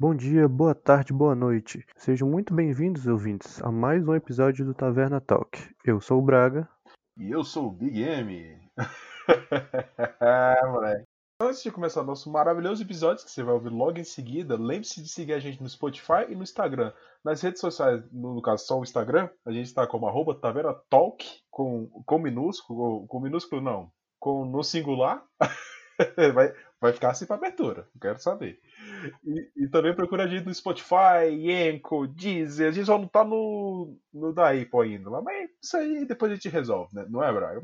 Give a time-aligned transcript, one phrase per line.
[0.00, 1.84] Bom dia, boa tarde, boa noite.
[1.96, 5.58] Sejam muito bem-vindos, ouvintes, a mais um episódio do Taverna Talk.
[5.84, 6.68] Eu sou o Braga.
[7.18, 8.60] E eu sou o Big M.
[10.70, 11.02] moleque.
[11.42, 15.08] Antes de começar nosso maravilhoso episódio, que você vai ouvir logo em seguida, lembre-se de
[15.08, 16.92] seguir a gente no Spotify e no Instagram.
[17.24, 20.32] Nas redes sociais, no caso só o Instagram, a gente está como arroba
[20.88, 23.90] Talk, com, com minúsculo, com minúsculo não,
[24.20, 25.24] com no singular.
[26.34, 28.60] vai, vai ficar assim para abertura, quero saber.
[29.24, 33.24] E, e, também procura a gente no Spotify, Yenko, Deezer, a gente só não tá
[33.24, 37.06] no, no da Apple ainda, mas isso aí depois a gente resolve, né?
[37.08, 37.62] não é, Braga?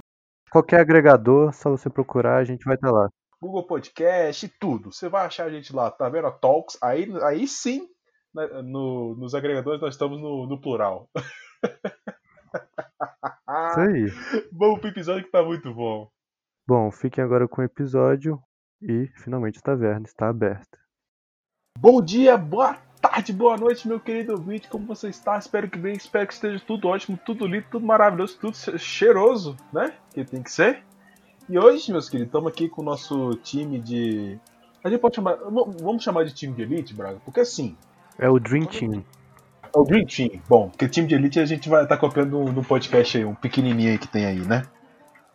[0.51, 3.09] Qualquer agregador, só você procurar, a gente vai estar tá lá.
[3.41, 4.92] Google Podcast, tudo.
[4.92, 6.30] Você vai achar a gente lá, tá vendo?
[6.30, 6.78] Talks.
[6.83, 7.89] Aí, aí sim,
[8.34, 11.11] né, no, nos agregadores nós estamos no, no plural.
[13.70, 14.06] Isso aí.
[14.53, 16.09] Vamos pro episódio que tá muito bom.
[16.67, 18.41] Bom, fiquem agora com o episódio
[18.81, 20.79] e finalmente a taverna está aberta.
[21.79, 24.71] Bom dia, boa tarde, boa noite, meu querido ouvinte.
[24.71, 25.37] Como você está?
[25.37, 29.93] Espero que bem, espero que esteja tudo ótimo, tudo lindo, tudo maravilhoso, tudo cheiroso, né?
[30.15, 30.83] Que tem que ser.
[31.51, 34.39] E hoje, meus queridos, estamos aqui com o nosso time de.
[34.83, 35.37] A gente pode chamar.
[35.37, 37.21] Vamos chamar de time de elite, Braga?
[37.27, 37.77] Porque assim.
[38.19, 39.05] É o Dream Team.
[39.65, 40.41] É o Dream Team.
[40.49, 43.34] Bom, porque time de elite a gente vai estar tá copiando no podcast aí, um
[43.34, 44.62] pequenininho aí que tem aí, né?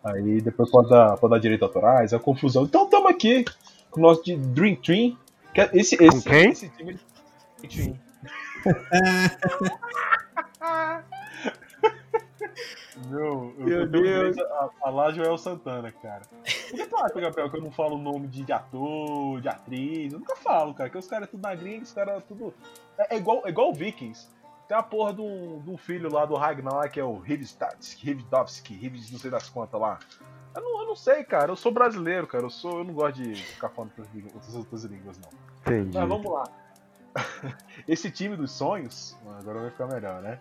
[0.04, 2.64] Aí depois pode dar, pode dar direito autorais, é confusão.
[2.64, 3.46] Então estamos aqui
[3.92, 5.18] com o nosso de Dream Team.
[5.56, 6.50] É esse, esse, com quem?
[6.52, 6.98] esse time.
[7.62, 8.00] Dream Team.
[13.08, 14.38] Meu, eu Meu Deus.
[14.38, 16.22] A falar Joel Santana, cara.
[16.30, 20.14] Por que tu acha, Gabriel, que eu não falo o nome de ator, de atriz?
[20.14, 22.54] Eu nunca falo, cara, que os caras é tudo na gringa, os caras é tudo.
[22.98, 24.28] É, é, igual, é igual Vikings.
[24.70, 28.76] Tem a porra de um, filho lá do Ragnar lá, que é o Rivstovski, Rivdovski,
[28.76, 29.98] Rivs não sei das quantas lá.
[30.56, 31.52] Eu não, eu não sei, cara.
[31.52, 32.44] Eu sou brasileiro, cara.
[32.44, 33.92] Eu, sou, eu não gosto de ficar falando
[34.32, 35.30] outras, outras línguas, não.
[35.62, 35.98] Entendi.
[35.98, 36.44] Mas vamos lá.
[37.88, 40.38] Esse time dos sonhos, agora vai ficar melhor, né?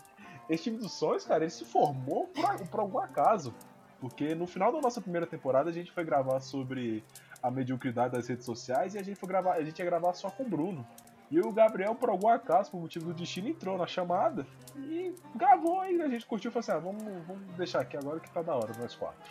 [0.47, 3.55] Esse time dos sonhos, cara, ele se formou por, por algum acaso.
[3.99, 7.03] Porque no final da nossa primeira temporada a gente foi gravar sobre
[7.43, 10.29] a mediocridade das redes sociais e a gente foi gravar, a gente ia gravar só
[10.29, 10.87] com o Bruno.
[11.31, 14.47] E o Gabriel, por algum acaso, por motivo do destino, entrou na chamada
[14.77, 18.19] e gravou e a gente curtiu e falou assim: ah, vamos, vamos deixar aqui agora
[18.19, 19.31] que tá da hora, nós quatro.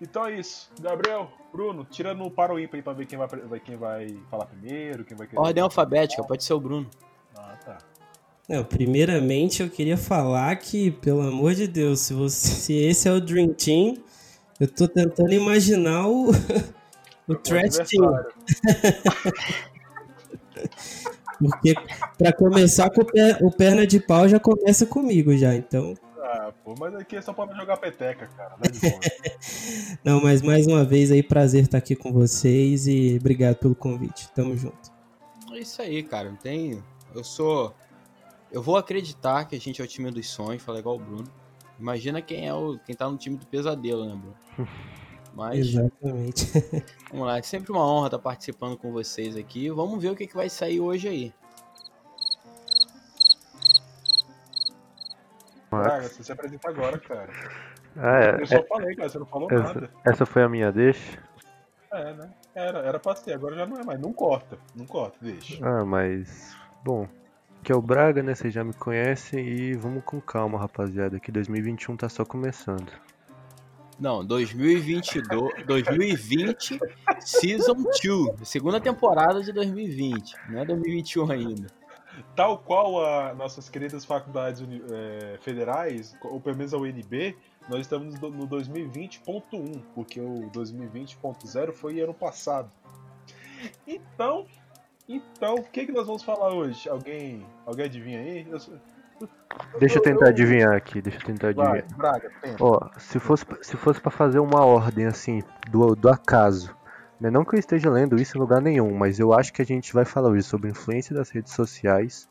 [0.00, 0.70] Então é isso.
[0.80, 4.46] Gabriel, Bruno, tira no para o ímpar aí pra ver quem vai, quem vai falar
[4.46, 5.40] primeiro, quem vai querer.
[5.40, 6.90] Ordem alfabética, pode ser o Bruno.
[7.36, 7.78] Ah, tá.
[8.48, 13.12] Não, primeiramente eu queria falar que, pelo amor de Deus, se, você, se esse é
[13.12, 13.96] o Dream Team,
[14.60, 16.30] eu tô tentando imaginar o,
[17.26, 18.04] o Trash Team.
[21.38, 21.74] Porque
[22.16, 25.94] para começar com o, pé, o, perna de pau já começa comigo já, então.
[26.18, 28.56] Ah, pô, mas aqui é só para jogar peteca, cara.
[28.58, 33.56] Não, é Não, mas mais uma vez aí, prazer estar aqui com vocês e obrigado
[33.56, 34.30] pelo convite.
[34.34, 34.90] Tamo junto.
[35.52, 36.30] É isso aí, cara.
[36.30, 36.82] Não tem.
[37.14, 37.74] Eu sou
[38.50, 41.30] eu vou acreditar que a gente é o time dos sonhos, falar igual o Bruno.
[41.78, 44.36] Imagina quem é o quem tá no time do pesadelo, né, Bruno?
[45.36, 46.46] Mas, Exatamente.
[47.12, 49.68] vamos lá, é sempre uma honra estar participando com vocês aqui.
[49.68, 51.34] Vamos ver o que, que vai sair hoje aí.
[55.70, 57.28] Braga, você se apresenta agora, cara.
[57.96, 59.90] Ah, é, eu só é, falei, cara, você não falou essa, nada.
[60.06, 61.22] Essa foi a minha deixa?
[61.92, 62.30] É, né?
[62.54, 64.00] Era, era pra ser, agora já não é mais.
[64.00, 65.58] Não corta, não corta, deixa.
[65.62, 66.56] Ah, mas.
[66.82, 67.06] Bom,
[67.62, 68.34] que é o Braga, né?
[68.34, 72.90] Vocês já me conhecem e vamos com calma, rapaziada, que 2021 tá só começando.
[73.98, 76.78] Não, 2022, 2020
[77.20, 81.66] Season 2, segunda temporada de 2020, não é 2021 ainda.
[82.34, 87.36] Tal qual as nossas queridas faculdades é, federais, ou pelo menos a UNB,
[87.68, 92.70] nós estamos no 2020.1, porque o 2020.0 foi ano passado.
[93.86, 94.46] Então,
[95.08, 96.88] então, o que, que nós vamos falar hoje?
[96.88, 98.46] Alguém, alguém adivinha aí?
[98.50, 98.58] Eu...
[99.78, 101.84] Deixa eu tentar adivinhar aqui, deixa eu tentar adivinhar.
[101.96, 106.74] Braga, Ó, se fosse, se fosse para fazer uma ordem assim, do, do acaso,
[107.20, 107.30] né?
[107.30, 109.92] não que eu esteja lendo isso em lugar nenhum, mas eu acho que a gente
[109.92, 112.28] vai falar hoje sobre influência das redes sociais.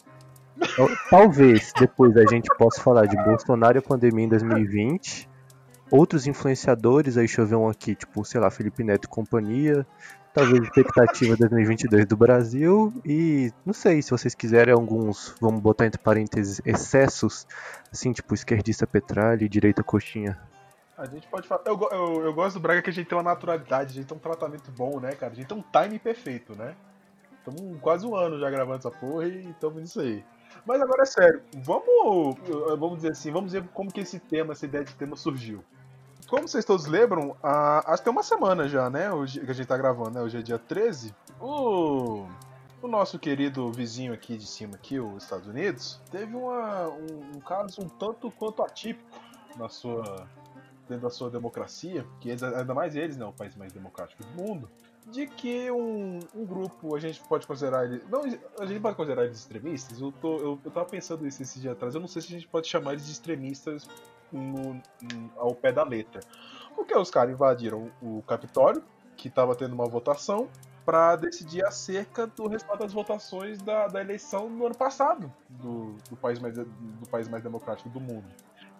[1.09, 5.29] Talvez depois a gente possa falar de Bolsonaro e a pandemia em 2020.
[5.91, 9.85] Outros influenciadores, aí deixa eu ver um aqui, tipo, sei lá, Felipe Neto e companhia
[10.35, 15.97] talvez expectativa 2022 do Brasil e não sei se vocês quiserem alguns, vamos botar entre
[15.97, 17.47] parênteses, excessos,
[17.89, 20.37] assim, tipo esquerdista Petralha e direita Coxinha.
[20.97, 21.61] A gente pode falar.
[21.65, 24.17] Eu, eu, eu gosto do Braga que a gente tem uma naturalidade, a gente tem
[24.17, 25.31] um tratamento bom, né, cara?
[25.31, 26.75] A gente tem um time perfeito, né?
[27.39, 30.23] Estamos quase um ano já gravando essa porra e estamos nisso aí.
[30.65, 32.35] Mas agora é sério, vamos,
[32.77, 35.63] vamos dizer assim, vamos ver como que esse tema, essa ideia de tema surgiu
[36.27, 39.11] como vocês todos lembram, a, acho que tem uma semana já, né?
[39.11, 40.21] Hoje, que a gente tá gravando, né?
[40.21, 41.13] Hoje é dia 13.
[41.39, 42.25] O,
[42.81, 47.39] o nosso querido vizinho aqui de cima, aqui, os Estados Unidos, teve uma, um, um
[47.39, 49.19] caso um tanto quanto atípico
[49.57, 50.27] na sua
[50.87, 54.69] dentro da sua democracia, que ainda mais eles, né, o país mais democrático do mundo,
[55.07, 58.07] de que um, um grupo, a gente pode considerar eles.
[58.09, 58.21] Não,
[58.59, 60.01] a gente pode considerar eles extremistas.
[60.01, 61.93] Eu, tô, eu, eu tava pensando isso esse dia atrás.
[61.93, 63.87] Eu não sei se a gente pode chamar eles de extremistas
[64.31, 64.81] no,
[65.37, 66.21] ao pé da letra.
[66.75, 68.83] Porque os caras invadiram o Capitólio,
[69.15, 70.49] que estava tendo uma votação,
[70.85, 76.15] para decidir acerca do resultado das votações da, da eleição no ano passado do, do,
[76.15, 78.25] país mais, do país mais democrático do mundo.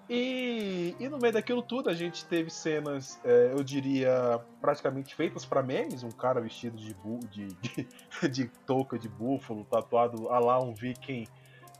[0.07, 5.43] E, e no meio daquilo tudo a gente teve cenas, é, eu diria, praticamente feitas
[5.45, 6.93] para memes, um cara vestido de,
[7.31, 7.87] de, de,
[8.29, 11.25] de touca de búfalo, tatuado a lá um viking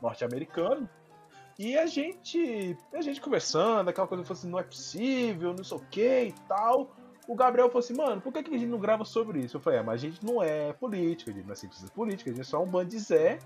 [0.02, 0.88] norte-americano.
[1.58, 5.80] E a gente, a gente conversando, aquela coisa assim, não é possível, não sei o
[5.90, 6.90] que e tal.
[7.26, 9.56] O Gabriel falou assim, mano, por que, que a gente não grava sobre isso?
[9.56, 12.30] Eu falei, é, mas a gente não é política, a gente não é cientista política,
[12.30, 13.38] a gente é só um bando de Zé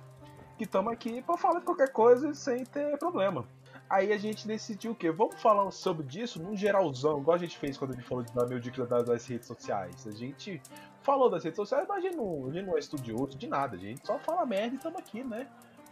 [0.59, 3.47] que estamos aqui para falar de qualquer coisa sem ter problema.
[3.89, 5.11] Aí a gente decidiu o quê?
[5.11, 8.61] Vamos falar sobre disso num geralzão, igual a gente fez quando a gente falou de
[8.61, 10.07] dica das, das, redes sociais.
[10.07, 10.61] A gente
[11.03, 13.77] falou das redes sociais, mas a gente, não, a gente não é estudioso de nada,
[13.77, 15.49] a gente só fala merda e estamos aqui, né?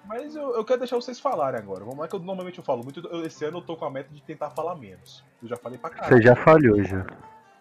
[0.08, 1.84] Mas eu, eu, quero deixar vocês falarem agora.
[1.84, 3.06] Vamos lá que eu normalmente eu falo muito.
[3.06, 5.22] Eu, esse ano eu tô com a meta de tentar falar menos.
[5.43, 6.16] Eu já falei pra caralho.
[6.16, 7.06] Você já falhou já.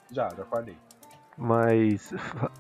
[0.10, 0.78] Já, já falei.
[1.38, 2.14] Mas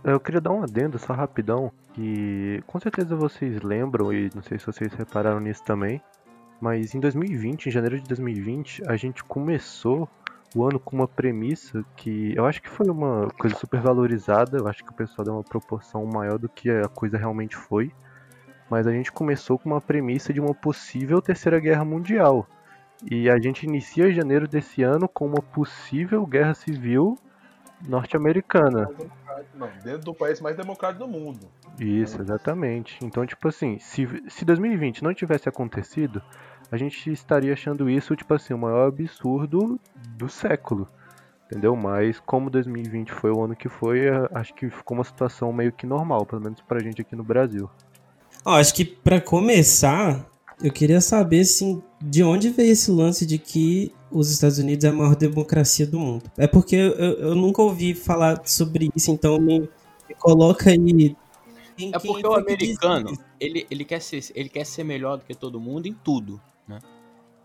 [0.03, 1.71] eu queria dar um adendo só rapidão.
[1.93, 6.01] Que com certeza vocês lembram, e não sei se vocês repararam nisso também.
[6.59, 10.09] Mas em 2020, em janeiro de 2020, a gente começou
[10.53, 14.67] o ano com uma premissa que eu acho que foi uma coisa super valorizada, eu
[14.67, 17.91] acho que o pessoal deu uma proporção maior do que a coisa realmente foi.
[18.69, 22.47] Mas a gente começou com uma premissa de uma possível terceira guerra mundial.
[23.09, 27.17] E a gente inicia janeiro desse ano com uma possível guerra civil
[27.87, 28.89] norte-americana.
[29.53, 31.47] Não, dentro do país mais democrático do mundo.
[31.79, 32.97] Isso, exatamente.
[33.03, 36.21] Então, tipo assim, se, se 2020 não tivesse acontecido,
[36.71, 39.79] a gente estaria achando isso, tipo assim, o maior absurdo
[40.09, 40.87] do século.
[41.45, 41.75] Entendeu?
[41.75, 45.85] Mas como 2020 foi o ano que foi, acho que ficou uma situação meio que
[45.85, 47.69] normal, pelo menos pra gente aqui no Brasil.
[48.47, 50.25] Ó, acho que para começar,
[50.63, 54.87] eu queria saber assim, de onde veio esse lance de que os Estados Unidos é
[54.87, 56.31] a maior democracia do mundo.
[56.37, 59.59] É porque eu, eu nunca ouvi falar sobre isso, então me,
[60.07, 61.13] me coloca aí.
[61.77, 65.59] É porque o americano, ele, ele, quer ser, ele quer ser melhor do que todo
[65.59, 66.79] mundo em tudo, né?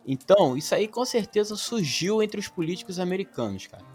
[0.07, 3.92] Então, isso aí com certeza surgiu entre os políticos americanos, cara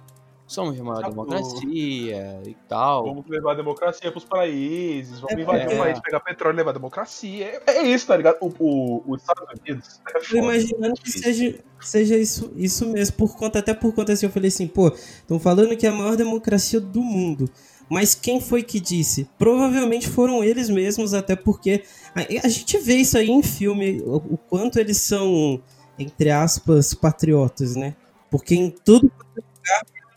[0.47, 3.03] somos uma democracia e tal.
[3.03, 5.75] Vamos levar a democracia pros países, vamos é, invadir é.
[5.75, 7.61] um país, pegar petróleo e levar a democracia.
[7.67, 8.37] É, é, isso, tá ligado?
[8.39, 9.99] O, o, os Estados Unidos.
[10.15, 14.25] É Tô imaginando que seja, seja isso, isso mesmo, por conta, até por conta assim,
[14.25, 17.49] eu falei assim, pô, estão falando que é a maior democracia do mundo.
[17.89, 19.29] Mas quem foi que disse?
[19.37, 21.83] Provavelmente foram eles mesmos, até porque
[22.15, 25.61] a, a gente vê isso aí em filme, o, o quanto eles são,
[25.99, 27.95] entre aspas, patriotas, né?
[28.29, 29.11] Porque em tudo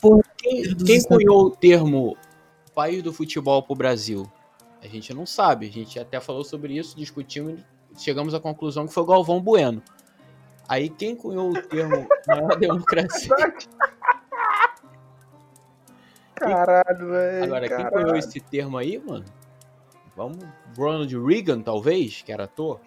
[0.01, 2.17] Porra, quem, quem cunhou o termo
[2.73, 4.29] país do futebol pro Brasil?
[4.81, 5.67] A gente não sabe.
[5.67, 7.61] A gente até falou sobre isso, discutimos
[7.97, 9.81] chegamos à conclusão que foi o Galvão Bueno.
[10.67, 13.29] Aí quem cunhou o termo maior democracia?
[16.35, 17.43] Caralho, velho.
[17.43, 17.91] Agora, caralho.
[17.91, 19.25] quem cunhou esse termo aí, mano?
[20.15, 20.39] Vamos.
[20.75, 22.79] Ronald Reagan, talvez, que era ator?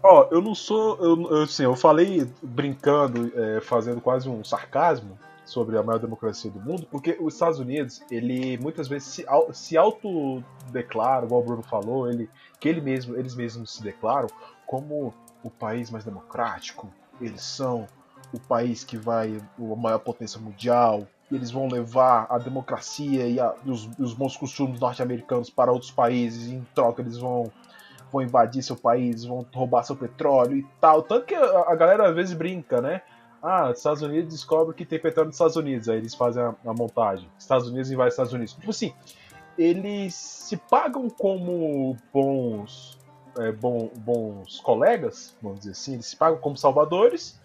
[0.00, 0.96] Ó, eu não sou.
[1.02, 6.50] Eu, eu, assim, eu falei brincando, é, fazendo quase um sarcasmo, sobre a maior democracia
[6.50, 11.62] do mundo, porque os Estados Unidos, ele muitas vezes se, se autodeclara, igual o Bruno
[11.62, 12.28] falou, ele,
[12.60, 14.28] que ele mesmo, eles mesmos se declaram
[14.66, 17.86] como o país mais democrático, eles são
[18.32, 23.54] o país que vai, a maior potência mundial, eles vão levar a democracia e, a,
[23.64, 27.50] e os, os, bons costumes norte-americanos para outros países, e em troca eles vão,
[28.12, 31.02] vão invadir seu país, vão roubar seu petróleo e tal.
[31.02, 33.02] Tanto que a, a galera às vezes brinca, né?
[33.42, 36.74] Ah, Estados Unidos descobre que tem petróleo nos Estados Unidos, aí eles fazem a, a
[36.74, 37.28] montagem.
[37.38, 38.54] Estados Unidos invade Estados Unidos.
[38.54, 38.94] Tipo assim,
[39.58, 42.98] eles se pagam como bons,
[43.38, 47.38] é, bom, bons colegas, vamos dizer assim, eles se pagam como salvadores,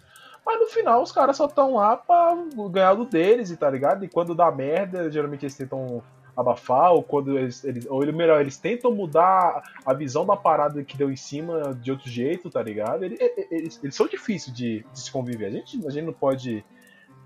[0.44, 2.36] mas no final os caras só estão lá pra
[2.70, 4.04] ganhar do deles, e tá ligado?
[4.04, 6.02] E quando dá merda, geralmente eles tentam
[6.36, 10.82] abafar, ou quando eles, eles, ou ele, melhor, eles tentam mudar a visão da parada
[10.82, 13.04] que deu em cima de outro jeito, tá ligado?
[13.04, 13.18] Eles,
[13.50, 15.46] eles, eles são difíceis de, de, se conviver.
[15.46, 16.64] A gente, a gente não pode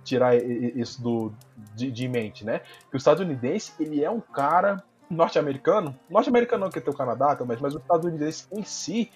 [0.03, 1.33] tirar isso do,
[1.75, 2.61] de, de mente, né?
[2.91, 7.57] Que o estadunidense, ele é um cara norte-americano, norte-americano não que tem o Canadá também,
[7.61, 9.11] mas o estadunidense em si,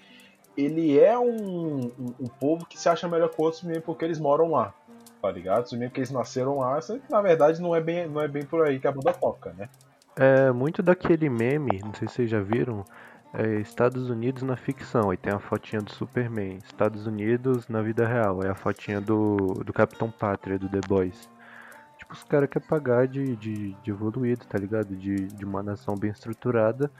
[0.56, 4.18] ele é um, um, um, povo que se acha melhor que outros mesmo porque eles
[4.18, 4.74] moram lá
[5.20, 5.70] tá ligado?
[5.72, 8.66] Mesmo que eles nasceram lá, que na verdade não é bem, não é bem por
[8.66, 9.68] aí que a banda toca, né?
[10.16, 12.84] É muito daquele meme, não sei se vocês já viram,
[13.32, 16.58] É Estados Unidos na ficção, aí tem a fotinha do Superman.
[16.64, 21.28] Estados Unidos na vida real, é a fotinha do, do Capitão Pátria, do The Boys.
[21.96, 24.96] Tipo, os caras querem pagar de, de, de evoluído, tá ligado?
[24.96, 26.90] De, de uma nação bem estruturada.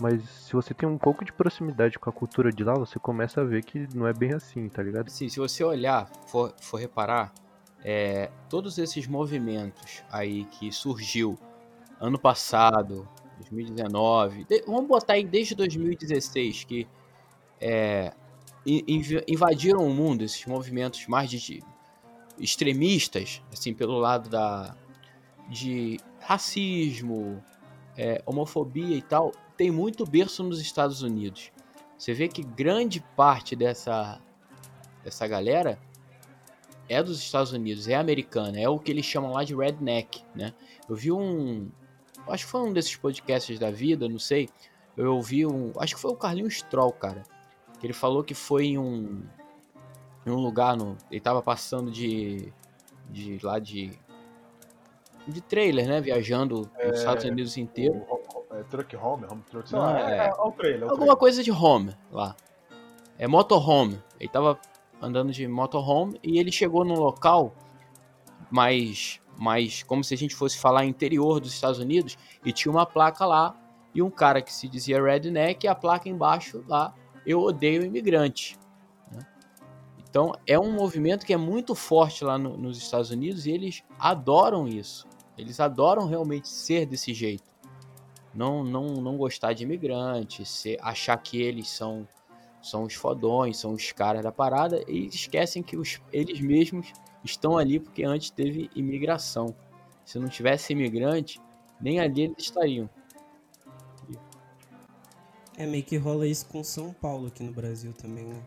[0.00, 3.40] Mas se você tem um pouco de proximidade com a cultura de lá, você começa
[3.40, 5.08] a ver que não é bem assim, tá ligado?
[5.08, 7.32] Sim, se você olhar, for, for reparar,
[7.84, 11.38] é, todos esses movimentos aí que surgiu
[12.00, 13.06] ano passado,
[13.38, 16.88] 2019, de, vamos botar aí desde 2016, que
[17.60, 18.12] é,
[19.28, 21.62] invadiram o mundo, esses movimentos mais de,
[22.38, 24.74] extremistas, assim, pelo lado da,
[25.48, 27.42] de racismo,
[27.96, 31.52] é, homofobia e tal, tem muito berço nos Estados Unidos.
[31.96, 34.20] Você vê que grande parte dessa,
[35.02, 35.78] dessa galera
[36.88, 40.52] é dos Estados Unidos, é americana, é o que eles chamam lá de redneck, né?
[40.88, 41.70] Eu vi um,
[42.28, 44.48] acho que foi um desses podcasts da vida, não sei.
[44.96, 45.72] Eu ouvi um.
[45.78, 47.22] Acho que foi o Carlinhos Stroll, cara.
[47.80, 49.22] Que ele falou que foi em um.
[50.24, 50.96] Em um lugar no.
[51.10, 52.52] Ele tava passando de.
[53.10, 53.90] De lá de.
[55.26, 56.00] De trailer, né?
[56.00, 58.06] Viajando é, nos Estados Unidos inteiro.
[58.52, 59.98] é, truck home, home truck, sei lá.
[59.98, 61.16] É, é, é, o trailer, é o Alguma trailer.
[61.16, 62.36] coisa de home lá.
[63.18, 64.00] É motorhome.
[64.20, 64.58] Ele tava
[65.04, 67.54] andando de motorhome e ele chegou num local
[68.50, 72.86] mais mas como se a gente fosse falar interior dos Estados Unidos, e tinha uma
[72.86, 73.56] placa lá,
[73.94, 76.94] e um cara que se dizia redneck, e a placa embaixo lá,
[77.26, 78.58] eu odeio imigrante.
[79.12, 79.26] Né?
[80.08, 83.82] Então é um movimento que é muito forte lá no, nos Estados Unidos e eles
[83.98, 85.06] adoram isso.
[85.36, 87.44] Eles adoram realmente ser desse jeito.
[88.32, 92.06] Não, não, não gostar de imigrante, ser, achar que eles são,
[92.64, 96.92] são os fodões, são os caras da parada, e esquecem que os, eles mesmos
[97.22, 99.54] estão ali porque antes teve imigração.
[100.04, 101.38] Se não tivesse imigrante,
[101.78, 102.88] nem ali eles estariam.
[105.56, 108.42] É meio que rola isso com São Paulo aqui no Brasil também, né?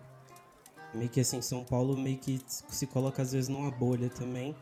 [0.94, 4.56] Meio que assim, São Paulo meio que se coloca às vezes numa bolha também,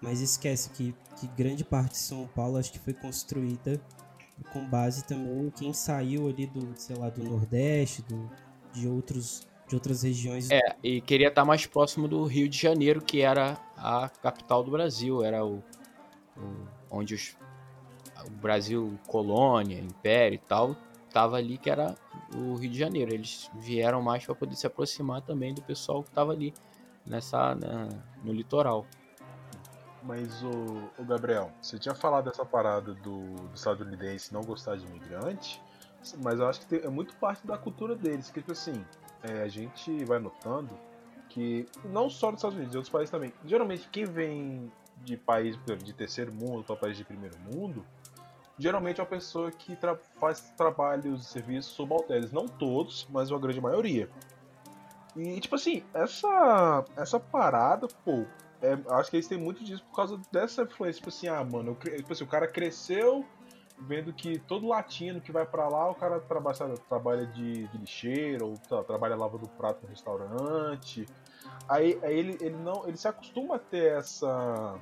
[0.00, 3.80] mas esquece que, que grande parte de São Paulo acho que foi construída
[4.52, 8.30] com base também em quem saiu ali do, sei lá, do Nordeste, do,
[8.72, 10.50] de outros de outras regiões.
[10.50, 14.70] É, e queria estar mais próximo do Rio de Janeiro, que era a capital do
[14.72, 15.62] Brasil, era o,
[16.36, 17.36] o onde os,
[18.26, 21.94] o Brasil, colônia, império e tal, estava ali, que era
[22.34, 23.14] o Rio de Janeiro.
[23.14, 26.52] Eles vieram mais para poder se aproximar também do pessoal que estava ali
[27.06, 27.88] nessa na,
[28.24, 28.84] no litoral.
[30.02, 34.86] Mas o, o, Gabriel, você tinha falado dessa parada do, do estadunidense não gostar de
[34.86, 35.62] imigrante,
[36.22, 38.84] mas eu acho que tem, é muito parte da cultura deles, que tipo assim,
[39.22, 40.76] é, a gente vai notando
[41.28, 44.72] que, não só nos Estados Unidos, em outros países também, geralmente quem vem
[45.04, 47.84] de país de terceiro mundo para país de primeiro mundo,
[48.58, 52.30] geralmente é uma pessoa que tra faz trabalhos e serviços subalternos.
[52.30, 54.08] Não todos, mas uma grande maioria.
[55.16, 58.24] E, tipo assim, essa, essa parada, pô,
[58.62, 60.98] é, acho que eles têm muito disso por causa dessa influência.
[60.98, 63.24] Tipo assim, ah, mano, eu, tipo assim, o cara cresceu
[63.80, 68.48] vendo que todo latino que vai para lá, o cara trabalha, trabalha de, de lixeiro,
[68.48, 71.06] ou tá, trabalha lavando prato no restaurante.
[71.68, 72.86] Aí, aí, ele, ele não.
[72.86, 74.78] Ele se acostuma a ter essa.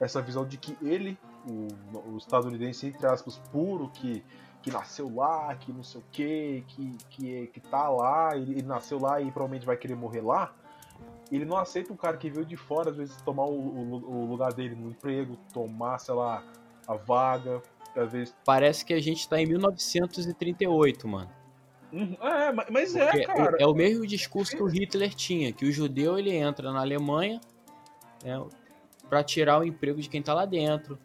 [0.00, 4.24] Essa visão de que ele, o, o estadunidense, entre aspas, puro, que,
[4.62, 8.62] que nasceu lá, que não sei o que, que, que, que tá lá, ele, ele
[8.62, 10.54] nasceu lá e provavelmente vai querer morrer lá
[11.30, 14.26] ele não aceita um cara que veio de fora, às vezes, tomar o, o, o,
[14.26, 16.42] lugar dele no emprego, tomar, sei lá,
[16.86, 17.62] a vaga,
[18.44, 21.30] Parece que a gente tá em 1938, mano.
[21.92, 22.16] Uhum.
[22.20, 23.56] É, mas é, Porque cara.
[23.58, 27.40] É o mesmo discurso que o Hitler tinha, que o judeu ele entra na Alemanha
[28.22, 28.44] né,
[29.08, 30.98] para tirar o emprego de quem tá lá dentro,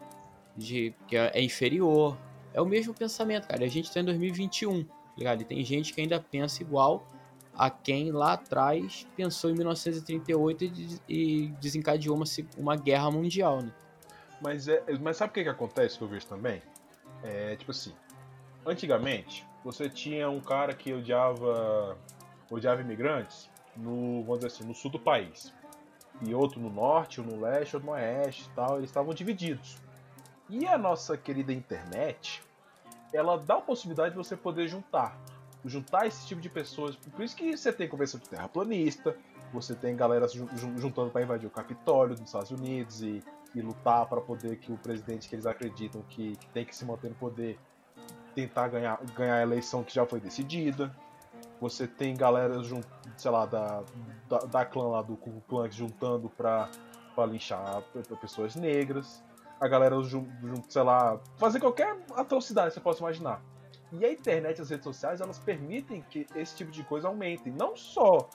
[0.57, 2.17] de que é inferior.
[2.53, 3.63] É o mesmo pensamento, cara.
[3.63, 5.41] A gente tá em 2021, tá ligado?
[5.41, 7.07] E tem gente que ainda pensa igual
[7.55, 12.25] a quem lá atrás pensou em 1938 e, e desencadeou uma,
[12.57, 13.71] uma guerra mundial, né?
[14.41, 16.61] Mas, é, mas sabe o que, que acontece que eu vejo também?
[17.23, 17.93] É tipo assim,
[18.65, 21.97] antigamente você tinha um cara que odiava
[22.51, 25.53] odiava imigrantes no, vamos dizer assim, no sul do país.
[26.21, 28.77] E outro no norte, ou no leste, ou no oeste tal.
[28.77, 29.77] Eles estavam divididos.
[30.49, 32.43] E a nossa querida internet,
[33.11, 35.17] ela dá a possibilidade de você poder juntar.
[35.65, 36.95] Juntar esse tipo de pessoas.
[36.95, 39.15] Por isso que você tem conversa de terraplanista,
[39.51, 43.23] você tem galera juntando para invadir o Capitólio dos Estados Unidos e
[43.55, 46.85] e lutar para poder que o presidente que eles acreditam que, que, tem que se
[46.85, 47.59] manter no poder
[48.33, 50.95] tentar ganhar, ganhar a eleição que já foi decidida.
[51.61, 52.55] Você tem galera,
[53.15, 53.83] sei lá, da,
[54.27, 56.69] da, da clã lá do Ku Klux juntando pra
[57.27, 57.83] linchar
[58.19, 59.23] pessoas negras.
[59.59, 59.95] A galera,
[60.67, 63.41] sei lá, fazer qualquer atrocidade que você possa imaginar.
[63.93, 67.49] E a internet e as redes sociais, elas permitem que esse tipo de coisa aumente.
[67.51, 68.27] Não só,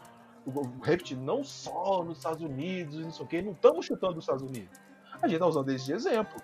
[0.82, 4.42] repetir, não só nos Estados Unidos, não sei o quê, não estamos chutando os Estados
[4.42, 4.87] Unidos.
[5.22, 6.40] A gente está usando esse de exemplo.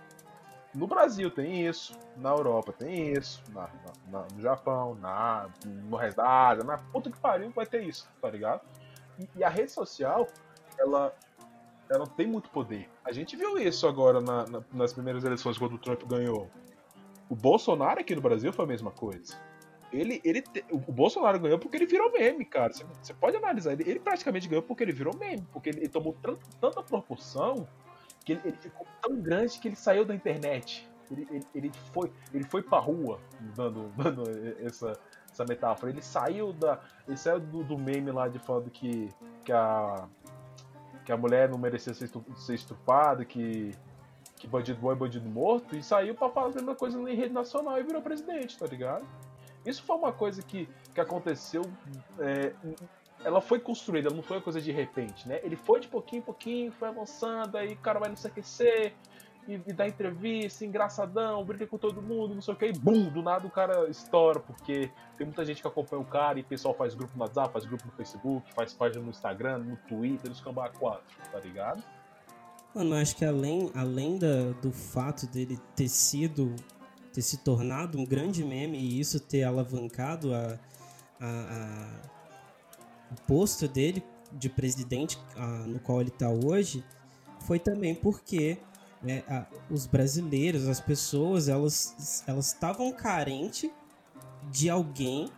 [0.74, 3.70] No Brasil tem isso, na Europa tem isso, na,
[4.10, 8.08] na, no Japão, na, no resto da Ásia, na puta que pariu vai ter isso,
[8.20, 8.60] tá ligado?
[9.18, 10.26] E, e, a rede social,
[10.76, 11.14] ela,
[11.88, 12.90] ela tem muito poder.
[13.04, 16.50] A gente viu isso agora na, nas primeiras eleições quando o Trump ganhou.
[17.28, 19.36] O Bolsonaro aqui no Brasil foi a mesma coisa.
[19.92, 22.72] Ele, ele, o Bolsonaro ganhou porque ele virou meme, cara.
[22.72, 23.74] Você pode analisar.
[23.74, 26.16] Ele, ele, praticamente ganhou porque ele virou meme, porque ele, ele tomou
[26.60, 27.68] tanta proporção
[28.24, 30.88] que ele, ele, ficou tão grande que ele saiu da internet.
[31.10, 33.20] Ele, ele, ele foi, ele foi pra rua,
[33.54, 34.22] dando, dando
[34.64, 34.98] essa,
[35.30, 35.92] essa metáfora.
[35.92, 36.80] Ele saiu da.
[37.06, 39.08] Ele saiu do, do meme lá de falando que,
[39.44, 40.08] que, a,
[41.04, 43.72] que a mulher não merecia ser, ser estuprada, que,
[44.36, 47.78] que bandido bom é bandido morto, e saiu pra fazer uma coisa em rede nacional
[47.78, 49.04] e virou presidente, tá ligado?
[49.66, 51.62] Isso foi uma coisa que, que aconteceu
[52.18, 52.54] é,
[53.24, 55.40] ela foi construída, não foi uma coisa de repente, né?
[55.42, 58.92] Ele foi de pouquinho em pouquinho, foi avançando, aí o cara vai no CQC
[59.48, 63.08] e, e dá entrevista, engraçadão, brinca com todo mundo, não sei o que, e bum,
[63.08, 66.44] do nada o cara estoura, porque tem muita gente que acompanha o cara e o
[66.44, 70.28] pessoal faz grupo no WhatsApp, faz grupo no Facebook, faz página no Instagram, no Twitter,
[70.28, 71.02] no Scambá 4,
[71.32, 71.82] tá ligado?
[72.74, 76.54] Mano, acho que além, além da, do fato dele ter sido,
[77.12, 80.58] ter se tornado um grande meme e isso ter alavancado a,
[81.20, 82.13] a, a
[83.11, 86.84] o posto dele de presidente ah, no qual ele está hoje
[87.40, 88.58] foi também porque
[89.02, 93.70] né, a, os brasileiros, as pessoas, elas elas estavam carentes
[94.50, 95.28] de alguém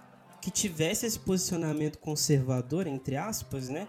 [0.41, 3.89] que tivesse esse posicionamento conservador, entre aspas, né?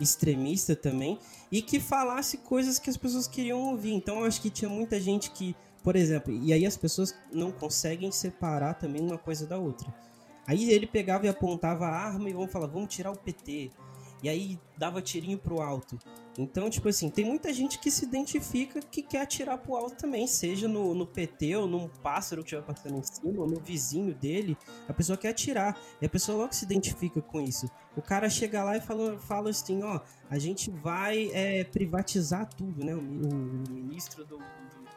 [0.00, 1.18] Extremista também,
[1.50, 3.92] e que falasse coisas que as pessoas queriam ouvir.
[3.92, 7.52] Então eu acho que tinha muita gente que, por exemplo, e aí as pessoas não
[7.52, 9.94] conseguem separar também uma coisa da outra.
[10.46, 13.70] Aí ele pegava e apontava a arma e vamos falar, vamos tirar o PT.
[14.22, 15.98] E aí dava tirinho pro alto.
[16.38, 20.26] Então, tipo assim, tem muita gente que se identifica que quer atirar pro alto também,
[20.26, 24.14] seja no, no PT ou num pássaro que estiver passando em cima, ou no vizinho
[24.14, 24.56] dele.
[24.88, 25.76] A pessoa quer atirar.
[26.00, 27.68] E a pessoa logo se identifica com isso.
[27.96, 32.84] O cara chega lá e fala, fala assim: ó, a gente vai é, privatizar tudo,
[32.84, 32.94] né?
[32.94, 34.44] O, o, o ministro do, do,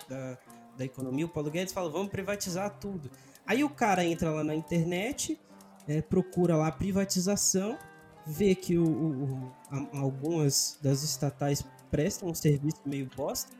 [0.08, 0.38] da,
[0.78, 3.10] da Economia, o Paulo Guedes, fala: vamos privatizar tudo.
[3.46, 5.40] Aí o cara entra lá na internet,
[5.88, 7.78] é, procura lá privatização,
[8.26, 13.52] vê que o, o, a, algumas das estatais prestam um serviço meio bosta,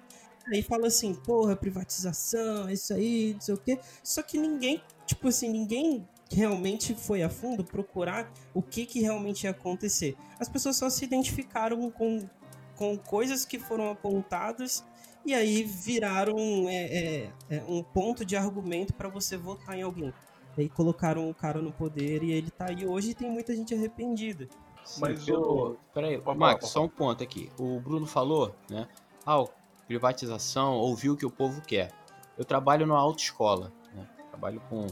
[0.48, 3.80] aí fala assim, porra, privatização, isso aí, não sei o quê.
[4.04, 9.44] Só que ninguém, tipo assim, ninguém realmente foi a fundo procurar o que, que realmente
[9.44, 10.16] ia acontecer.
[10.40, 12.28] As pessoas só se identificaram com,
[12.76, 14.84] com coisas que foram apontadas
[15.26, 16.38] e aí viraram
[16.70, 20.14] é, é, é um ponto de argumento para você votar em alguém.
[20.58, 23.56] E aí colocaram o cara no poder e ele tá aí hoje e tem muita
[23.56, 24.48] gente arrependida.
[24.84, 25.76] Sim, Mas o.
[25.94, 27.52] Peraí, Max, só um ponto aqui.
[27.60, 28.88] O Bruno falou, né?
[29.26, 29.44] Ah,
[29.88, 31.92] privatização, ouviu o que o povo quer.
[32.38, 34.08] Eu trabalho numa autoescola, né?
[34.30, 34.86] Trabalho com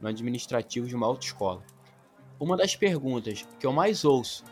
[0.00, 1.62] no administrativo de uma autoescola.
[2.38, 4.44] Uma das perguntas que eu mais ouço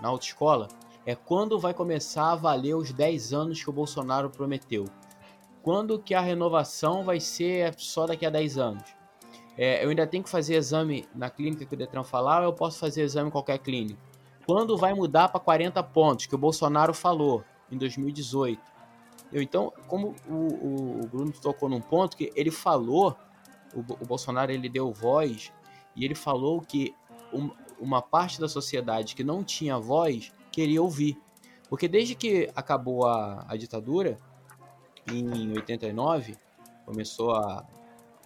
[0.00, 0.68] na autoescola
[1.06, 4.86] é quando vai começar a valer os 10 anos que o Bolsonaro prometeu.
[5.62, 8.84] Quando que a renovação vai ser só daqui a 10 anos?
[9.56, 12.52] É, eu ainda tenho que fazer exame na clínica que o Detran falar ou eu
[12.52, 14.00] posso fazer exame em qualquer clínica?
[14.46, 18.60] Quando vai mudar para 40 pontos, que o Bolsonaro falou em 2018?
[19.32, 23.16] Eu, então, como o, o, Bruno tocou num ponto que ele falou,
[23.74, 25.52] o, o Bolsonaro ele deu voz
[25.96, 26.94] e ele falou que
[27.32, 31.18] um, uma parte da sociedade que não tinha voz queria ouvir.
[31.68, 34.18] Porque desde que acabou a, a ditadura,
[35.10, 36.36] em 89,
[36.86, 37.66] começou a.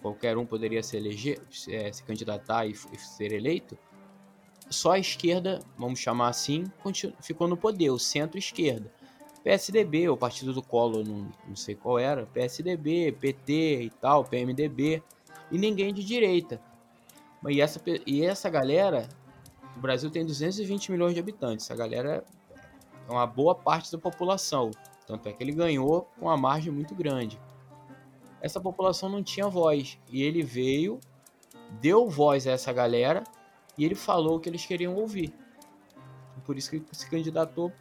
[0.01, 3.77] qualquer um poderia se eleger, é, se candidatar e, e ser eleito,
[4.69, 6.65] só a esquerda, vamos chamar assim,
[7.21, 8.91] ficou no poder, o centro-esquerda.
[9.43, 15.01] PSDB, o partido do Collor, não, não sei qual era, PSDB, PT e tal, PMDB,
[15.49, 16.61] e ninguém de direita.
[17.47, 19.07] E essa, e essa galera
[19.79, 21.71] o Brasil tem 220 milhões de habitantes.
[21.71, 22.21] A galera
[23.07, 24.71] é uma boa parte da população.
[25.07, 27.39] Tanto é que ele ganhou com uma margem muito grande.
[28.41, 29.97] Essa população não tinha voz.
[30.11, 30.99] E ele veio,
[31.79, 33.23] deu voz a essa galera
[33.77, 35.33] e ele falou o que eles queriam ouvir.
[36.43, 37.71] Por isso que se candidatou,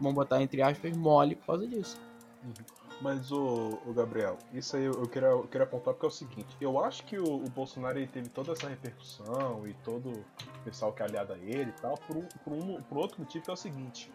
[0.00, 1.96] vamos botar entre aspas, mole por causa disso.
[2.42, 2.75] Uhum.
[3.00, 6.56] Mas o, o, Gabriel, isso aí eu queria, eu queria apontar porque é o seguinte,
[6.60, 10.24] eu acho que o, o Bolsonaro ele teve toda essa repercussão e todo o
[10.64, 13.44] pessoal que é aliado a ele e tal, por um, por um por outro motivo
[13.44, 14.10] que é o seguinte.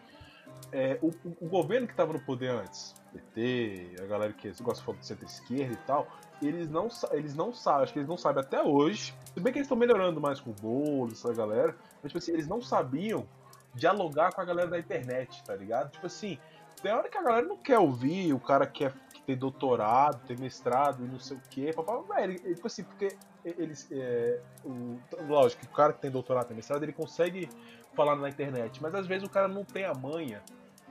[0.72, 4.98] é, o, o, governo que estava no poder antes, PT, a galera que gosta de
[4.98, 6.06] do centro-esquerda e tal,
[6.40, 9.58] eles não, eles não sabem, acho que eles não sabem até hoje, se bem que
[9.58, 13.26] eles estão melhorando mais com o bolo, essa galera, mas tipo assim, eles não sabiam
[13.74, 15.90] dialogar com a galera da internet, tá ligado?
[15.92, 16.38] Tipo assim,
[16.82, 18.92] tem hora que a galera não quer ouvir o cara que, é,
[19.26, 21.72] tem doutorado, tem mestrado e não sei o quê.
[21.74, 23.88] Papai, velho, tipo assim, porque eles.
[23.90, 27.48] É, o, lógico, o cara que tem doutorado, tem mestrado, ele consegue
[27.94, 30.42] falar na internet, mas às vezes o cara não tem a manha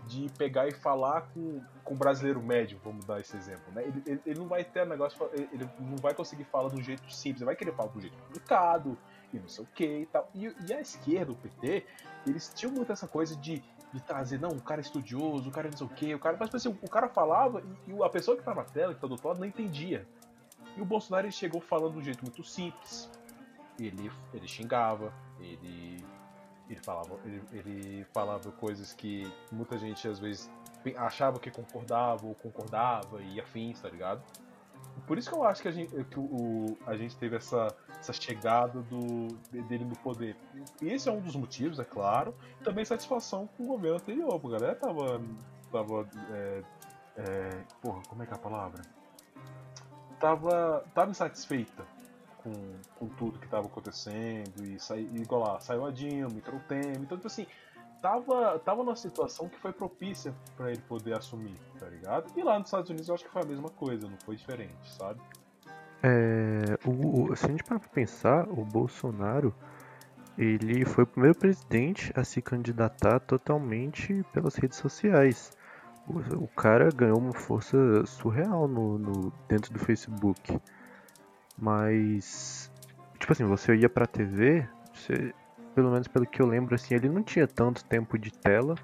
[0.08, 3.84] de pegar e falar com, com o brasileiro médio, vamos dar esse exemplo, né?
[3.84, 7.12] Ele, ele, ele não vai ter negócio, ele não vai conseguir falar de um jeito
[7.13, 8.97] simples, ele vai querer falar de um jeito complicado
[9.34, 10.30] e não sei o que e tal.
[10.34, 11.86] E, e a esquerda, o PT,
[12.25, 15.67] eles tinham muito essa coisa de, de trazer, não, o cara é estudioso, o cara
[15.67, 16.38] é não sei o que, o cara.
[16.39, 19.08] Mas assim, o cara falava e, e a pessoa que tá na tela, que tá
[19.08, 20.08] do outro lado, não entendia.
[20.77, 23.10] E o Bolsonaro ele chegou falando de um jeito muito simples.
[23.80, 26.04] Ele, ele xingava, ele
[26.69, 30.49] ele falava, ele, ele falava coisas que muita gente às vezes
[30.95, 34.23] achava que concordava ou concordava e afins, tá ligado?
[35.08, 37.68] Por isso que eu acho que a gente, que o, a gente teve essa,
[38.00, 39.28] essa chegada do,
[39.68, 40.36] dele no poder.
[40.82, 42.36] Esse é um dos motivos, é claro.
[42.64, 44.34] Também satisfação com o governo anterior.
[44.34, 45.22] A galera tava.
[45.72, 46.64] tava é,
[47.18, 47.50] é,
[47.82, 48.82] porra, como é que é a palavra?
[50.20, 51.84] Tava, tava insatisfeita
[52.44, 52.52] com,
[52.96, 57.00] com tudo que estava acontecendo e, sai, igual lá, saiu a Dilma, entrou o Temer,
[57.00, 57.48] então tipo assim,
[58.02, 62.32] tava, tava numa situação que foi propícia para ele poder assumir, tá ligado?
[62.36, 64.92] E lá nos Estados Unidos eu acho que foi a mesma coisa, não foi diferente,
[64.98, 65.22] sabe?
[66.04, 69.54] É, o, se a gente parar pra pensar, o Bolsonaro
[70.38, 75.52] ele foi o primeiro presidente a se candidatar totalmente pelas redes sociais.
[76.08, 80.60] O, o cara ganhou uma força surreal no, no, dentro do Facebook.
[81.58, 82.72] Mas,
[83.20, 85.34] tipo assim, você ia pra TV, você,
[85.74, 88.76] pelo menos pelo que eu lembro, assim, ele não tinha tanto tempo de tela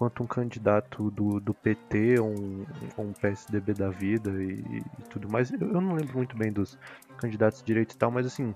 [0.00, 5.28] quanto um candidato do, do PT ou um, um PSDB da vida e, e tudo
[5.28, 5.52] mais.
[5.52, 6.78] Eu, eu, não lembro muito bem dos
[7.18, 8.54] candidatos de direito e tal, mas assim,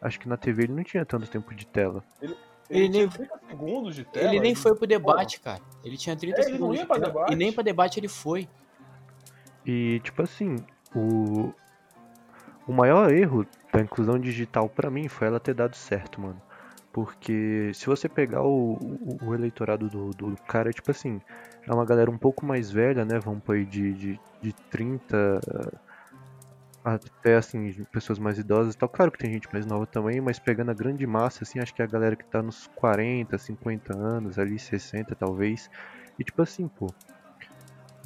[0.00, 2.04] acho que na TV ele não tinha tanto tempo de tela.
[2.22, 2.36] Ele,
[2.70, 4.28] ele, ele nem, segundos de tela.
[4.28, 5.60] Ele nem foi pro debate, cara.
[5.84, 6.78] Ele tinha 30 é, segundos.
[6.78, 8.48] de tela, e nem pra debate ele foi.
[9.66, 10.56] E tipo assim,
[10.94, 11.52] o,
[12.68, 16.40] o maior erro da inclusão digital para mim foi ela ter dado certo, mano.
[16.94, 21.20] Porque se você pegar o, o, o, eleitorado do, do cara, tipo assim,
[21.66, 23.18] é uma galera um pouco mais velha, né?
[23.18, 25.40] Vamos por aí de, de, de 30
[26.84, 28.88] até assim, pessoas mais idosas e tal.
[28.88, 31.82] Claro que tem gente mais nova também, mas pegando a grande massa, assim, acho que
[31.82, 35.68] é a galera que tá nos 40, 50 anos, ali 60 talvez.
[36.16, 36.94] E tipo assim, pô,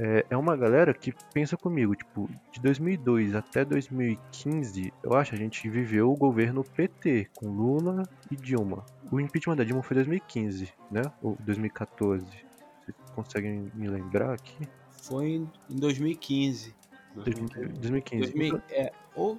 [0.01, 5.39] é, é uma galera que pensa comigo, tipo, de 2002 até 2015, eu acho, a
[5.39, 8.85] gente viveu o governo PT, com Lula e Dilma.
[9.11, 11.03] O impeachment da Dilma foi 2015, né?
[11.23, 12.25] Ou 2014.
[12.25, 14.69] Vocês conseguem me lembrar aqui?
[15.03, 16.75] Foi em 2015.
[17.17, 18.33] 2015.
[18.33, 19.39] 2000, é, ou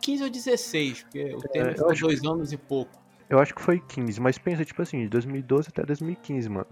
[0.00, 3.00] 15 ou 16, porque o Temer é, ficou dois anos e pouco.
[3.28, 6.66] Eu acho que foi 15, mas pensa, tipo assim, de 2012 até 2015, mano.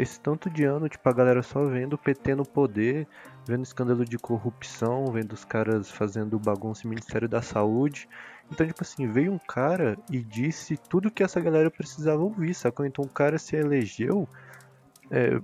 [0.00, 3.06] Esse tanto de ano, tipo, a galera só vendo o PT no poder,
[3.46, 8.08] vendo escândalo de corrupção, vendo os caras fazendo bagunça no Ministério da Saúde.
[8.50, 12.86] Então, tipo assim, veio um cara e disse tudo que essa galera precisava ouvir, sacou?
[12.86, 14.26] Então o cara se elegeu
[15.10, 15.38] é,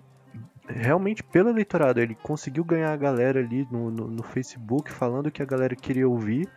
[0.66, 2.00] realmente pelo eleitorado.
[2.00, 6.08] Ele conseguiu ganhar a galera ali no, no, no Facebook falando que a galera queria
[6.08, 6.48] ouvir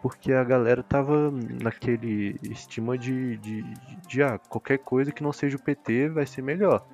[0.00, 1.30] porque a galera tava
[1.62, 6.26] naquele estima de, de, de, de, ah, qualquer coisa que não seja o PT vai
[6.26, 6.84] ser melhor.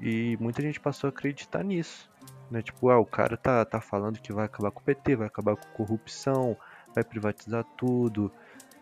[0.00, 2.10] E muita gente passou a acreditar nisso.
[2.50, 2.62] Né?
[2.62, 5.56] Tipo, ah, o cara tá, tá falando que vai acabar com o PT, vai acabar
[5.56, 6.56] com corrupção,
[6.94, 8.30] vai privatizar tudo,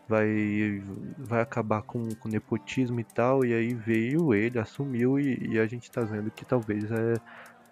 [0.08, 0.82] vai,
[1.18, 3.44] vai acabar com, com nepotismo e tal.
[3.44, 7.14] E aí veio ele, assumiu e, e a gente tá vendo que talvez é,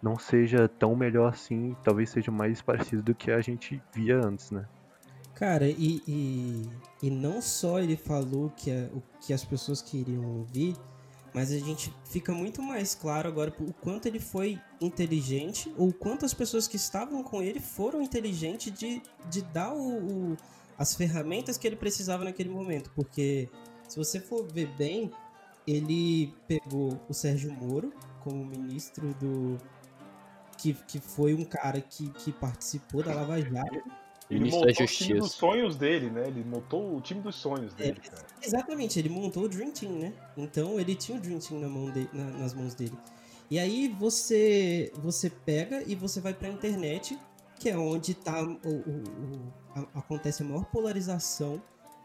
[0.03, 4.51] não seja tão melhor assim, talvez seja mais parecido do que a gente via antes,
[4.51, 4.67] né?
[5.35, 6.69] Cara, e, e,
[7.03, 10.77] e não só ele falou que a, o que as pessoas queriam ouvir,
[11.33, 16.25] mas a gente fica muito mais claro agora o quanto ele foi inteligente, ou quanto
[16.25, 20.37] as pessoas que estavam com ele foram inteligentes de, de dar o, o,
[20.77, 22.91] as ferramentas que ele precisava naquele momento.
[22.95, 23.49] Porque
[23.89, 25.11] se você for ver bem,
[25.67, 29.59] ele pegou o Sérgio Moro como ministro do.
[30.59, 33.83] Que, que foi um cara que, que participou da Lava Jato
[34.31, 36.29] ele montou o time dos sonhos dele, né?
[36.29, 38.27] Ele montou o time dos sonhos dele, é, cara.
[38.41, 40.13] Exatamente, ele montou o Dream Team, né?
[40.37, 42.97] Então ele tinha o Dream Team na mão de, na, nas mãos dele.
[43.51, 47.19] E aí você você pega e você vai pra internet,
[47.59, 51.61] que é onde tá o, o, o a, acontece a maior polarização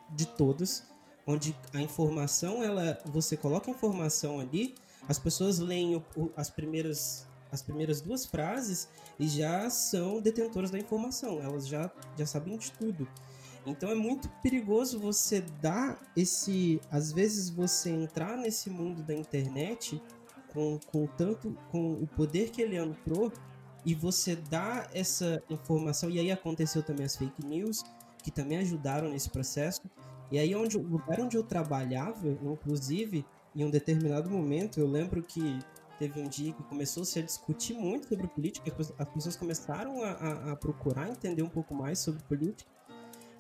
[0.10, 0.84] de todos,
[1.28, 4.74] onde a informação, ela você coloca a informação ali,
[5.08, 8.88] as pessoas leem o, o, as primeiras as primeiras duas frases
[9.20, 13.08] e já são detentoras da informação, elas já, já sabem de tudo.
[13.65, 16.80] Então é muito perigoso você dar esse.
[16.91, 20.00] Às vezes você entrar nesse mundo da internet
[20.54, 21.58] com, com tanto.
[21.72, 23.32] com o poder que ele entrou
[23.84, 26.10] e você dar essa informação.
[26.10, 27.84] E aí aconteceu também as fake news,
[28.22, 29.82] que também ajudaram nesse processo.
[30.32, 35.22] E aí onde, o lugar onde eu trabalhava, inclusive, em um determinado momento, eu lembro
[35.22, 35.60] que
[35.98, 40.52] teve um dia que começou-se a discutir muito sobre política, as pessoas começaram a, a,
[40.52, 42.70] a, procurar entender um pouco mais sobre política.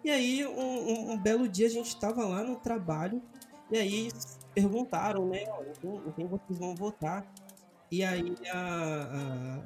[0.03, 3.21] E aí, um, um, um belo dia, a gente estava lá no trabalho,
[3.71, 4.09] e aí
[4.53, 5.43] perguntaram, né,
[5.83, 7.25] em quem vocês vão votar.
[7.91, 9.61] E aí a,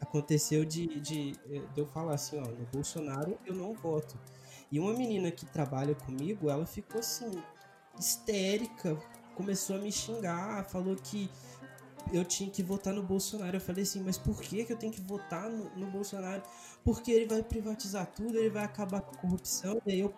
[0.00, 4.18] aconteceu de, de, de eu falar assim, ó, no Bolsonaro eu não voto.
[4.70, 7.30] E uma menina que trabalha comigo, ela ficou assim,
[7.98, 8.96] histérica,
[9.34, 11.30] começou a me xingar, falou que
[12.12, 13.56] eu tinha que votar no Bolsonaro.
[13.56, 16.42] Eu falei assim, mas por que, que eu tenho que votar no, no Bolsonaro?
[16.84, 19.80] Porque ele vai privatizar tudo, ele vai acabar com a corrupção.
[19.86, 20.14] E aí eu,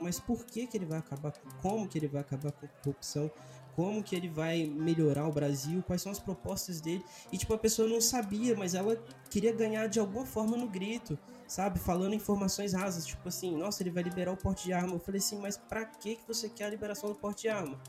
[0.00, 1.50] mas por que, que ele vai acabar com.
[1.62, 3.30] Como que ele vai acabar com a corrupção?
[3.74, 5.82] Como que ele vai melhorar o Brasil?
[5.86, 7.04] Quais são as propostas dele?
[7.30, 8.96] E tipo, a pessoa não sabia, mas ela
[9.30, 11.78] queria ganhar de alguma forma no grito, sabe?
[11.78, 14.94] Falando informações rasas, tipo assim, nossa, ele vai liberar o porte de arma.
[14.94, 17.80] Eu falei assim, mas pra que, que você quer a liberação do porte de arma?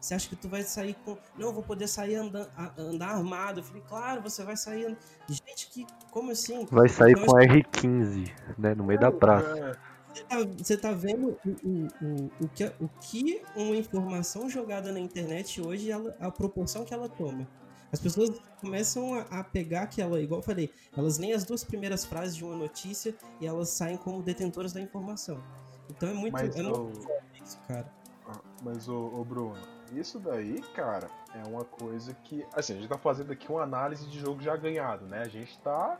[0.00, 1.16] Você acha que tu vai sair com.
[1.36, 3.60] Não, eu vou poder sair andando, andar armado.
[3.60, 4.96] Eu falei, claro, você vai sair.
[5.28, 5.86] Gente, que.
[6.10, 6.66] Como assim?
[6.70, 8.74] Vai sair com a R15, né?
[8.74, 9.78] No meio da praça.
[10.12, 14.90] Você tá, você tá vendo o, o, o, o, que, o que uma informação jogada
[14.90, 17.46] na internet hoje, ela, a proporção que ela toma.
[17.92, 22.04] As pessoas começam a, a, pegar aquela, igual eu falei, elas leem as duas primeiras
[22.04, 25.42] frases de uma notícia e elas saem como detentoras da informação.
[25.88, 26.32] Então é muito.
[26.32, 26.84] Mas, é o...
[26.84, 27.08] muito
[27.42, 27.92] isso, cara.
[28.28, 29.56] Ah, mas o, o Bruno,
[29.92, 32.46] isso daí, cara, é uma coisa que.
[32.54, 35.22] Assim, a gente tá fazendo aqui uma análise de jogo já ganhado, né?
[35.22, 35.98] A gente tá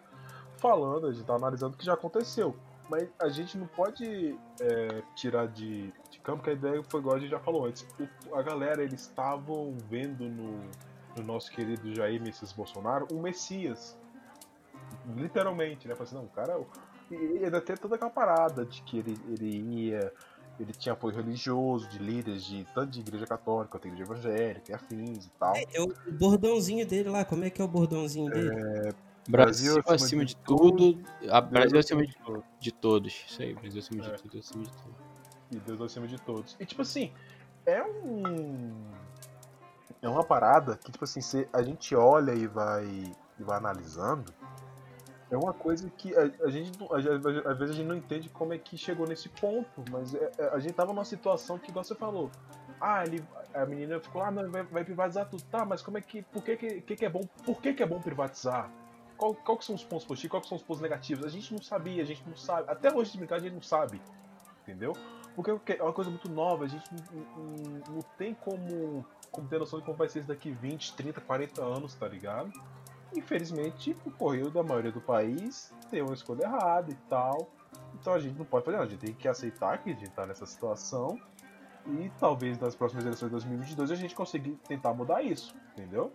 [0.58, 2.56] falando, a gente tá analisando o que já aconteceu.
[2.88, 7.16] Mas a gente não pode é, tirar de, de, campo que a ideia foi igual
[7.16, 7.86] a gente já falou antes.
[8.28, 10.60] O, a galera, eles estavam vendo no,
[11.16, 13.96] no, nosso querido Jair Messias Bolsonaro um Messias.
[15.14, 15.94] Literalmente, né?
[15.94, 16.60] Falei assim, não, o cara.
[17.12, 20.12] E ainda tem toda aquela parada de que ele, ele ia
[20.60, 24.74] ele tinha apoio religioso de líderes de tanto de igreja católica quanto igreja evangélica e
[24.74, 25.56] afins e tal.
[25.56, 28.34] É, é, o bordãozinho dele lá, como é que é o bordãozinho é...
[28.34, 28.94] dele?
[29.28, 32.16] Brasil, Brasil acima, de, de tudo, tudo a Brasil acima de,
[32.58, 33.24] de, todos.
[33.28, 34.10] Isso aí, Brasil acima é.
[34.10, 34.94] de tudo, acima de tudo.
[35.50, 36.56] E Deus acima de todos.
[36.60, 37.12] E tipo assim,
[37.64, 38.72] é um.
[40.02, 41.20] É uma parada que, tipo assim,
[41.52, 44.32] a gente olha e vai, e vai analisando
[45.30, 48.58] é uma coisa que a, a gente às vezes a gente não entende como é
[48.58, 51.94] que chegou nesse ponto, mas é, é, a gente tava numa situação que igual você
[51.94, 52.30] falou.
[52.80, 53.22] Ah, ele,
[53.54, 55.42] a menina ficou, ah, não, vai, vai privatizar tudo.
[55.44, 56.22] Tá, mas como é que.
[56.22, 57.22] Por que, que, que é bom?
[57.44, 58.70] Por que, que é bom privatizar?
[59.16, 61.24] Qual, qual que são os pontos positivos, quais são os pontos negativos?
[61.24, 62.70] A gente não sabia, a gente não sabe.
[62.70, 64.00] Até hoje de brincar, a gente não sabe.
[64.62, 64.94] Entendeu?
[65.36, 69.58] Porque é uma coisa muito nova, a gente não, não, não tem como, como ter
[69.58, 72.50] noção de como vai ser isso daqui 20, 30, 40 anos, tá ligado?
[73.16, 77.50] Infelizmente, o correio da maioria do país tem uma escolha errada e tal.
[77.94, 80.10] Então a gente não pode fazer nada, a gente tem que aceitar que a gente
[80.10, 81.18] tá nessa situação.
[81.86, 86.12] E talvez nas próximas eleições de 2022 a gente consiga tentar mudar isso, entendeu?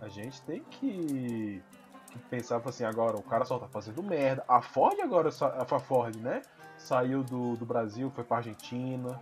[0.00, 1.62] A gente tem que,
[2.10, 4.44] que pensar assim, agora o cara só tá fazendo merda.
[4.48, 6.42] A Ford agora, a Ford, né?
[6.76, 9.20] Saiu do, do Brasil, foi pra Argentina.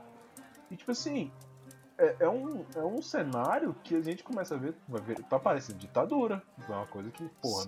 [0.71, 1.33] E tipo assim,
[1.99, 5.39] é, é, um, é um cenário que a gente começa a ver, vai ver, tá
[5.39, 6.43] parecendo ditadura.
[6.69, 7.67] É uma coisa que, porra,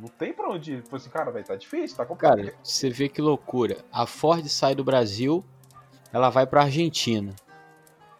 [0.00, 0.82] não tem pra onde ir.
[0.82, 2.36] Tipo assim, cara, vai tá difícil, tá complicado.
[2.36, 3.78] Cara, você vê que loucura.
[3.90, 5.44] A Ford sai do Brasil,
[6.12, 7.34] ela vai pra Argentina.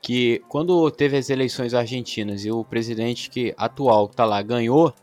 [0.00, 4.94] Que quando teve as eleições argentinas e o presidente que atual que tá lá ganhou,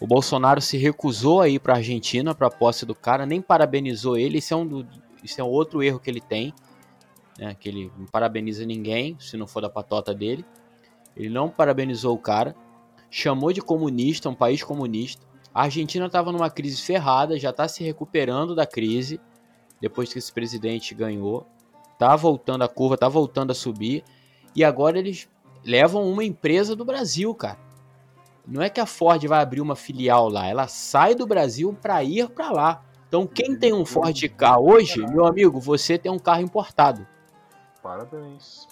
[0.00, 4.38] o Bolsonaro se recusou a ir pra Argentina pra posse do cara, nem parabenizou ele.
[4.38, 4.86] Isso é um, do,
[5.22, 6.54] isso é outro erro que ele tem
[7.38, 10.44] né, que ele não parabeniza ninguém, se não for da patota dele.
[11.16, 12.54] Ele não parabenizou o cara,
[13.10, 15.26] chamou de comunista, um país comunista.
[15.54, 19.20] A Argentina estava numa crise ferrada, já está se recuperando da crise
[19.80, 21.46] depois que esse presidente ganhou.
[21.98, 24.04] Tá voltando a curva, tá voltando a subir.
[24.54, 25.28] E agora eles
[25.64, 27.58] levam uma empresa do Brasil, cara.
[28.46, 32.02] Não é que a Ford vai abrir uma filial lá, ela sai do Brasil para
[32.02, 32.82] ir para lá.
[33.06, 37.06] Então quem tem um Ford K hoje, meu amigo, você tem um carro importado.
[37.82, 38.66] Parabéns.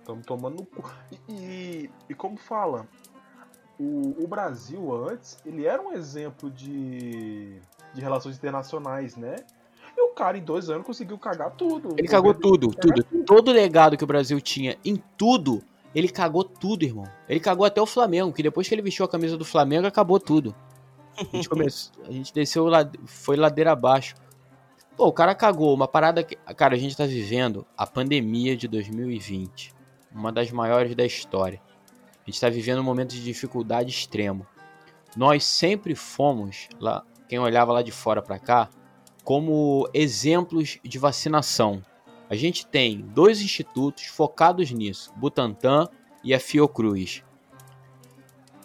[0.00, 0.90] Estamos tomando no cu.
[1.10, 2.86] E, e, e, como fala,
[3.78, 7.58] o, o, Brasil antes, ele era um exemplo de,
[7.94, 9.36] de relações internacionais, né?
[9.96, 11.94] E o cara em dois anos conseguiu cagar tudo.
[11.96, 13.24] Ele cagou tudo, tudo.
[13.24, 15.62] Todo o legado que o Brasil tinha em tudo,
[15.94, 17.08] Ele cagou tudo, irmão.
[17.28, 20.20] Ele cagou até o Flamengo, que depois que ele vestiu a camisa do Flamengo, acabou
[20.20, 20.54] tudo.
[21.16, 22.66] A gente, começou, a gente desceu,
[23.06, 24.14] foi ladeira abaixo.
[24.96, 25.74] Pô, o cara cagou.
[25.74, 26.36] Uma parada que.
[26.56, 29.74] Cara, a gente tá vivendo a pandemia de 2020.
[30.12, 31.60] Uma das maiores da história.
[32.26, 34.46] A gente tá vivendo um momento de dificuldade extremo.
[35.16, 38.68] Nós sempre fomos, lá, quem olhava lá de fora para cá,
[39.22, 41.82] como exemplos de vacinação.
[42.28, 45.88] A gente tem dois institutos focados nisso, Butantan
[46.22, 47.22] e a Fiocruz.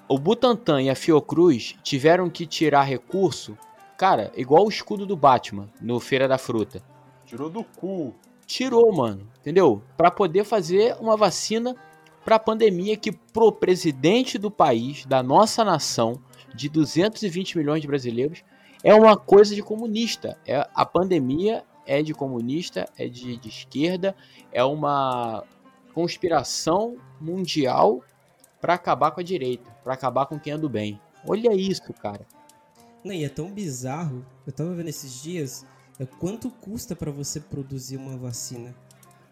[0.07, 3.57] O Butantan e a Fiocruz tiveram que tirar recurso,
[3.99, 6.81] cara, igual o escudo do Batman no Feira da Fruta.
[7.25, 8.15] Tirou do cu.
[8.45, 9.83] Tirou, mano, entendeu?
[9.97, 11.75] Para poder fazer uma vacina
[12.23, 16.17] para a pandemia que pro presidente do país, da nossa nação,
[16.55, 18.41] de 220 milhões de brasileiros,
[18.85, 20.37] é uma coisa de comunista.
[20.47, 24.15] É, a pandemia é de comunista, é de, de esquerda,
[24.53, 25.43] é uma
[25.93, 28.01] conspiração mundial
[28.61, 30.99] para acabar com a direita, para acabar com quem é do bem.
[31.27, 32.25] Olha isso, cara.
[33.03, 34.25] Não, e é tão bizarro.
[34.45, 35.65] Eu tava vendo esses dias
[35.99, 38.73] é quanto custa para você produzir uma vacina.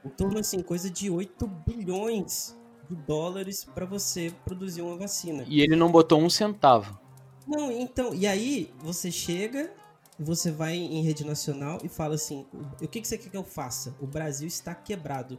[0.05, 2.57] Em torno assim, coisa de 8 bilhões
[2.89, 5.45] de dólares para você produzir uma vacina.
[5.47, 6.99] E ele não botou um centavo.
[7.47, 9.71] Não, então, e aí você chega,
[10.19, 12.45] você vai em rede nacional e fala assim:
[12.81, 13.95] o que, que você quer que eu faça?
[14.01, 15.37] O Brasil está quebrado.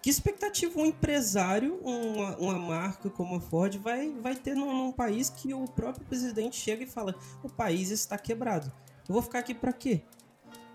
[0.00, 4.92] Que expectativa um empresário, uma, uma marca como a Ford vai, vai ter num, num
[4.92, 8.72] país que o próprio presidente chega e fala: o país está quebrado.
[9.08, 10.02] Eu vou ficar aqui para quê?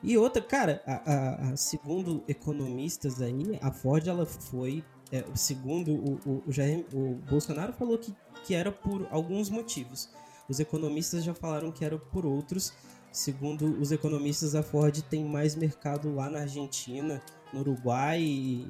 [0.02, 5.94] E outra, cara, a, a, a, segundo economistas aí, a Ford ela foi, é, segundo
[5.94, 10.10] o, o, o, Jair, o Bolsonaro falou que, que era por alguns motivos.
[10.50, 12.74] Os economistas já falaram que era por outros.
[13.14, 17.22] Segundo os economistas, a Ford tem mais mercado lá na Argentina,
[17.54, 18.63] no Uruguai, e,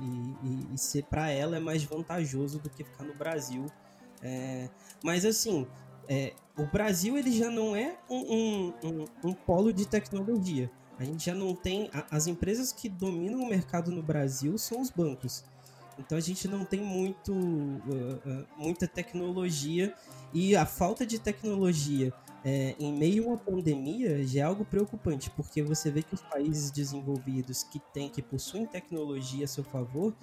[0.43, 3.65] e, e ser para ela é mais vantajoso do que ficar no Brasil.
[4.21, 4.69] É,
[5.03, 5.67] mas assim,
[6.07, 10.69] é, o Brasil ele já não é um, um, um, um, polo de tecnologia.
[10.99, 11.89] A gente já não tem.
[12.11, 15.43] as empresas que dominam o mercado no Brasil são os bancos.
[15.97, 19.93] Então a gente não tem muito, uh, uh, muita tecnologia
[20.33, 22.11] e a falta de tecnologia
[22.43, 26.21] é, em meio a uma pandemia já é algo preocupante, porque você vê que os
[26.21, 30.13] países desenvolvidos que têm, que possuem tecnologia a seu favor,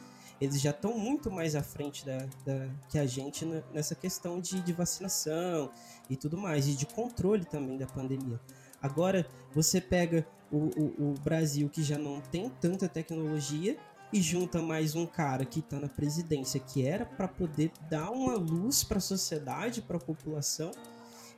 [0.40, 4.60] eles já estão muito mais à frente da, da que a gente nessa questão de,
[4.60, 5.70] de vacinação
[6.08, 8.40] e tudo mais, e de controle também da pandemia.
[8.82, 13.76] Agora, você pega o, o, o Brasil que já não tem tanta tecnologia
[14.12, 18.34] e junta mais um cara que está na presidência que era para poder dar uma
[18.34, 20.72] luz para a sociedade, para a população,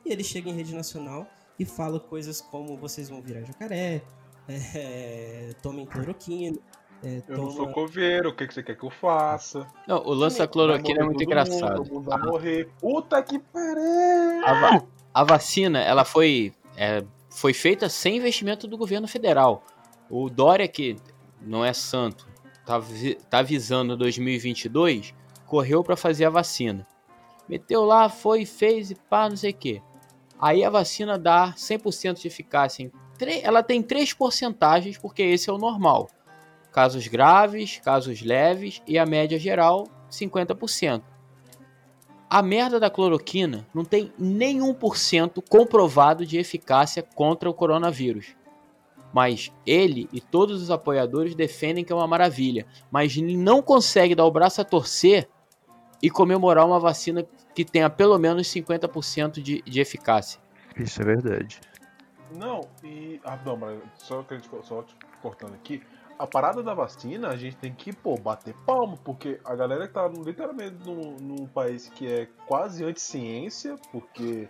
[0.05, 4.01] e ele chega em rede nacional e fala coisas como vocês vão virar jacaré,
[4.47, 6.57] é, tomem cloroquina.
[7.03, 7.37] É, eu toma...
[7.37, 9.67] não sou coveiro, o que, que você quer que eu faça?
[9.87, 11.79] Não, o lance da cloroquina é muito engraçado.
[11.79, 12.69] Mundo, mundo vai morrer.
[12.79, 14.45] Puta que pariu!
[14.45, 19.63] A, va a, vacina, ela foi, é, foi feita sem investimento do governo federal.
[20.09, 20.95] O Dória, que
[21.41, 22.25] não é santo,
[22.65, 22.81] tá,
[23.29, 25.13] tá visando 2022,
[25.45, 26.87] correu para fazer a vacina.
[27.49, 29.81] Meteu lá, foi, fez e pá, não sei o que.
[30.43, 32.91] Aí a vacina dá 100% de eficácia.
[33.41, 36.09] Ela tem três porcentagens, porque esse é o normal.
[36.69, 41.01] Casos graves, casos leves e a média geral, 50%.
[42.29, 48.35] A merda da cloroquina não tem nenhum por cento comprovado de eficácia contra o coronavírus.
[49.13, 52.67] Mas ele e todos os apoiadores defendem que é uma maravilha.
[52.91, 55.29] Mas não consegue dar o braço a torcer
[56.03, 60.37] e comemorar uma vacina que tenha pelo menos 50% de, de eficácia.
[60.75, 61.61] Isso é verdade.
[62.35, 63.21] Não, e.
[63.23, 64.25] Ah, não, mas só,
[64.63, 64.83] só
[65.21, 65.81] cortando aqui.
[66.19, 69.93] A parada da vacina, a gente tem que, pô, bater palmo, porque a galera que
[69.93, 74.49] tá literalmente num, num país que é quase anti-ciência, porque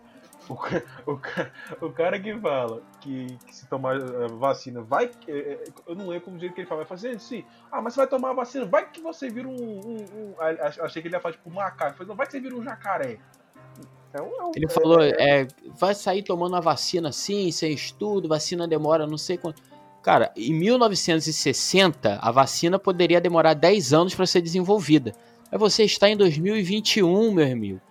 [0.50, 5.06] o, o, o cara que fala que, que se tomar eh, vacina vai.
[5.28, 7.46] Eh, eh, eu não lembro como jeito que ele fala, vai fazer assim.
[7.72, 9.54] Ah, mas você vai tomar vacina, vai que você vira um.
[9.54, 10.34] um, um
[10.82, 11.98] achei que ele ia falar tipo um macaco.
[11.98, 13.20] Falei, não, vai que você vira um jacaré.
[14.14, 17.52] É um, é um, ele é, falou, é, é, vai sair tomando a vacina assim,
[17.52, 19.62] sem estudo, vacina demora não sei quanto.
[20.04, 25.14] Cara, em 1960, a vacina poderia demorar 10 anos para ser desenvolvida.
[25.50, 27.82] Mas você está em 2021, meu amigo.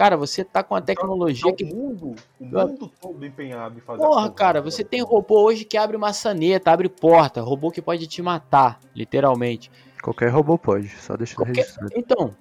[0.00, 1.62] Cara, você tá com a tecnologia que.
[1.62, 4.00] O mundo, o mundo todo empenhado em fazer.
[4.00, 8.22] Porra, cara, você tem robô hoje que abre maçaneta, abre porta, robô que pode te
[8.22, 9.70] matar, literalmente.
[10.02, 11.56] Qualquer robô pode, só deixa Qualquer...
[11.56, 11.92] registrado.
[11.94, 12.34] Então,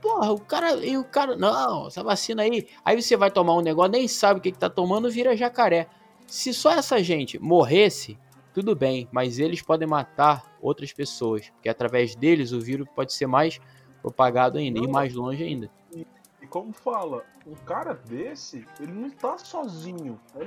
[0.00, 3.60] porra, o cara, e o cara, não, essa vacina aí, aí você vai tomar um
[3.60, 5.88] negócio, nem sabe o que, que tá tomando, vira jacaré.
[6.28, 8.16] Se só essa gente morresse,
[8.54, 13.26] tudo bem, mas eles podem matar outras pessoas, porque através deles o vírus pode ser
[13.26, 13.58] mais
[14.00, 15.68] propagado ainda, e mais longe ainda.
[16.50, 20.20] Como fala, um cara desse, ele não tá sozinho.
[20.34, 20.46] É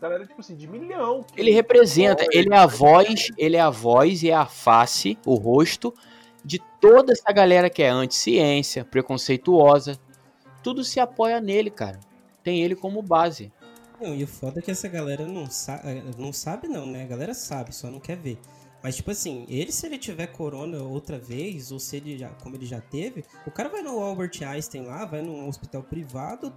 [0.00, 1.26] galera, tipo assim, de milhão.
[1.36, 5.34] Ele representa, ele é a voz, ele é a voz e é a face, o
[5.34, 5.92] rosto
[6.44, 9.98] de toda essa galera que é anti-ciência, preconceituosa.
[10.62, 11.98] Tudo se apoia nele, cara.
[12.42, 13.52] Tem ele como base.
[14.00, 15.82] Não, e o foda é que essa galera não, sa
[16.18, 17.04] não sabe, não, né?
[17.04, 18.38] A galera sabe, só não quer ver.
[18.84, 22.54] Mas, tipo assim, ele, se ele tiver corona outra vez, ou se ele já, como
[22.54, 26.52] ele já teve, o cara vai no Albert Einstein lá, vai num hospital privado,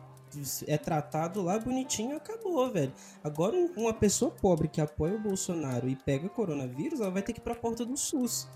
[0.67, 2.91] é tratado lá bonitinho acabou, velho.
[3.23, 7.39] Agora, uma pessoa pobre que apoia o Bolsonaro e pega coronavírus, ela vai ter que
[7.39, 8.49] ir pra porta do SUS.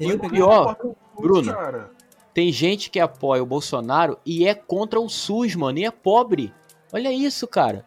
[0.00, 0.74] Ele e pior,
[1.20, 1.90] Bruno, cara.
[2.32, 6.50] tem gente que apoia o Bolsonaro e é contra o SUS, mano, e é pobre.
[6.90, 7.84] Olha isso, cara.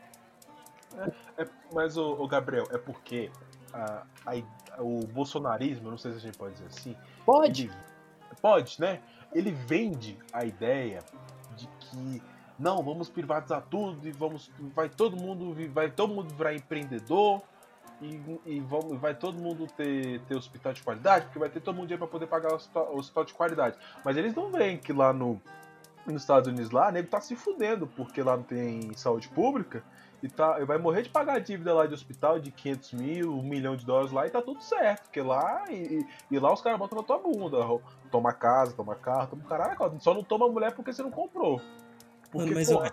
[0.96, 3.32] É, é, mas, o, o, Gabriel, é porque
[3.74, 4.36] a, a,
[4.80, 6.96] o bolsonarismo, não sei se a gente pode dizer assim.
[7.26, 7.64] Pode.
[7.64, 7.74] Ele,
[8.42, 9.02] pode, né?
[9.34, 11.00] Ele vende a ideia
[11.56, 12.22] de que
[12.58, 17.42] não, vamos privatizar tudo e vamos vai todo mundo vai todo mundo virar empreendedor
[18.02, 21.76] e, e vamos, vai todo mundo ter, ter hospital de qualidade, porque vai ter todo
[21.76, 23.78] mundo dinheiro para poder pagar o hospital, hospital, de qualidade.
[24.04, 25.42] Mas eles não veem que lá no
[26.04, 29.84] nos Estados Unidos lá, nego tá se fudendo, porque lá não tem saúde pública
[30.24, 33.42] e tá, vai morrer de pagar a dívida lá de hospital de 500 mil, um
[33.42, 35.04] milhão de dólares lá e tá tudo certo.
[35.04, 37.58] Porque lá, e, e lá os caras botam na tua bunda.
[38.12, 40.00] Toma casa, toma carro, toma caralho.
[40.00, 41.60] Só não toma mulher porque você não comprou.
[42.32, 42.84] Porque, Mano, mas eu,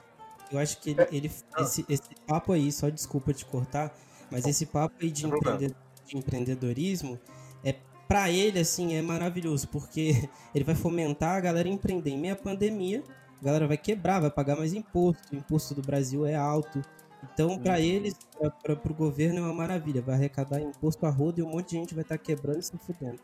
[0.51, 1.62] eu, acho que ele, é, ele ah.
[1.62, 3.95] esse, esse, papo aí, só desculpa te cortar,
[4.31, 5.76] mas esse papo aí de, empreendedor,
[6.07, 7.20] de empreendedorismo
[7.62, 7.74] é
[8.09, 12.11] para ele assim é maravilhoso, porque ele vai fomentar a galera empreender.
[12.11, 13.05] Em meia pandemia,
[13.41, 15.22] a galera vai quebrar, vai pagar mais imposto.
[15.33, 16.83] O imposto do Brasil é alto.
[17.22, 17.78] Então, para uhum.
[17.78, 18.16] eles,
[18.62, 20.00] para o governo é uma maravilha.
[20.02, 22.62] Vai arrecadar imposto a roda e um monte de gente vai estar tá quebrando e
[22.62, 23.18] se fudendo.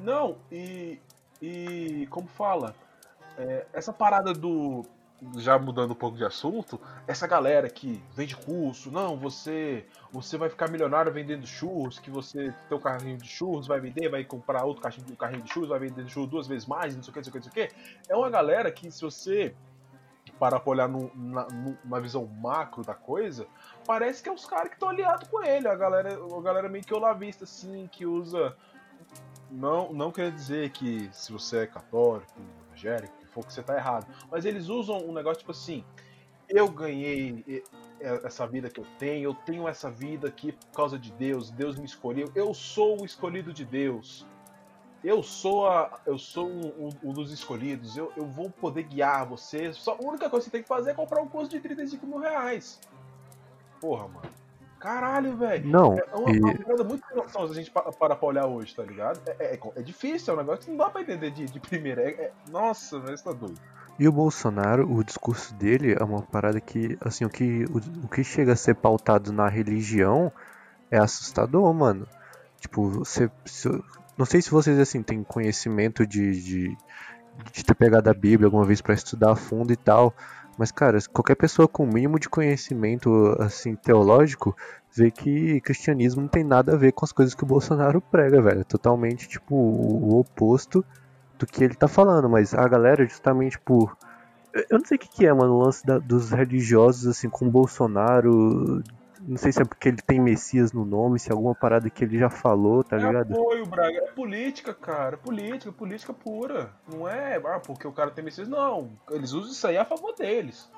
[0.00, 0.98] Não, e,
[1.40, 2.74] e como fala,
[3.36, 4.84] é, essa parada do.
[5.36, 10.48] Já mudando um pouco de assunto, essa galera que vende curso, não, você você vai
[10.48, 14.64] ficar milionário vendendo churros, que você tem um carrinho de churros, vai vender, vai comprar
[14.64, 17.18] outro carrinho, carrinho de churros, vai vender churros duas vezes mais, não sei o que,
[17.18, 17.74] não sei o que, não sei o que.
[18.08, 19.56] É uma galera que se você
[20.38, 21.46] para olhar no, na,
[21.84, 23.46] na, visão macro da coisa,
[23.86, 25.66] parece que é os caras que estão aliados com ele.
[25.68, 28.56] A galera, a galera meio que olavista, assim, que usa.
[29.50, 32.32] Não, não quer dizer que se você é católico,
[32.68, 34.06] evangélico, que for que você tá errado.
[34.30, 35.84] Mas eles usam um negócio tipo assim.
[36.48, 37.62] Eu ganhei
[38.00, 41.78] essa vida que eu tenho, eu tenho essa vida aqui por causa de Deus, Deus
[41.78, 44.26] me escolheu, eu sou o escolhido de Deus
[45.02, 49.26] eu sou a, eu sou um, um, um dos escolhidos, eu, eu vou poder guiar
[49.26, 49.72] você.
[49.72, 52.06] Só, a única coisa que você tem que fazer é comprar um curso de 35
[52.06, 52.80] mil reais.
[53.80, 54.30] Porra, mano.
[54.78, 55.68] Caralho, velho.
[55.68, 55.98] Não.
[55.98, 56.38] É uma, e...
[56.38, 59.20] uma coisa muito noção se a gente para pra olhar hoje, tá ligado?
[59.26, 62.02] É, é, é, difícil, é um negócio que não dá pra entender de, de primeira.
[62.02, 63.60] É, é, nossa, velho, você tá doido.
[63.98, 68.08] E o Bolsonaro, o discurso dele é uma parada que, assim, o que, o, o
[68.08, 70.30] que chega a ser pautado na religião
[70.90, 72.06] é assustador, mano.
[72.60, 73.28] Tipo, você,
[74.18, 76.76] não sei se vocês assim têm conhecimento de, de,
[77.52, 80.12] de ter pegado a Bíblia alguma vez para estudar a fundo e tal,
[80.58, 84.56] mas cara, qualquer pessoa com o mínimo de conhecimento assim teológico
[84.92, 88.42] vê que cristianismo não tem nada a ver com as coisas que o Bolsonaro prega,
[88.42, 88.62] velho.
[88.62, 90.84] É totalmente tipo o oposto
[91.38, 93.96] do que ele tá falando, mas a galera justamente por
[94.70, 97.48] eu não sei o que, que é, mano, o lance da, dos religiosos, assim, com
[97.48, 98.82] Bolsonaro,
[99.28, 102.02] não sei se é porque ele tem Messias no nome, se é alguma parada que
[102.02, 103.34] ele já falou, tá é ligado?
[103.34, 103.98] Apoio, Braga.
[103.98, 105.16] É política, cara.
[105.16, 106.72] É política, política pura.
[106.90, 108.48] Não é, ah, porque o cara tem Messias.
[108.48, 108.90] Não.
[109.10, 110.70] Eles usam isso aí a favor deles.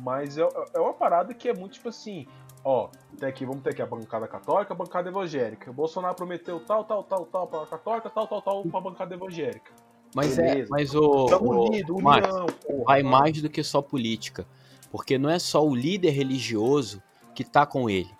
[0.00, 2.28] Mas é, é uma parada que é muito tipo assim.
[2.64, 2.88] Ó,
[3.18, 5.68] tem aqui, vamos ter aqui a bancada católica, a bancada evangélica.
[5.68, 9.72] O Bolsonaro prometeu tal, tal, tal, tal pra católica, tal, tal, tal pra bancada evangélica.
[10.14, 10.62] Mas é, Beleza.
[10.62, 12.46] é, mas o, o unido, união,
[12.84, 14.46] vai mais do que só política,
[14.90, 17.02] porque não é só o líder religioso
[17.38, 18.10] que tá com ele.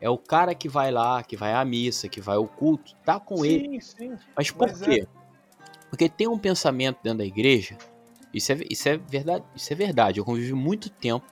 [0.00, 3.18] É o cara que vai lá, que vai à missa, que vai ao culto, tá
[3.18, 3.80] com sim, ele.
[3.80, 4.16] Sim.
[4.36, 5.04] Mas por Mas quê?
[5.04, 5.24] É...
[5.90, 7.76] Porque tem um pensamento dentro da igreja,
[8.32, 10.20] isso é, isso é verdade, isso é verdade.
[10.20, 11.26] Eu convivi muito tempo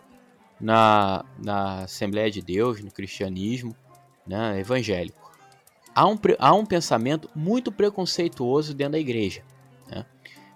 [0.61, 3.73] na, na Assembleia de Deus, no cristianismo,
[4.27, 5.31] né, evangélico.
[5.95, 9.45] Há um, há um pensamento muito preconceituoso dentro da igreja.
[9.89, 10.05] Né,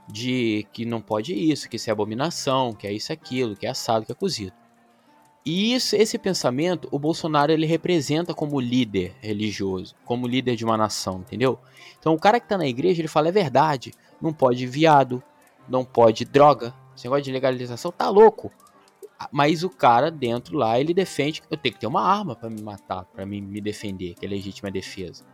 [0.09, 3.71] de que não pode isso, que isso é abominação, que é isso aquilo, que é
[3.71, 4.66] assado, que é cozido.
[5.47, 10.77] E isso, esse pensamento, o Bolsonaro ele representa como líder religioso, como líder de uma
[10.77, 11.57] nação, entendeu?
[12.01, 15.23] Então o cara que tá na igreja, ele fala, é verdade, não pode viado,
[15.69, 18.51] não pode droga, esse negócio de legalização tá louco.
[19.31, 22.51] Mas o cara dentro lá, ele defende que eu tenho que ter uma arma para
[22.51, 25.25] me matar, para me, me defender, que é legítima defesa.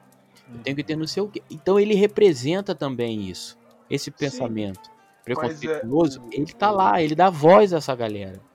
[0.53, 1.43] Eu tenho que ter não sei o quê.
[1.51, 3.59] Então ele representa também isso,
[3.89, 4.91] esse pensamento.
[5.25, 8.52] preconceituoso, é, ele tá lá, ele dá voz a essa galera.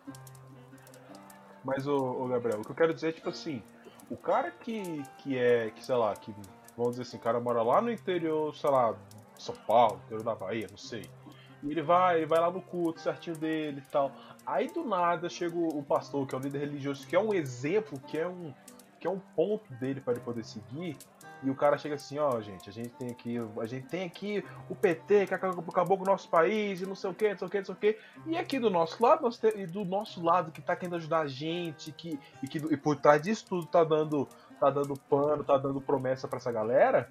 [1.67, 3.61] Mas, ô, ô, Gabriel, o que eu quero dizer é, tipo assim,
[4.09, 6.33] o cara que, que é, que sei lá, que,
[6.77, 8.95] vamos dizer assim, o cara mora lá no interior, sei lá,
[9.37, 11.09] São Paulo, interior da Bahia, não sei.
[11.61, 14.13] E ele vai, ele vai lá no culto certinho dele e tal.
[14.45, 17.99] Aí do nada chega o pastor, que é o líder religioso, que é um exemplo,
[18.07, 18.53] que é um,
[18.97, 20.95] que é um ponto dele para ele poder seguir.
[21.43, 24.43] E o cara chega assim, ó, gente, a gente tem aqui, a gente tem aqui
[24.69, 27.47] o PT que acabou com o nosso país e não sei o que, não sei
[27.47, 27.99] o que, não sei o que.
[28.25, 31.19] E aqui do nosso lado, nós tem, e do nosso lado que tá querendo ajudar
[31.19, 34.27] a gente, que, e que e por trás disso tudo tá dando,
[34.59, 37.07] tá dando pano, tá dando promessa para essa galera,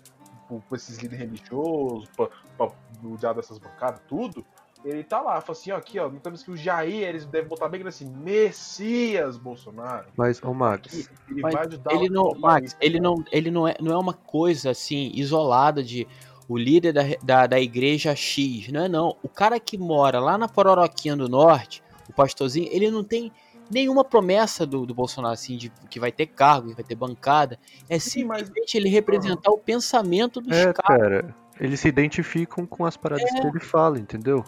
[0.48, 2.70] pra esses líderes religiosos, pra, pra,
[3.16, 4.44] diabo dessas bancadas, tudo
[4.86, 7.68] ele tá lá, fala assim, ó, aqui, ó, notamos que o Jair, eles devem botar
[7.68, 10.06] bem assim, Messias Bolsonaro.
[10.16, 13.74] Mas, ô Max, ele Mas vai ajudar ele não, Max, ele não, ele não é,
[13.80, 16.06] não é uma coisa assim isolada de
[16.48, 19.16] o líder da, da, da igreja X, não é não.
[19.22, 23.32] O cara que mora lá na Pororoquinha do Norte, o pastorzinho, ele não tem
[23.68, 27.58] nenhuma promessa do, do Bolsonaro assim de que vai ter cargo, que vai ter bancada.
[27.88, 28.74] É simplesmente mas...
[28.76, 30.86] ele representar o pensamento dos é, caras.
[30.86, 33.40] Cara, eles se identificam com as paradas é.
[33.40, 34.44] que ele fala, entendeu?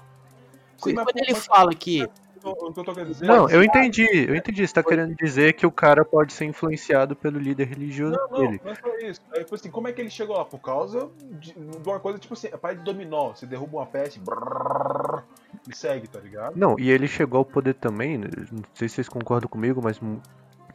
[0.78, 2.08] Sim, quando ele fala que.
[3.20, 4.66] Não, eu entendi, eu entendi.
[4.66, 8.38] Você tá querendo dizer que o cara pode ser influenciado pelo líder religioso não, não,
[8.38, 8.60] dele.
[8.64, 9.20] Não, não é isso.
[9.32, 10.44] É, tipo assim, como é que ele chegou lá?
[10.44, 13.30] Por causa de, de uma coisa, tipo assim, é pai de dominó.
[13.30, 14.20] Você derruba uma peça
[15.68, 16.56] e segue, tá ligado?
[16.56, 20.00] Não, e ele chegou ao poder também, né, não sei se vocês concordam comigo, mas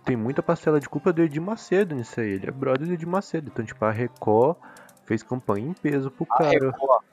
[0.03, 2.31] tem muita parcela de culpa do Edir Macedo nisso aí.
[2.31, 3.49] Ele é brother do Edir Macedo.
[3.51, 4.57] Então, tipo, a Record
[5.05, 6.71] fez campanha em peso pro a cara.
[6.71, 7.03] Record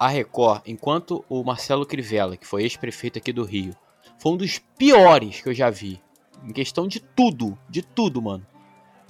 [0.00, 3.76] a Record, enquanto o Marcelo Crivella, que foi ex-prefeito aqui do Rio,
[4.18, 6.00] foi um dos piores que eu já vi.
[6.42, 8.46] Em questão de tudo, de tudo, mano.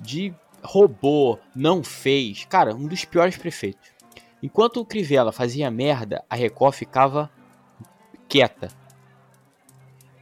[0.03, 2.45] De roubou, não fez.
[2.45, 3.88] Cara, um dos piores prefeitos.
[4.43, 7.30] Enquanto o Crivella fazia merda, a Record ficava
[8.28, 8.68] quieta.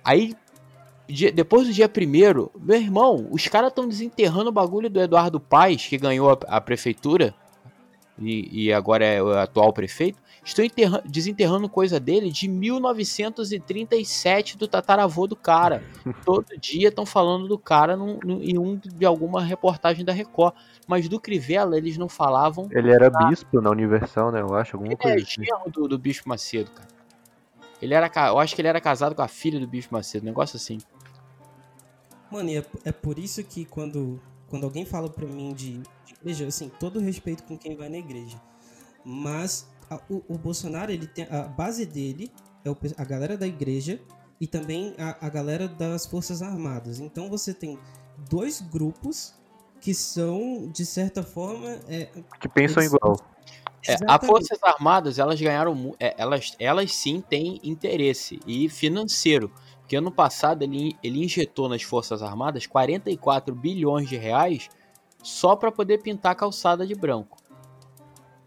[0.05, 0.35] Aí,
[1.33, 5.87] depois do dia primeiro, meu irmão, os caras estão desenterrando o bagulho do Eduardo Paes,
[5.87, 7.35] que ganhou a, a prefeitura
[8.21, 10.19] e, e, agora é o atual prefeito.
[10.45, 10.65] Estou
[11.05, 15.83] desenterrando coisa dele de 1937 do tataravô do cara.
[16.25, 20.55] Todo dia estão falando do cara num, num, em um de alguma reportagem da Record.
[20.87, 22.69] Mas do Crivella eles não falavam.
[22.71, 23.29] Ele era nada.
[23.29, 24.41] bispo na Universal, né?
[24.41, 25.17] Eu acho, alguma ele coisa.
[25.17, 25.71] Ele é assim.
[25.71, 26.89] do, do Bispo Macedo, cara.
[27.81, 30.29] Ele era, eu acho que ele era casado com a filha do Bispo Macedo, um
[30.29, 30.79] negócio assim.
[32.31, 35.81] Mano, e é, é por isso que quando, quando alguém fala pra mim de
[36.13, 38.41] igreja, assim, todo respeito com quem vai na igreja.
[39.05, 42.31] Mas a, o, o, Bolsonaro, ele tem a base dele
[42.65, 44.01] é o, a galera da igreja
[44.41, 47.01] e também a, a galera das Forças Armadas.
[47.01, 47.79] Então você tem
[48.29, 49.35] dois grupos
[49.81, 51.69] que são, de certa forma.
[51.89, 52.09] É,
[52.41, 53.17] que pensam igual.
[53.87, 55.95] É, as Forças Armadas, elas ganharam.
[55.99, 59.51] É, elas, elas sim têm interesse e financeiro.
[59.81, 64.69] Porque ano passado ele, ele injetou nas Forças Armadas 44 bilhões de reais
[65.23, 67.37] só para poder pintar a calçada de branco.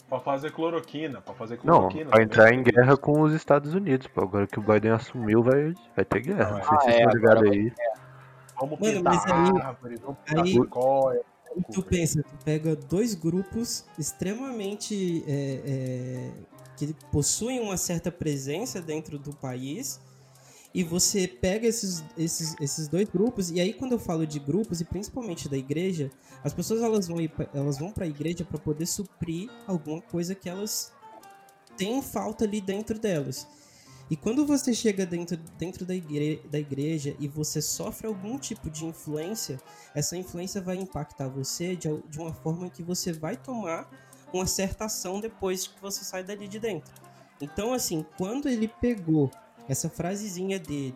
[0.10, 2.04] Pra fazer cloroquina, pra fazer cloroquina.
[2.04, 4.22] Não, pra entrar em guerra com os Estados Unidos, pô.
[4.22, 6.52] Agora que o Biden assumiu, vai, vai ter guerra.
[6.52, 7.74] Não, não sei ah, se vocês é, ligados aí.
[8.60, 11.22] Vamos Mano, mas aí, árvore, vamos aí, cóia,
[11.56, 16.32] aí tu pensa, tu pega dois grupos extremamente é, é,
[16.78, 20.00] que possuem uma certa presença dentro do país
[20.74, 24.80] e você pega esses, esses, esses dois grupos, e aí quando eu falo de grupos,
[24.80, 26.10] e principalmente da igreja,
[26.44, 30.34] as pessoas elas vão, ir, elas vão para a igreja para poder suprir alguma coisa
[30.34, 30.94] que elas
[31.78, 33.48] têm falta ali dentro delas.
[34.10, 38.70] E quando você chega dentro, dentro da, igre, da igreja e você sofre algum tipo
[38.70, 39.58] de influência,
[39.96, 43.90] essa influência vai impactar você de, de uma forma que você vai tomar
[44.34, 46.94] uma certa ação depois que você sai dali de dentro.
[47.40, 49.32] Então, assim, quando ele pegou
[49.68, 50.96] essa frasezinha dele.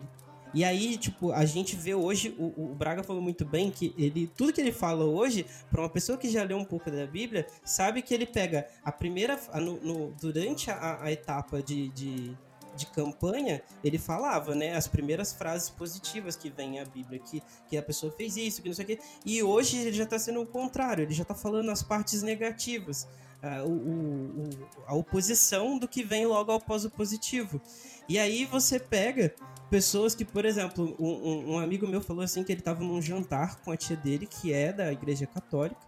[0.56, 4.26] E aí, tipo, a gente vê hoje, o, o, Braga falou muito bem que ele,
[4.26, 7.46] tudo que ele fala hoje, para uma pessoa que já leu um pouco da Bíblia,
[7.62, 12.34] sabe que ele pega a primeira, no, no durante a, a etapa de, de,
[12.74, 17.76] de, campanha, ele falava, né, as primeiras frases positivas que vem a Bíblia, que, que
[17.76, 18.98] a pessoa fez isso, que não sei o quê.
[19.26, 23.06] E hoje ele já está sendo o contrário, ele já está falando as partes negativas.
[23.42, 24.50] A, o, o,
[24.86, 27.60] a oposição do que vem logo após o positivo.
[28.08, 29.34] E aí você pega
[29.70, 33.60] pessoas que, por exemplo, um, um amigo meu falou assim que ele estava num jantar
[33.60, 35.80] com a tia dele, que é da igreja católica.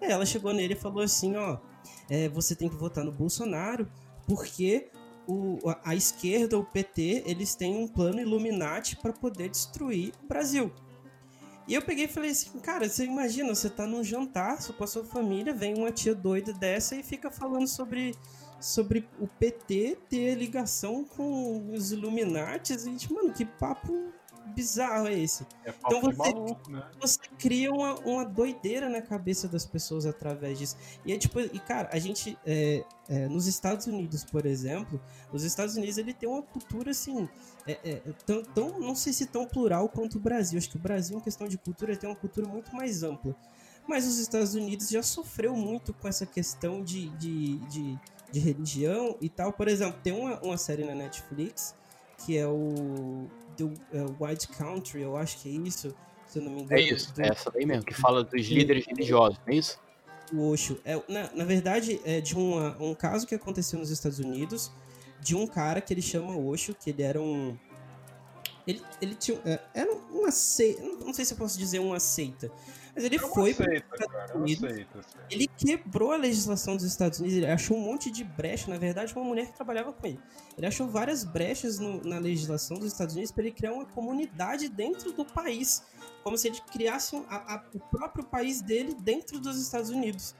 [0.00, 1.58] Ela chegou nele e falou assim, ó,
[2.08, 3.88] é, você tem que votar no Bolsonaro
[4.26, 4.90] porque
[5.26, 10.72] o, a esquerda, o PT, eles têm um plano Illuminati para poder destruir o Brasil.
[11.68, 14.86] E eu peguei e falei assim, cara, você imagina, você tá num jantar com a
[14.86, 18.14] sua família, vem uma tia doida dessa e fica falando sobre
[18.58, 24.12] sobre o PT ter ligação com os Illuminates e, tipo, mano, que papo
[24.48, 25.46] bizarro é esse?
[25.64, 26.82] É Então você- maluco, né?
[27.00, 30.76] Você cria uma, uma doideira na cabeça das pessoas através disso.
[31.04, 35.00] E é tipo, e cara, a gente, é, é, nos Estados Unidos, por exemplo,
[35.32, 37.28] os Estados Unidos ele tem uma cultura assim,
[37.66, 40.58] é, é, tão, tão, não sei se tão plural quanto o Brasil.
[40.58, 43.34] Acho que o Brasil, em questão de cultura, tem uma cultura muito mais ampla.
[43.86, 47.98] Mas os Estados Unidos já sofreu muito com essa questão de, de, de,
[48.30, 49.52] de religião e tal.
[49.52, 51.74] Por exemplo, tem uma, uma série na Netflix
[52.24, 53.28] que é o
[53.58, 55.94] The é, White Country, eu acho que é isso,
[56.26, 56.80] se eu não me engano.
[56.80, 59.78] É isso, do- é essa daí mesmo, que fala dos líderes religiosos, não é isso?
[60.32, 60.78] o Osho.
[60.84, 64.70] É, na, na verdade, é de uma, um caso que aconteceu nos Estados Unidos
[65.20, 67.56] de um cara que ele chama Osho, que ele era um.
[68.66, 69.40] Ele, ele tinha.
[69.46, 70.82] é, Era uma seita.
[70.82, 72.52] Não sei se eu posso dizer uma seita.
[72.98, 73.54] Mas ele uma foi.
[73.54, 75.18] cara, é Estados Unidos, seita, assim.
[75.30, 79.14] ele quebrou a legislação dos Estados Unidos, ele achou um monte de brecha, na verdade,
[79.14, 80.18] uma mulher que trabalhava com ele.
[80.56, 84.68] Ele achou várias brechas no- na legislação dos Estados Unidos para ele criar uma comunidade
[84.68, 85.82] dentro do país,
[86.24, 90.34] como se ele criasse a- a- o próprio país dele dentro dos Estados Unidos.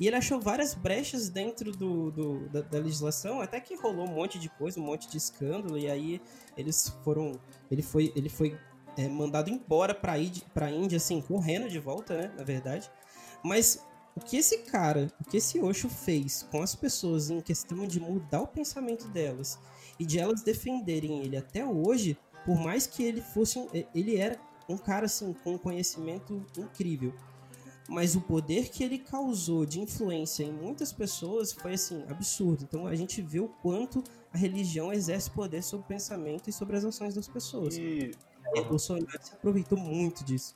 [0.00, 4.12] E ele achou várias brechas dentro do, do- da, da legislação, até que rolou um
[4.12, 6.20] monte de coisa, um monte de escândalo, e aí
[6.56, 7.38] eles foram.
[7.70, 8.58] Ele foi, ele foi
[8.96, 12.32] é, mandado embora Índia, pra Índia, assim, correndo de volta, né?
[12.36, 12.90] Na verdade.
[13.42, 13.84] Mas
[14.14, 17.98] o que esse cara, o que esse Osho fez com as pessoas em questão de
[17.98, 19.58] mudar o pensamento delas
[19.98, 24.38] e de elas defenderem ele até hoje, por mais que ele fosse um, ele era
[24.68, 27.14] um cara assim com um conhecimento incrível,
[27.88, 32.64] mas o poder que ele causou de influência em muitas pessoas foi assim absurdo.
[32.64, 36.76] Então a gente vê o quanto a religião exerce poder sobre o pensamento e sobre
[36.76, 37.76] as ações das pessoas.
[37.76, 38.12] E
[38.56, 40.54] O Bolsonaro se aproveitou muito disso.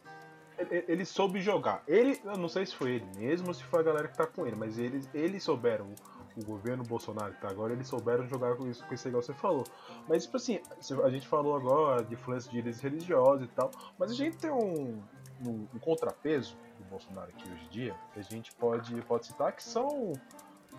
[0.58, 1.82] ele, ele soube jogar.
[1.86, 4.26] Ele, eu não sei se foi ele mesmo ou se foi a galera que tá
[4.26, 5.94] com ele, mas eles, eles souberam,
[6.36, 9.32] o governo Bolsonaro que tá agora, eles souberam jogar com isso, com esse igual você
[9.34, 9.64] falou.
[10.08, 10.60] Mas, tipo assim,
[11.02, 14.50] a gente falou agora de influência de líderes religiosos e tal, mas a gente tem
[14.50, 15.02] um,
[15.46, 19.52] um, um contrapeso do Bolsonaro aqui hoje em dia, que a gente pode, pode citar,
[19.52, 20.12] que são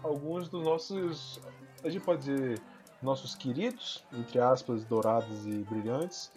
[0.03, 1.41] alguns dos nossos,
[1.83, 2.61] a gente pode dizer,
[3.01, 6.31] nossos queridos, entre aspas, dourados e brilhantes,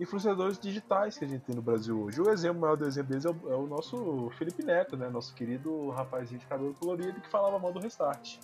[0.00, 2.20] influenciadores digitais que a gente tem no Brasil hoje.
[2.20, 5.08] O exemplo maior do exemplo deles é o, é o nosso Felipe Neto, né?
[5.08, 8.38] Nosso querido rapazinho de cabelo colorido que falava mal do Restart.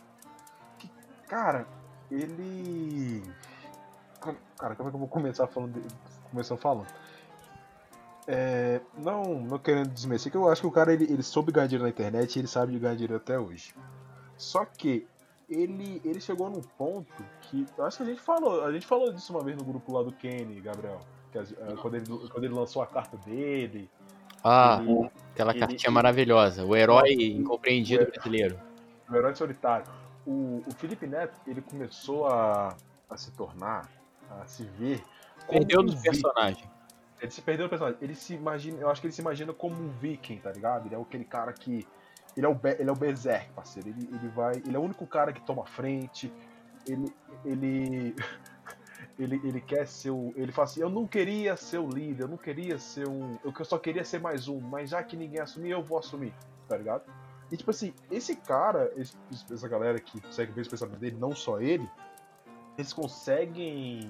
[0.78, 0.90] Que,
[1.26, 1.66] cara,
[2.10, 3.22] ele.
[4.58, 5.88] Cara, como é que eu vou começar falando dele?
[6.58, 6.86] Falando.
[8.26, 11.66] É, não, não querendo desmerecer, que eu acho que o cara ele, ele soube ganhar
[11.66, 13.74] dinheiro na internet e ele sabe ganhar dinheiro até hoje.
[14.36, 15.06] Só que
[15.48, 17.66] ele, ele chegou num ponto que.
[17.78, 18.64] Acho que a gente falou.
[18.64, 21.00] A gente falou disso uma vez no grupo lá do Kenny, Gabriel.
[21.34, 23.90] Eh, quando, ele, quando ele lançou a carta dele.
[24.42, 26.64] Ah, ele- aquela ele- cartinha maravilhosa.
[26.64, 28.58] O herói incompreendido O- brasileiro.
[29.10, 29.86] o herói solitário.
[30.26, 32.76] O, o Felipe Neto, ele começou a,
[33.08, 33.88] a se tornar,
[34.30, 35.02] a se ver.
[35.48, 36.64] Perdeu um do vi- personagem.
[37.20, 37.98] Ele se perdeu no personagem.
[38.00, 40.86] Ele se imagina, eu acho que ele se imagina como um viking, tá ligado?
[40.86, 41.86] Ele é aquele cara que.
[42.36, 43.88] Ele é o, ele é o Berserk, parceiro.
[43.88, 44.56] Ele, ele vai.
[44.56, 46.32] Ele é o único cara que toma frente.
[46.86, 47.12] Ele.
[47.44, 48.14] Ele.
[49.18, 50.32] Ele, ele quer ser o.
[50.36, 53.36] Ele fala assim: Eu não queria ser o líder, eu não queria ser um.
[53.44, 56.32] Eu só queria ser mais um, mas já que ninguém assumir, eu vou assumir,
[56.68, 57.02] tá ligado?
[57.50, 59.16] E tipo assim, esse cara, esse-
[59.52, 61.88] essa galera que consegue ver os pensamentos dele, não só ele,
[62.76, 64.08] eles conseguem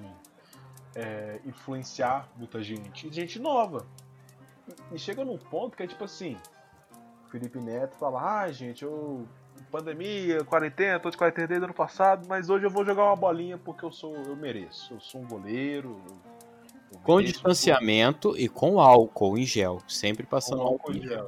[0.95, 3.87] é, influenciar muita gente, gente nova.
[4.91, 6.37] E, e chega num ponto que é tipo assim,
[7.25, 9.27] o Felipe Neto fala, ah gente, eu.
[9.71, 13.15] Pandemia, quarentena, tô de quarentena desde o ano passado, mas hoje eu vou jogar uma
[13.15, 14.15] bolinha porque eu sou.
[14.15, 14.95] eu mereço.
[14.95, 16.01] Eu sou um goleiro.
[17.03, 19.79] Com mereço, distanciamento e com álcool em gel.
[19.87, 21.27] Sempre passando álcool em gel.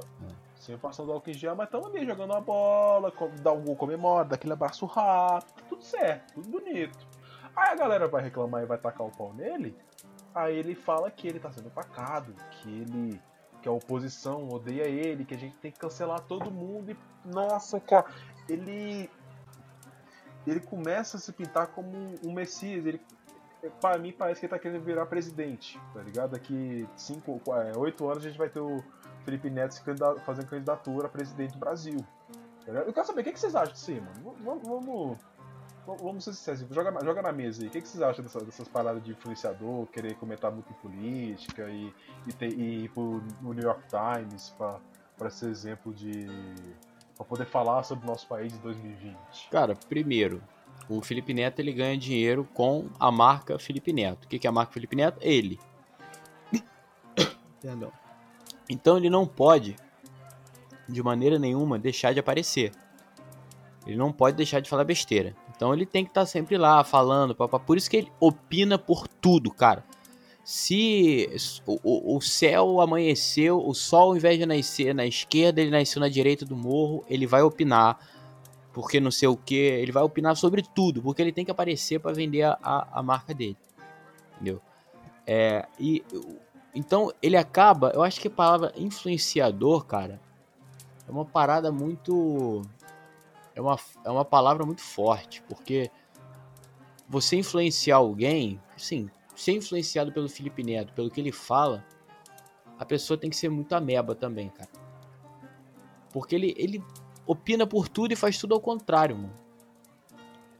[0.56, 4.24] Sempre passando álcool em gel, mas estamos ali jogando uma bola, dá um gol comemora,
[4.24, 7.06] dá aquele abraço rápido, tudo certo, tudo bonito.
[7.54, 9.76] Aí a galera vai reclamar e vai tacar o pau nele,
[10.34, 13.20] aí ele fala que ele tá sendo atacado, que ele.
[13.60, 16.96] que a oposição odeia ele, que a gente tem que cancelar todo mundo e.
[17.24, 18.06] Nossa, cara,
[18.48, 19.10] ele.
[20.46, 23.00] Ele começa a se pintar como um, messias, ele.
[23.80, 26.32] Pra mim parece que ele tá querendo virar presidente, tá ligado?
[26.32, 27.40] Daqui 5,
[27.76, 28.82] 8 anos a gente vai ter o
[29.24, 29.76] Felipe Neto
[30.24, 31.96] fazendo candidatura a presidente do Brasil.
[32.66, 32.72] tá?
[32.72, 34.34] Eu quero saber o que, que vocês acham disso aí, mano.
[34.40, 35.18] Vamos,
[36.00, 37.68] vamos, ser sinceros, joga, joga na mesa aí.
[37.68, 41.68] O que, que vocês acham dessa- dessas paradas de influenciador, querer comentar muito em política
[41.68, 41.94] e,
[42.26, 44.50] e, ter, e ir pro, New York Times
[45.16, 46.26] pra ser exemplo de.
[47.16, 49.16] Pra poder falar sobre o nosso país em 2020?
[49.50, 50.42] Cara, primeiro,
[50.88, 54.24] o Felipe Neto ele ganha dinheiro com a marca Felipe Neto.
[54.24, 55.18] O que que é a marca Felipe Neto?
[55.20, 55.58] Ele.
[57.60, 57.92] Perdão.
[58.68, 59.76] Então ele não pode,
[60.88, 62.72] de maneira nenhuma, deixar de aparecer.
[63.86, 65.34] Ele não pode deixar de falar besteira.
[65.48, 67.56] Então Então ele tem que estar tá sempre lá falando, papá.
[67.56, 69.84] Por isso que ele opina por tudo, cara.
[70.44, 71.28] Se
[71.66, 76.08] o, o, céu amanheceu, o sol ao invés de nascer na esquerda, ele nasceu na
[76.08, 77.98] direita do morro, ele vai opinar.
[78.72, 82.00] Porque não sei o que, ele vai opinar sobre tudo, porque ele tem que aparecer
[82.00, 82.58] para vender a,
[82.90, 83.56] a marca dele.
[84.34, 84.60] Entendeu?
[85.26, 86.04] É, e
[86.74, 90.20] então ele acaba, eu acho que a palavra influenciador, cara,
[91.06, 92.62] é uma parada muito
[93.54, 95.90] é uma, é uma palavra muito forte, porque
[97.08, 101.84] você influenciar alguém, sim, ser influenciado pelo Felipe Neto, pelo que ele fala,
[102.78, 104.70] a pessoa tem que ser muito ameba também, cara.
[106.12, 106.82] Porque ele, ele
[107.26, 109.34] opina por tudo e faz tudo ao contrário, mano.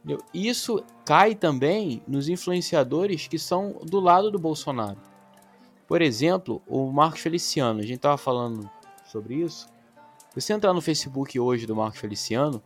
[0.03, 0.17] Entendeu?
[0.33, 4.99] Isso cai também nos influenciadores que são do lado do Bolsonaro.
[5.87, 8.69] Por exemplo, o Marcos Feliciano, a gente tava falando
[9.05, 9.67] sobre isso.
[10.29, 12.61] Se você entrar no Facebook hoje do Marcos Feliciano,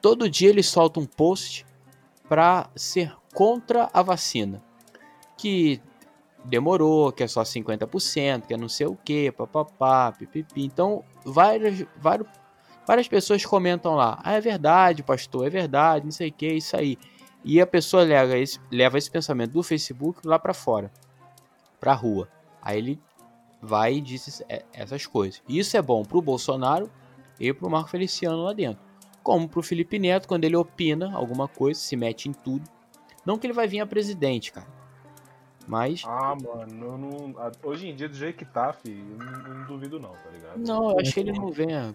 [0.00, 1.66] todo dia ele solta um post
[2.28, 4.62] para ser contra a vacina.
[5.36, 5.80] Que
[6.44, 10.64] demorou, que é só 50%, que é não sei o que, papapá, pipipi.
[10.64, 12.28] Então, várias, várias,
[12.86, 16.76] várias pessoas comentam lá: ah, é verdade, pastor, é verdade, não sei o que, isso
[16.76, 16.98] aí.
[17.44, 20.90] E a pessoa leva esse, leva esse pensamento do Facebook lá para fora,
[21.78, 22.28] para rua.
[22.62, 23.00] Aí ele
[23.60, 25.42] vai e diz essas coisas.
[25.48, 26.90] Isso é bom pro Bolsonaro
[27.38, 31.80] e pro Marco Feliciano lá dentro como pro Felipe Neto, quando ele opina alguma coisa,
[31.80, 32.70] se mete em tudo.
[33.24, 34.66] Não que ele vai vir a presidente, cara.
[35.66, 36.02] Mas.
[36.06, 37.34] Ah, mano, não...
[37.62, 40.58] hoje em dia, do jeito que tá, filho, eu não, não duvido não, tá ligado?
[40.58, 41.94] Não, eu acho que ele não venha.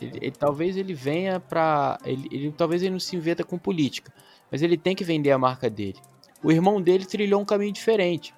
[0.00, 1.98] Ele, ele, talvez ele venha pra.
[2.04, 4.12] Ele, ele, talvez ele não se inventa com política.
[4.50, 5.98] Mas ele tem que vender a marca dele.
[6.42, 8.32] O irmão dele trilhou um caminho diferente.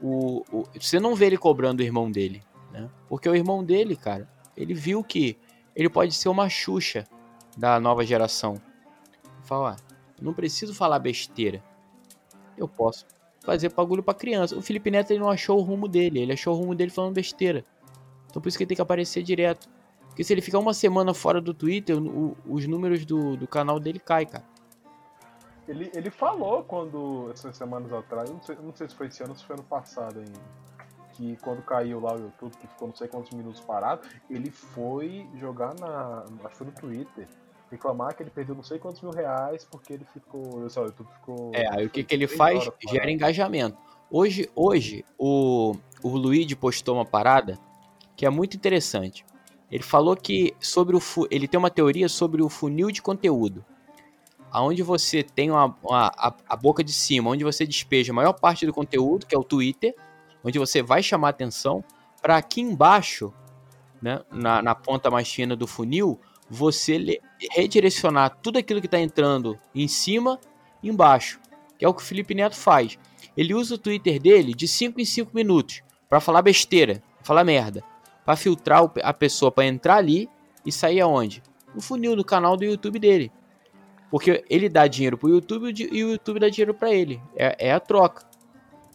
[0.00, 2.42] O, o, você não vê ele cobrando o irmão dele,
[2.72, 2.88] né?
[3.08, 5.36] Porque o irmão dele, cara, ele viu que
[5.76, 7.04] ele pode ser uma Xuxa
[7.56, 8.60] da nova geração.
[9.42, 9.76] Falar,
[10.20, 11.62] não preciso falar besteira.
[12.56, 13.04] Eu posso
[13.48, 14.54] fazer bagulho para criança.
[14.58, 17.14] O Felipe Neto ele não achou o rumo dele, ele achou o rumo dele falando
[17.14, 17.64] besteira.
[18.28, 19.70] Então por isso que ele tem que aparecer direto.
[20.08, 23.80] Porque se ele ficar uma semana fora do Twitter, o, os números do, do canal
[23.80, 24.44] dele caem, cara.
[25.66, 29.32] Ele, ele falou quando, essas semanas atrás, não sei, não sei se foi esse ano
[29.32, 30.40] ou se foi ano passado ainda,
[31.12, 35.26] que quando caiu lá o YouTube, que ficou não sei quantos minutos parado, ele foi
[35.36, 36.24] jogar na.
[36.44, 37.26] Acho que foi no Twitter
[37.70, 40.68] reclamar que ele perdeu não sei quantos mil reais porque ele ficou.
[40.70, 41.50] Só, o YouTube ficou.
[41.54, 42.68] É, aí o que, que ele faz?
[42.88, 43.76] Gera engajamento.
[44.10, 47.58] Hoje, hoje o, o Luigi postou uma parada
[48.16, 49.24] que é muito interessante.
[49.70, 51.00] Ele falou que sobre o
[51.30, 53.64] ele tem uma teoria sobre o funil de conteúdo.
[54.50, 58.32] Aonde você tem uma, uma a, a, boca de cima, onde você despeja a maior
[58.32, 59.94] parte do conteúdo, que é o Twitter,
[60.42, 61.84] onde você vai chamar atenção,
[62.22, 63.32] para aqui embaixo,
[64.00, 66.18] né, na, na ponta mais fina do funil,
[66.48, 67.20] você
[67.52, 70.40] redirecionar tudo aquilo que está entrando em cima
[70.82, 71.40] e embaixo,
[71.78, 72.98] que é o que o Felipe Neto faz.
[73.36, 77.84] Ele usa o Twitter dele de 5 em 5 minutos para falar besteira, falar merda,
[78.24, 80.28] para filtrar a pessoa para entrar ali
[80.64, 81.42] e sair aonde?
[81.74, 83.30] No funil do canal do YouTube dele.
[84.10, 87.20] Porque ele dá dinheiro pro YouTube e o YouTube dá dinheiro para ele.
[87.36, 88.26] É, é, a troca.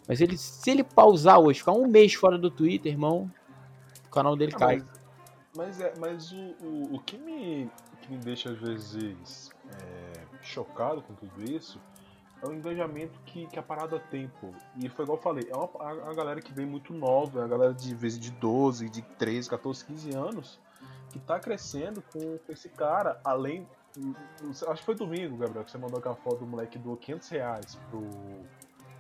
[0.08, 3.32] Mas ele, se ele pausar hoje, ficar um mês fora do Twitter, irmão,
[4.06, 4.84] o canal dele ah, cai.
[5.56, 7.70] Mas é, mas o, o, o que, me,
[8.02, 11.80] que me deixa às vezes é, chocado com tudo isso
[12.44, 14.50] é o engajamento que, que a parada tem, pô.
[14.76, 17.44] E foi igual eu falei, é uma, a, a galera que vem muito nova, é
[17.46, 20.60] a galera de vez de 12, de 13, 14, 15 anos,
[21.10, 23.68] que tá crescendo com, com esse cara, além.
[24.68, 27.80] Acho que foi domingo, Gabriel, que você mandou aquela foto do moleque do 500 reais
[27.90, 28.04] pro.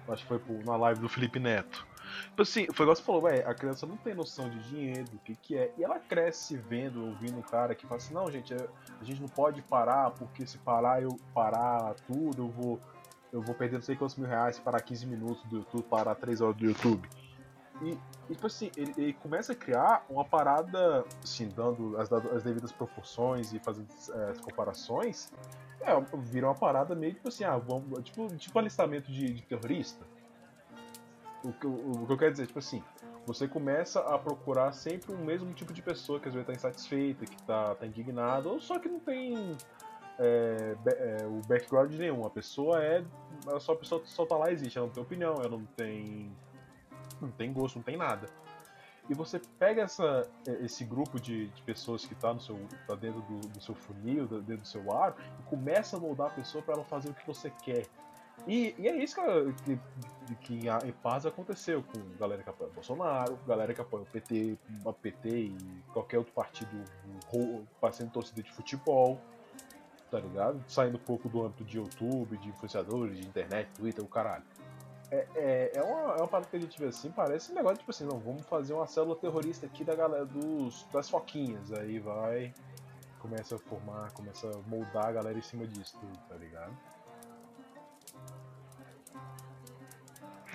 [0.07, 1.85] Acho que foi pro, na live do Felipe Neto.
[2.25, 5.19] Tipo assim, foi igual você falou, ué, a criança não tem noção de dinheiro, do
[5.19, 5.73] que, que é.
[5.77, 9.29] E ela cresce vendo, ouvindo um cara que fala assim, não, gente, a gente não
[9.29, 12.79] pode parar, porque se parar eu parar tudo, eu vou.
[13.31, 16.13] Eu vou perder não sei quantos mil reais se parar 15 minutos do YouTube, parar
[16.13, 17.09] 3 horas do YouTube.
[17.81, 17.97] E,
[18.29, 22.71] e tipo assim, ele, ele, começa a criar uma parada, assim, dando as, as devidas
[22.71, 25.31] proporções e fazendo é, as comparações,
[25.81, 30.05] é, vira uma parada meio tipo assim, ah, vamos, tipo, tipo alistamento de, de terrorista.
[31.43, 32.81] O que, o, o que eu quero dizer, tipo assim,
[33.25, 37.25] você começa a procurar sempre o mesmo tipo de pessoa que às vezes tá insatisfeita,
[37.25, 39.57] que tá, tá indignada, ou só que não tem
[40.19, 42.25] é, é, o background nenhum.
[42.25, 43.03] A pessoa é.
[43.47, 45.65] Ela só a pessoa só tá lá e existe, ela não tem opinião, ela não
[45.65, 46.31] tem.
[47.21, 48.27] não tem gosto, não tem nada.
[49.09, 50.25] E você pega essa,
[50.61, 54.27] esse grupo de, de pessoas que está no seu, tá dentro do, do seu funil,
[54.27, 57.27] dentro do seu ar, e começa a moldar a pessoa para ela fazer o que
[57.27, 57.85] você quer.
[58.47, 59.79] E, e é isso que,
[60.41, 64.57] que, que paz aconteceu com galera que apoia o Bolsonaro, galera que apoia o PT,
[64.85, 66.69] a PT e qualquer outro partido
[67.79, 69.19] parecendo torcida de futebol.
[70.11, 70.61] tá ligado?
[70.67, 74.43] Saindo um pouco do âmbito de YouTube, de influenciadores, de internet, Twitter, o caralho.
[75.09, 77.77] É, é, é, uma, é uma parada que a gente vê assim, parece um negócio
[77.77, 81.71] tipo assim, não, vamos fazer uma célula terrorista aqui da galera dos, das foquinhas.
[81.71, 82.53] Aí vai,
[83.19, 86.73] começa a formar, começa a moldar a galera em cima disso tudo, tá ligado?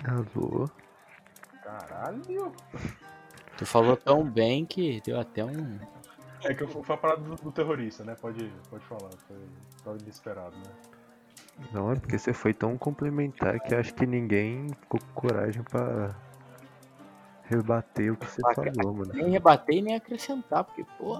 [0.05, 0.69] Alô?
[1.63, 2.51] Caralho!
[3.57, 5.79] Tu falou tão bem que deu até um.
[6.43, 8.15] É que foi a parada do, do terrorista, né?
[8.15, 9.37] Pode, pode falar, foi,
[9.83, 10.71] foi inesperado, né?
[11.73, 16.15] Não, é porque você foi tão complementar que acho que ninguém ficou com coragem pra
[17.43, 19.11] rebater o que você Ah, falou, mano.
[19.13, 21.19] Nem rebater e nem acrescentar, porque, porra.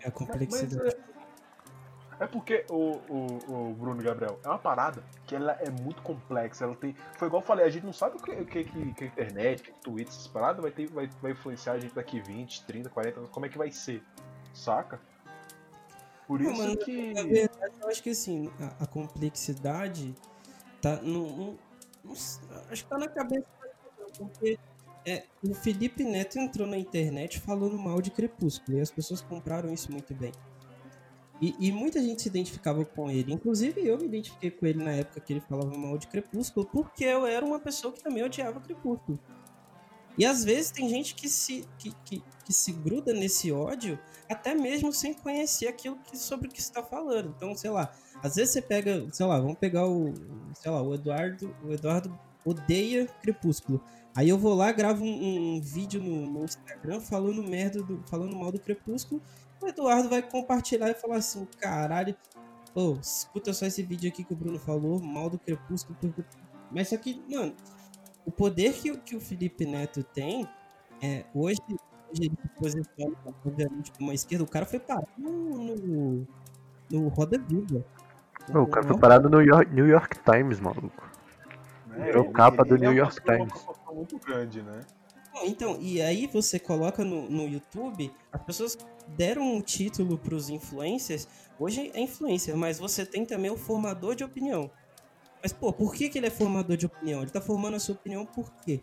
[0.00, 0.94] É a complexidade.
[0.94, 1.11] É
[2.26, 6.64] porque o, o, o Bruno Gabriel é uma parada que ela é muito complexa.
[6.64, 6.94] Ela tem.
[7.16, 9.06] Foi igual eu falei, a gente não sabe o que, o que, que, que a
[9.06, 12.90] internet, que Twitter, essas paradas vai, ter, vai, vai influenciar a gente daqui 20, 30,
[12.90, 13.30] 40 anos.
[13.30, 14.02] Como é que vai ser?
[14.54, 15.00] Saca?
[16.26, 17.12] Por Não, isso mano, que.
[17.14, 20.14] Na verdade, eu acho que assim, a, a complexidade
[20.80, 21.52] tá no,
[22.04, 22.12] no-
[22.70, 23.46] acho que tá na cabeça
[24.18, 24.58] porque
[25.06, 29.72] é, o Felipe Neto entrou na internet falando mal de Crepúsculo e as pessoas compraram
[29.72, 30.32] isso muito bem.
[31.42, 33.32] E, e muita gente se identificava com ele.
[33.32, 37.04] Inclusive eu me identifiquei com ele na época que ele falava mal de Crepúsculo, porque
[37.04, 39.18] eu era uma pessoa que também odiava Crepúsculo.
[40.16, 44.54] E às vezes tem gente que se, que, que, que se gruda nesse ódio até
[44.54, 47.34] mesmo sem conhecer aquilo que, sobre o que está falando.
[47.36, 50.14] Então, sei lá, às vezes você pega, sei lá, vamos pegar o,
[50.54, 53.82] sei lá, o Eduardo, o Eduardo odeia Crepúsculo.
[54.14, 58.36] Aí eu vou lá, gravo um, um vídeo no, no Instagram falando merda, do, falando
[58.36, 59.22] mal do Crepúsculo.
[59.62, 62.16] O Eduardo vai compartilhar e falar assim, caralho,
[62.74, 65.96] ô, escuta só esse vídeo aqui que o Bruno falou, mal do Crepúsculo.
[66.00, 66.24] porque-"
[66.70, 67.54] Mas só que, mano,
[68.26, 70.48] o poder que, o- que o Felipe Neto tem,
[71.02, 75.30] é, hoje, hoje ele se posiciona, obviamente, como uma esquerda, o cara foi parar no,
[75.76, 76.26] no,
[76.90, 77.84] no Roda Viva.
[78.54, 81.08] O cara foi parado no York- New York Times, maluco.
[81.86, 83.66] né, Virou capa do é New York uma Times.
[83.94, 84.80] muito grande, né?
[85.34, 88.76] Não, Então, e aí você coloca no, no YouTube, as pessoas
[89.08, 91.26] deram um título pros influencers,
[91.58, 94.70] hoje é influencer, mas você tem também o formador de opinião.
[95.42, 97.22] Mas, pô, por que, que ele é formador de opinião?
[97.22, 98.80] Ele tá formando a sua opinião por quê?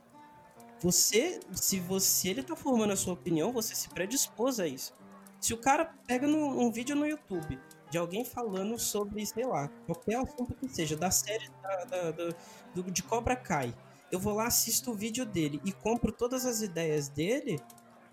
[0.82, 4.93] Você, se você ele tá formando a sua opinião, você se predispôs a isso.
[5.39, 9.68] Se o cara pega num, um vídeo no YouTube de alguém falando sobre, sei lá,
[9.86, 12.36] qualquer assunto que seja, da série da, da- da-
[12.76, 13.74] do- de Cobra Kai,
[14.12, 17.60] eu vou lá, assisto o vídeo dele e compro todas as ideias dele,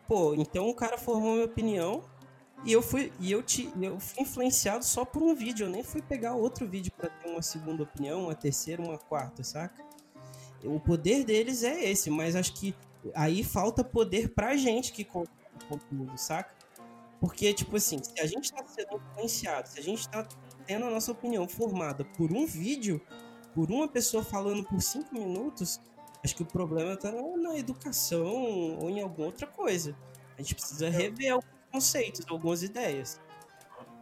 [0.06, 2.02] pô, então o cara formou minha opinião
[2.64, 5.82] e eu fui, e eu, te, eu fui influenciado só por um vídeo, eu nem
[5.82, 9.84] fui pegar outro vídeo pra ter uma segunda opinião, uma terceira, uma quarta, saca?
[10.64, 12.74] O poder deles é esse, mas acho que
[13.14, 15.32] aí falta poder pra gente que compra
[15.62, 16.54] o conteúdo, saca?
[17.20, 20.26] Porque, tipo assim, se a gente tá sendo influenciado, se a gente tá
[20.66, 23.00] tendo a nossa opinião formada por um vídeo,
[23.56, 25.80] por uma pessoa falando por cinco minutos,
[26.22, 29.96] acho que o problema tá na, na educação ou em alguma outra coisa.
[30.36, 33.18] A gente precisa rever alguns conceitos, algumas ideias.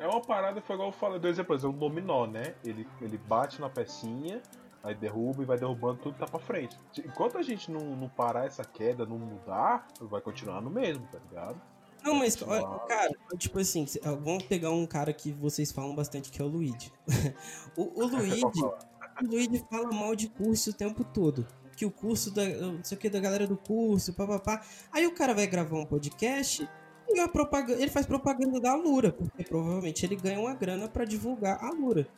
[0.00, 2.56] É uma parada, foi igual eu falei, do exemplo, é um dominó, né?
[2.64, 4.42] Ele, ele bate na pecinha,
[4.82, 6.76] aí derruba e vai derrubando tudo que tá pra frente.
[6.98, 11.20] Enquanto a gente não, não parar essa queda, não mudar, vai continuar no mesmo, tá
[11.30, 11.60] ligado?
[12.04, 13.86] Não, mas, cara, tipo assim,
[14.20, 16.92] vamos pegar um cara que vocês falam bastante, que é o Luigi.
[17.78, 18.42] o, o Luigi.
[19.22, 21.46] O Luigi fala mal de curso o tempo todo.
[21.76, 22.46] Que o curso da.
[22.48, 24.62] Não sei o que, da galera do curso, papapá.
[24.92, 26.68] Aí o cara vai gravar um podcast
[27.08, 31.58] e propaganda, ele faz propaganda da Alura, porque provavelmente ele ganha uma grana pra divulgar
[31.62, 32.08] a Alura.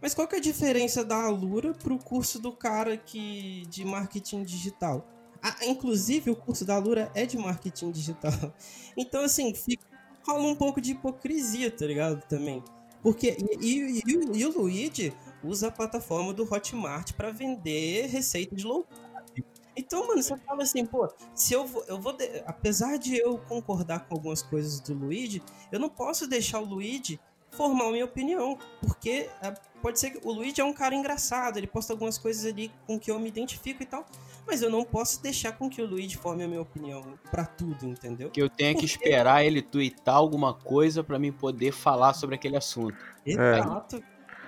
[0.00, 4.44] Mas qual que é a diferença da Alura pro curso do cara que de marketing
[4.44, 5.06] digital?
[5.42, 8.32] Ah, inclusive, o curso da Alura é de marketing digital.
[8.96, 9.86] Então, assim, fica,
[10.26, 12.20] rola um pouco de hipocrisia, tá ligado?
[12.28, 12.62] Também.
[13.02, 13.36] Porque.
[13.60, 15.12] E, e- e e o Luigi
[15.42, 19.44] usa a plataforma do Hotmart pra vender receita de low carb.
[19.76, 23.38] Então, mano, você fala assim, pô, se eu vou, eu vou de- apesar de eu
[23.38, 27.20] concordar com algumas coisas do Luigi, eu não posso deixar o Luigi
[27.50, 31.56] formar a minha opinião, porque é, pode ser que o Luigi é um cara engraçado,
[31.56, 34.04] ele posta algumas coisas ali com que eu me identifico e tal,
[34.46, 37.86] mas eu não posso deixar com que o Luigi forme a minha opinião pra tudo,
[37.86, 38.30] entendeu?
[38.30, 42.56] Que eu tenha que esperar ele twittar alguma coisa pra mim poder falar sobre aquele
[42.56, 42.96] assunto.
[43.24, 43.96] Exato.
[43.96, 44.04] Ih,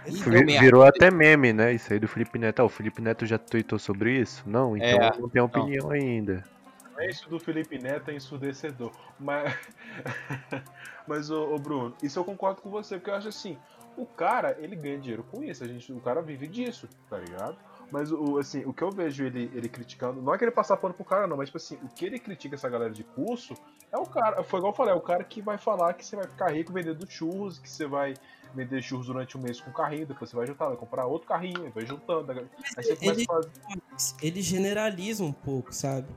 [0.07, 0.61] Merda.
[0.61, 1.72] Virou até meme, né?
[1.72, 2.61] Isso aí do Felipe Neto.
[2.61, 4.42] Ah, o Felipe Neto já tweetou sobre isso?
[4.46, 6.44] Não, então É, não tem opinião ainda.
[6.98, 8.92] É isso do Felipe Neto é ensurdecedor.
[9.18, 9.55] Mas,
[11.07, 13.57] mas ô, ô, Bruno, isso eu concordo com você, porque eu acho assim,
[13.96, 17.57] o cara, ele ganha dinheiro com isso, a gente, o cara vive disso, tá ligado?
[17.90, 20.76] Mas o, assim, o que eu vejo ele, ele criticando, não é que ele passar
[20.76, 23.55] pano pro cara, não, mas tipo assim, o que ele critica essa galera de curso
[23.90, 26.14] é o cara, foi igual eu falei, é o cara que vai falar que você
[26.14, 28.14] vai ficar rico vendendo churros, que você vai
[28.55, 31.28] vender churros durante um mês com um carrinho, depois você vai juntar, vai comprar outro
[31.28, 32.32] carrinho, vai juntando.
[32.32, 32.46] Aí
[32.76, 34.16] você começa ele, a fazer.
[34.22, 36.09] ele generaliza um pouco, sabe?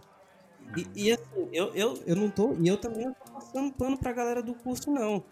[0.75, 2.53] E, e assim, eu, eu, eu não tô.
[2.59, 5.23] E eu também não tô passando pano pra galera do curso, não.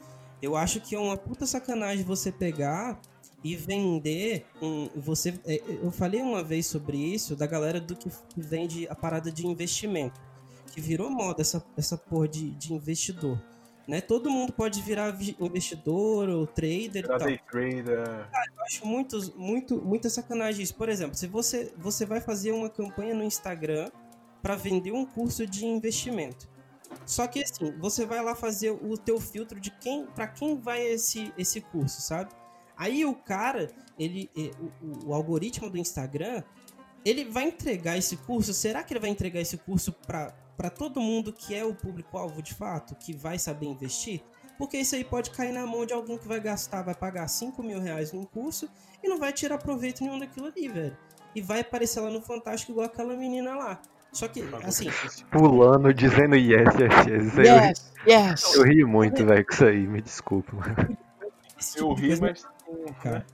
[0.42, 3.00] Eu acho que é uma puta sacanagem você pegar
[3.44, 4.90] e vender um.
[4.96, 9.32] Você, é, eu falei uma vez sobre isso da galera do que vende a parada
[9.32, 10.20] de investimento.
[10.72, 13.42] Que virou moda essa, essa porra de, de investidor.
[13.88, 14.00] Né?
[14.00, 17.18] Todo mundo pode virar investidor ou trader e tal.
[17.18, 18.28] trader.
[18.58, 20.76] Eu acho muito, muito, muita sacanagem isso.
[20.76, 23.90] Por exemplo, se você, você vai fazer uma campanha no Instagram
[24.42, 26.50] para vender um curso de investimento.
[27.06, 30.82] Só que assim, você vai lá fazer o teu filtro de quem, para quem vai
[30.82, 32.32] esse esse curso, sabe?
[32.76, 34.30] Aí o cara, ele,
[34.82, 36.44] o, o algoritmo do Instagram,
[37.06, 38.54] ele vai entregar esse curso.
[38.54, 42.40] Será que ele vai entregar esse curso para para todo mundo que é o público-alvo
[42.40, 44.22] de fato, que vai saber investir?
[44.60, 47.64] Porque isso aí pode cair na mão de alguém que vai gastar, vai pagar 5
[47.64, 48.70] mil reais num curso
[49.04, 50.96] e não vai tirar proveito nenhum daquilo ali, velho.
[51.34, 53.82] E vai aparecer lá no Fantástico igual aquela menina lá.
[54.12, 54.86] Só que, assim,
[55.32, 57.40] Pulando, dizendo yes, yes, yes.
[57.40, 58.54] Aí eu Yes, yes.
[58.54, 60.56] Eu ri muito, velho, com isso aí, me desculpa.
[60.56, 60.76] mano.
[60.78, 62.46] Eu tipo ri, mas.
[63.02, 63.26] cara.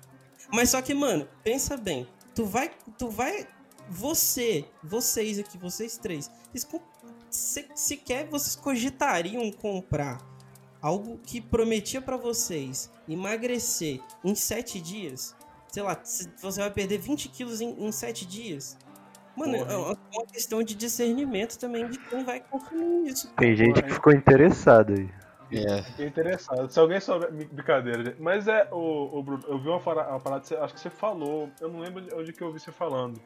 [0.53, 2.07] Mas só que, mano, pensa bem.
[2.33, 2.71] Tu vai.
[2.97, 3.45] Tu vai.
[3.89, 6.65] Você, vocês aqui, vocês três, vocês
[7.29, 10.19] se, sequer vocês cogitariam comprar
[10.81, 15.35] algo que prometia pra vocês emagrecer em sete dias?
[15.67, 18.77] Sei lá, se você vai perder 20 quilos em, em sete dias?
[19.35, 23.31] Mano, Porra, é uma, uma questão de discernimento também de quem vai consumir isso.
[23.35, 25.09] Tem gente que ficou interessada aí.
[25.51, 25.81] É.
[25.83, 26.69] Fiquei interessado.
[26.69, 27.31] Se alguém souber.
[27.31, 28.21] Brincadeira, gente.
[28.21, 31.49] Mas é, o, o Bruno, eu vi uma, uma parada, acho que você falou.
[31.61, 33.21] Eu não lembro onde que eu vi você falando.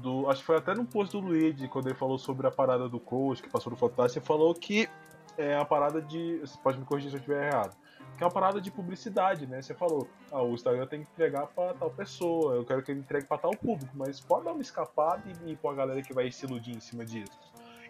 [0.00, 2.88] Do, acho que foi até num post do Luigi, quando ele falou sobre a parada
[2.88, 4.20] do coach que passou no Fantástico.
[4.24, 4.88] Você falou que
[5.38, 6.38] é a parada de.
[6.40, 7.76] Você pode me corrigir se eu estiver errado.
[8.16, 9.60] Que é uma parada de publicidade, né?
[9.60, 13.00] Você falou, ah, o Instagram tem que entregar pra tal pessoa, eu quero que ele
[13.00, 16.30] entregue pra tal público, mas pode dar uma escapada e ir pra galera que vai
[16.32, 17.38] se iludir em cima disso.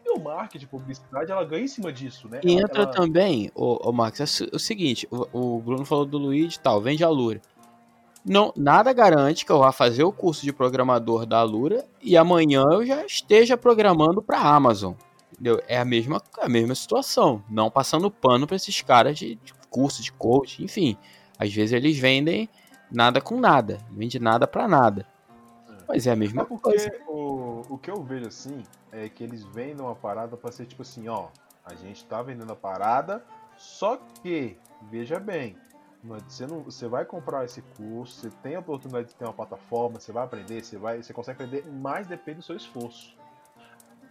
[0.05, 2.41] E o marketing, publicidade, ela ganha em cima disso, né?
[2.43, 5.61] E Ela- entra ela- também, ô, ô Max, é o se- o seguinte, o, o
[5.63, 7.41] Bruno falou do Luigi e tal, vende a Lura.
[8.29, 12.65] Não, nada garante que eu vá fazer o curso de programador da Lura e amanhã
[12.73, 14.95] eu já esteja programando para Amazon.
[15.33, 15.63] Entendeu?
[15.69, 17.43] É a mesma, a mesma situação.
[17.49, 20.97] Não passando pano para esses caras de, de curso, de coach, enfim.
[21.39, 22.49] Às vezes eles vendem
[22.91, 25.07] nada com nada, vende nada para nada.
[25.87, 26.91] Mas é a É mesma porque coisa.
[27.07, 30.83] o, o que eu vejo assim é que eles vendem uma parada pra ser tipo
[30.83, 31.29] assim, ó,
[31.65, 33.23] a gente tá vendendo a parada,
[33.57, 34.57] só que,
[34.91, 35.57] veja bem,
[36.07, 39.99] você, não, você vai comprar esse curso, você tem a oportunidade de ter uma plataforma,
[39.99, 43.15] você vai aprender, você, vai, você consegue aprender, mas depende do seu esforço.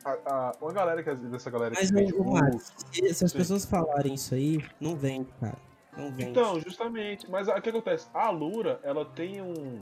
[0.03, 3.37] A, a- uma galera que dessa galera Mas, que curso, se, se as Sim.
[3.37, 5.57] pessoas falarem isso aí, não vende, cara.
[5.97, 6.29] Não vende.
[6.29, 7.29] Então, justamente.
[7.29, 8.07] Mas o que acontece?
[8.13, 9.79] A Lura, ela tem um.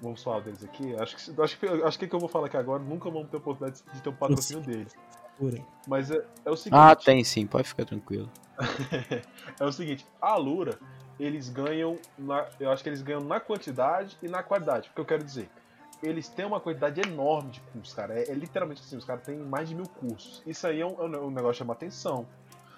[0.00, 0.94] Vamos falar deles aqui.
[0.96, 3.30] Acho que, acho que, acho que o que eu vou falar aqui agora nunca vamos
[3.30, 4.92] ter oportunidade de ter um patrocínio deles.
[5.86, 6.78] Mas é, é o seguinte.
[6.78, 8.28] Ah, tem sim, pode ficar tranquilo.
[9.58, 10.78] é o seguinte, a Lura,
[11.18, 11.98] eles ganham.
[12.18, 14.90] Na, eu acho que eles ganham na quantidade e na qualidade.
[14.90, 15.48] O que eu quero dizer?
[16.02, 18.18] Eles têm uma quantidade enorme de cursos, cara.
[18.18, 20.42] É, é literalmente assim, os caras têm mais de mil cursos.
[20.46, 22.26] Isso aí é um, é um negócio que chama atenção.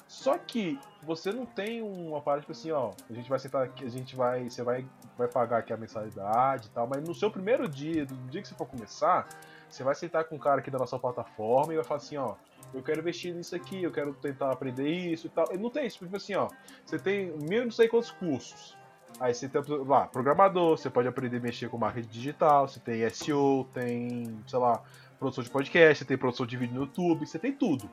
[0.06, 3.84] Só que você não tem uma parada tipo assim, ó, a gente vai sentar aqui,
[3.84, 7.30] a gente vai, você vai, vai pagar aqui a mensalidade e tal, mas no seu
[7.30, 9.26] primeiro dia, do dia que você for começar,
[9.68, 12.34] você vai sentar com um cara aqui da nossa plataforma e vai falar assim, ó,
[12.74, 15.46] eu quero investir nisso aqui, eu quero tentar aprender isso e tal.
[15.50, 16.48] Ele não tem isso, tipo assim, ó,
[16.84, 18.76] você tem mil e não sei quantos cursos.
[19.20, 23.08] Aí você tem lá, programador, você pode aprender a mexer com marketing digital, você tem
[23.10, 24.82] SEO, tem, sei lá,
[25.18, 27.88] produção de podcast, você tem produção de vídeo no YouTube, você tem tudo.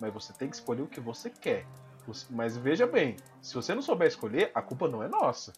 [0.00, 1.66] Mas você tem que escolher o que você quer.
[2.30, 5.52] Mas veja bem, se você não souber escolher, a culpa não é nossa.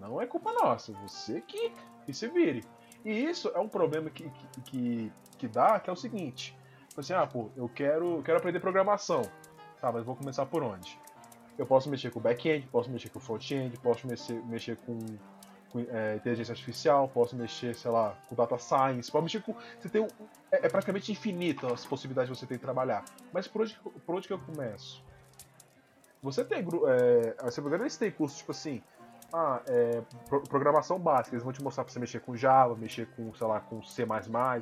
[0.00, 1.72] Não é culpa nossa, você que,
[2.04, 2.64] que se vire.
[3.04, 6.56] E isso é um problema que, que, que, que dá, que é o seguinte.
[6.96, 9.22] Assim, ah, pô, eu quero, quero aprender programação.
[9.80, 10.98] Tá, mas vou começar por onde?
[11.58, 14.98] Eu posso mexer com back-end, posso mexer com front-end, posso mexer, mexer com,
[15.70, 19.54] com, é, inteligência artificial, posso mexer, sei lá, com data science, posso mexer com.
[19.80, 20.08] Você tem um,
[20.50, 23.04] é, é praticamente infinito as possibilidades que você tem de trabalhar.
[23.32, 25.02] Mas por onde, por onde que eu começo?
[26.22, 26.64] Você tem.
[27.44, 28.82] É, Silvia eles têm cursos tipo assim.
[29.34, 33.06] Ah, é, pro- programação básica, eles vão te mostrar pra você mexer com Java, mexer
[33.16, 34.06] com, sei lá, com C,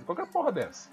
[0.07, 0.89] qualquer porra dessa.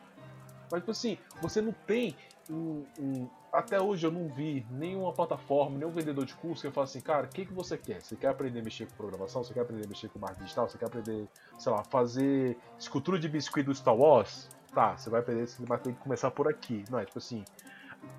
[0.71, 2.15] Mas, tipo assim, você não tem
[2.49, 6.71] um, um- Até hoje eu não vi nenhuma plataforma, nenhum vendedor de curso que eu
[6.71, 8.01] falo assim, cara, o que, que você quer?
[8.01, 9.43] Você quer aprender a mexer com programação?
[9.43, 10.69] Você quer aprender a mexer com marketing digital?
[10.69, 14.47] Você quer aprender, sei lá, fazer escultura de biscuit do Star Wars?
[14.73, 16.83] Tá, você vai aprender, você vai ter que começar por aqui.
[16.89, 17.43] Não, é tipo assim.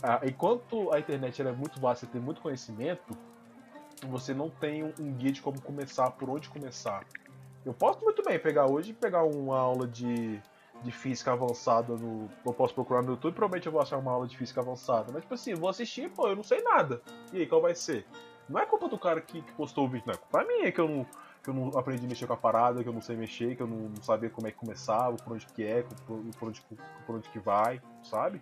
[0.02, 3.16] ah, enquanto a internet é muito vasta e tem muito conhecimento,
[4.08, 7.04] você não tem um guia de como começar, por onde começar.
[7.64, 10.40] Eu posso muito bem pegar hoje e pegar uma aula de,
[10.82, 12.28] de física avançada no.
[12.44, 15.10] Eu posso procurar no YouTube, provavelmente eu vou achar uma aula de física avançada.
[15.12, 17.02] Mas tipo assim, vou assistir, pô, eu não sei nada.
[17.32, 18.06] E aí, qual vai ser?
[18.48, 20.80] Não é culpa do cara que, que postou o vídeo, não é culpa minha que
[20.80, 21.06] eu não,
[21.42, 23.62] que eu não aprendi a mexer com a parada, que eu não sei mexer, que
[23.62, 26.62] eu não, não sabia como é que começava, por onde que é, por, por, onde,
[27.06, 28.40] por onde que vai, sabe?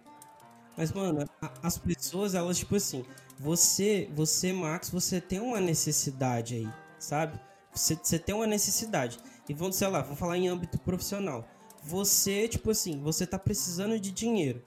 [0.76, 1.24] Mas, mano,
[1.62, 3.04] as pessoas, elas, tipo assim,
[3.38, 6.68] você, você, Max, você tem uma necessidade aí,
[6.98, 7.40] sabe?
[7.72, 9.18] Você, você tem uma necessidade.
[9.48, 11.44] E vamos, sei lá, vamos falar em âmbito profissional.
[11.86, 14.62] Você, tipo assim, você tá precisando de dinheiro.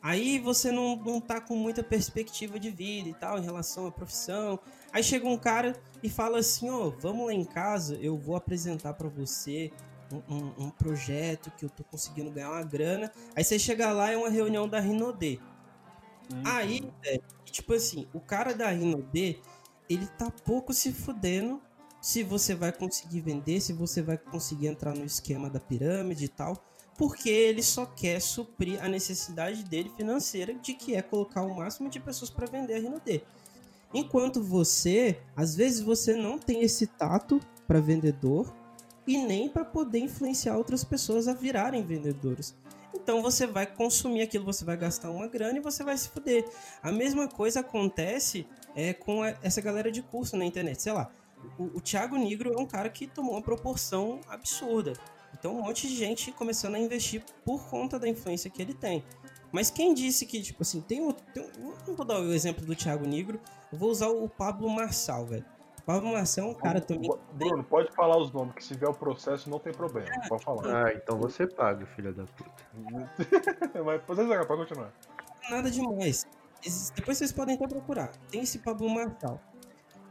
[0.00, 3.92] Aí você não, não tá com muita perspectiva de vida e tal, em relação à
[3.92, 4.58] profissão.
[4.92, 8.36] Aí chega um cara e fala assim, ó, oh, vamos lá em casa, eu vou
[8.36, 9.72] apresentar para você
[10.12, 13.12] um, um, um, projeto que eu tô conseguindo ganhar uma grana.
[13.34, 15.40] Aí você chega lá, é uma reunião da Rinodê.
[16.32, 16.42] Uhum.
[16.44, 19.38] Aí, é, tipo assim, o cara da Rinodê,
[19.88, 21.60] ele tá pouco se fudendo
[22.02, 26.28] se você vai conseguir vender, se você vai conseguir entrar no esquema da pirâmide e
[26.28, 26.62] tal,
[26.98, 31.88] porque ele só quer suprir a necessidade dele financeira de que é colocar o máximo
[31.88, 33.22] de pessoas para vender a Rinodê.
[33.94, 38.52] Enquanto você, às vezes você não tem esse tato para vendedor,
[39.06, 42.54] e nem para poder influenciar outras pessoas a virarem vendedores.
[42.94, 46.44] Então você vai consumir aquilo, você vai gastar uma grana e você vai se fuder.
[46.82, 48.46] A mesma coisa acontece
[48.76, 50.82] é, com essa galera de curso na internet.
[50.82, 51.10] Sei lá,
[51.58, 54.92] o, o Thiago Negro é um cara que tomou uma proporção absurda.
[55.32, 59.02] Então um monte de gente começando a investir por conta da influência que ele tem.
[59.50, 61.12] Mas quem disse que, tipo assim, tem um.
[61.12, 63.38] Tem um não vou dar o exemplo do Thiago Negro,
[63.70, 65.44] eu vou usar o Pablo Marçal, velho.
[65.84, 67.10] Pablo Marcel é um cara também.
[67.32, 70.08] Bruno, pode falar os nomes, que se vier o processo não tem problema.
[70.08, 70.86] É, pode falar.
[70.86, 72.50] Ah, então você paga, filha da puta.
[73.84, 74.92] Mas pode continuar.
[75.50, 76.24] Nada demais.
[76.94, 78.12] Depois vocês podem até procurar.
[78.30, 79.40] Tem esse Pablo Marçal.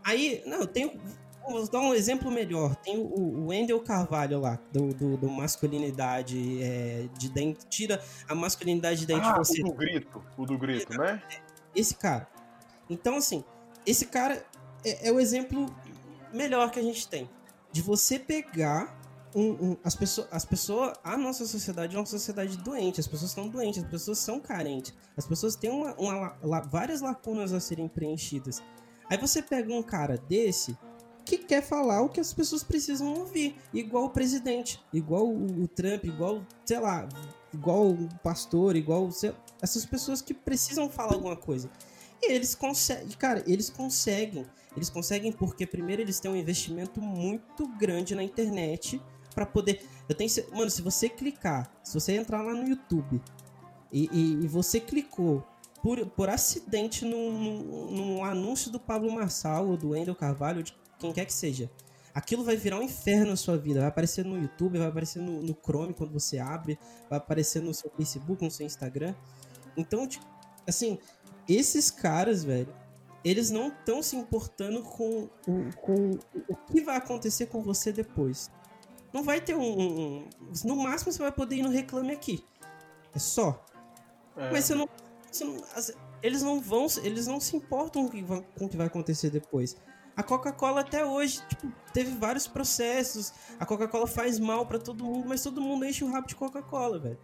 [0.04, 1.00] Aí, não, tem.
[1.48, 2.76] Vou dar um exemplo melhor.
[2.76, 7.68] Tem o, o Wendel Carvalho lá, do, do, do masculinidade é, de dentro.
[7.68, 9.62] Tira a masculinidade de dentro ah, de você.
[9.62, 11.22] O do grito, o do grito, né?
[11.76, 12.28] Esse cara.
[12.90, 13.44] Então, assim,
[13.86, 14.46] esse cara
[14.86, 15.66] é, é o exemplo
[16.34, 17.30] melhor que a gente tem.
[17.72, 19.00] De você pegar
[19.34, 23.32] um, um, as pessoas, as pessoas, a nossa sociedade é uma sociedade doente, as pessoas
[23.32, 27.60] estão doentes, as pessoas são carentes, as pessoas têm uma, uma, la, várias lacunas a
[27.60, 28.62] serem preenchidas.
[29.10, 30.78] Aí você pega um cara desse
[31.26, 35.68] que quer falar o que as pessoas precisam ouvir, igual o presidente, igual o, o
[35.68, 37.08] Trump, igual, sei lá,
[37.54, 41.70] igual o pastor, igual sei, essas pessoas que precisam falar alguma coisa.
[42.22, 44.46] E eles conseguem, cara, eles conseguem.
[44.76, 49.02] Eles conseguem porque primeiro eles têm um investimento muito grande na internet
[49.34, 49.84] para poder.
[50.08, 53.22] Eu tenho, mano, se você clicar, se você entrar lá no YouTube
[53.92, 55.44] e, e, e você clicou
[55.82, 61.26] por, por acidente num, anúncio do Pablo Marçal ou do Wendel Carvalho, de quem quer
[61.26, 61.70] que seja,
[62.14, 63.80] aquilo vai virar um inferno na sua vida.
[63.80, 66.78] Vai aparecer no YouTube, vai aparecer no, no Chrome quando você abre,
[67.10, 69.16] vai aparecer no seu Facebook, no seu Instagram.
[69.76, 70.26] Então, tipo,
[70.68, 71.00] assim,
[71.48, 72.74] esses caras, velho,
[73.24, 78.52] eles não estão se importando com, com, com, o que vai acontecer com você depois.
[79.12, 80.30] Não vai ter um, um,
[80.64, 82.44] No máximo você vai poder ir no Reclame Aqui.
[83.14, 83.64] É só.
[84.38, 84.52] É.
[84.52, 84.90] Mas você não,
[85.30, 85.62] você não,
[86.24, 86.88] Eles não vão.
[87.04, 89.76] Eles não se importam com o que vai acontecer depois.
[90.16, 93.34] A Coca-Cola até hoje, tipo, teve vários processos.
[93.60, 97.00] A Coca-Cola faz mal para todo mundo, mas todo mundo enche o rabo de Coca-Cola,
[97.00, 97.20] velho.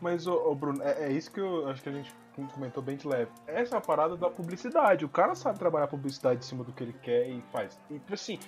[0.00, 2.14] Mas, ô, ô Bruno, é, é, isso que eu acho que a gente
[2.54, 3.30] comentou bem de leve.
[3.46, 5.04] Essa é a parada da publicidade.
[5.04, 7.78] O cara sabe trabalhar publicidade em cima do que ele quer e faz.
[7.90, 8.38] E, tipo assim,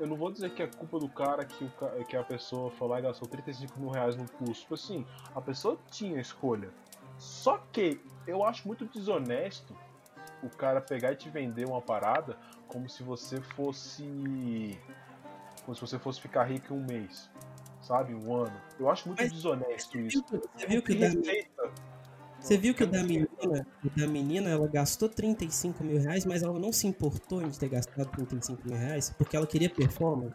[0.00, 2.88] eu não vou dizer que é culpa do cara que, o, que a pessoa foi
[2.88, 4.62] lá e gastou 35 mil reais no curso.
[4.62, 6.70] Tipo assim, a pessoa tinha escolha.
[7.16, 9.74] Só que eu acho muito desonesto
[10.42, 12.36] o cara pegar e te vender uma parada
[12.66, 14.78] como se você fosse.
[15.64, 17.30] Como se você fosse ficar rico em um mês
[17.88, 18.14] sabe?
[18.14, 18.52] Um ano.
[18.78, 20.22] Eu acho muito Mas, desonesto isso.
[20.54, 21.08] Você viu que, da,
[22.38, 23.66] você viu que o da menina,
[23.96, 28.06] da menina, ela gastou 35 mil reais, mas ela não se importou em ter gastado
[28.10, 30.34] 35 mil reais, porque ela queria performance.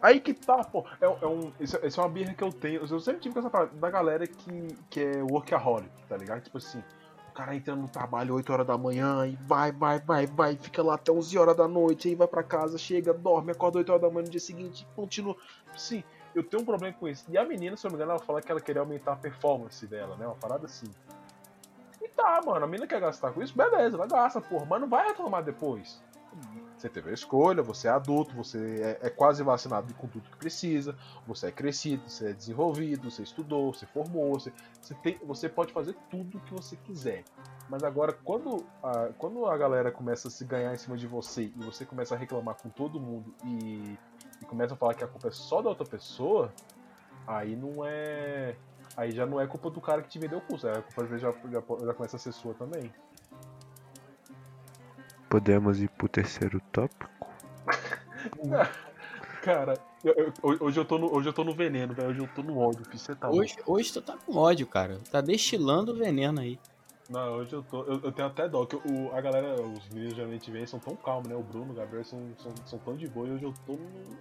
[0.00, 0.84] Aí que tá, pô.
[1.00, 2.84] É, é um, isso, isso, é uma birra que eu tenho.
[2.84, 6.42] Eu sempre tive com essa parada da galera que, que é workaholic, tá ligado?
[6.42, 6.82] Tipo assim,
[7.36, 10.94] cara entrando no trabalho 8 horas da manhã e vai, vai, vai, vai, fica lá
[10.94, 14.08] até 11 horas da noite, aí vai pra casa, chega, dorme, acorda 8 horas da
[14.08, 15.36] manhã no dia seguinte, continua.
[15.74, 16.02] Assim,
[16.34, 17.26] eu tenho um problema com isso.
[17.28, 19.16] E a menina, se eu não me engano, ela fala que ela queria aumentar a
[19.16, 20.26] performance dela, né?
[20.26, 20.86] Uma parada assim.
[22.00, 24.88] E tá, mano, a menina quer gastar com isso, beleza, ela gasta, porra, mas não
[24.88, 26.02] vai reclamar depois.
[26.86, 30.36] Você teve a escolha, você é adulto, você é, é, quase vacinado com tudo que
[30.36, 30.96] precisa,
[31.26, 35.72] você é crescido, você é desenvolvido, você estudou, você formou, você, você, tem, você pode
[35.72, 37.24] fazer tudo que você quiser.
[37.68, 41.44] Mas agora, quando a, quando a galera começa a se ganhar em cima de você
[41.56, 43.98] e você começa a reclamar com todo mundo e,
[44.40, 46.52] e começa a falar que a culpa é só da outra pessoa,
[47.26, 48.54] aí não é.
[48.96, 51.02] Aí já não é culpa do cara que te vendeu o curso, aí a culpa
[51.02, 52.92] às vezes já, já, já começa a ser sua também.
[55.28, 57.10] Podemos ir pro terceiro tópico?
[59.42, 62.08] Cara, eu, eu, hoje, eu tô no, hoje eu tô no veneno, velho.
[62.08, 62.98] Hoje eu tô no ódio, filho.
[62.98, 64.98] Você tá hoje, hoje tu tá com ódio, cara.
[65.10, 66.58] Tá destilando o veneno aí.
[67.08, 67.84] Não, hoje eu tô.
[67.84, 70.96] Eu, eu tenho até dó, que o, a galera, os meninos geralmente vêm são tão
[70.96, 71.36] calmos, né?
[71.36, 74.18] O Bruno, o Gabriel são, são, são tão de boa e hoje eu tô no.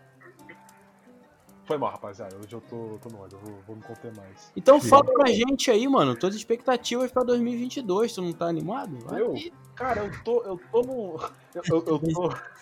[1.65, 2.35] Foi mal, rapaziada.
[2.37, 4.51] Hoje eu tô, tô no ódio, eu vou, vou me conter mais.
[4.55, 4.87] Então Sim.
[4.87, 8.13] fala pra gente aí, mano, tuas expectativas pra 2022.
[8.13, 8.97] Tu não tá animado?
[9.05, 9.33] Vai eu?
[9.33, 9.51] Aí.
[9.75, 11.19] Cara, eu tô, eu tô no.
[11.53, 12.29] Eu, eu, eu tô.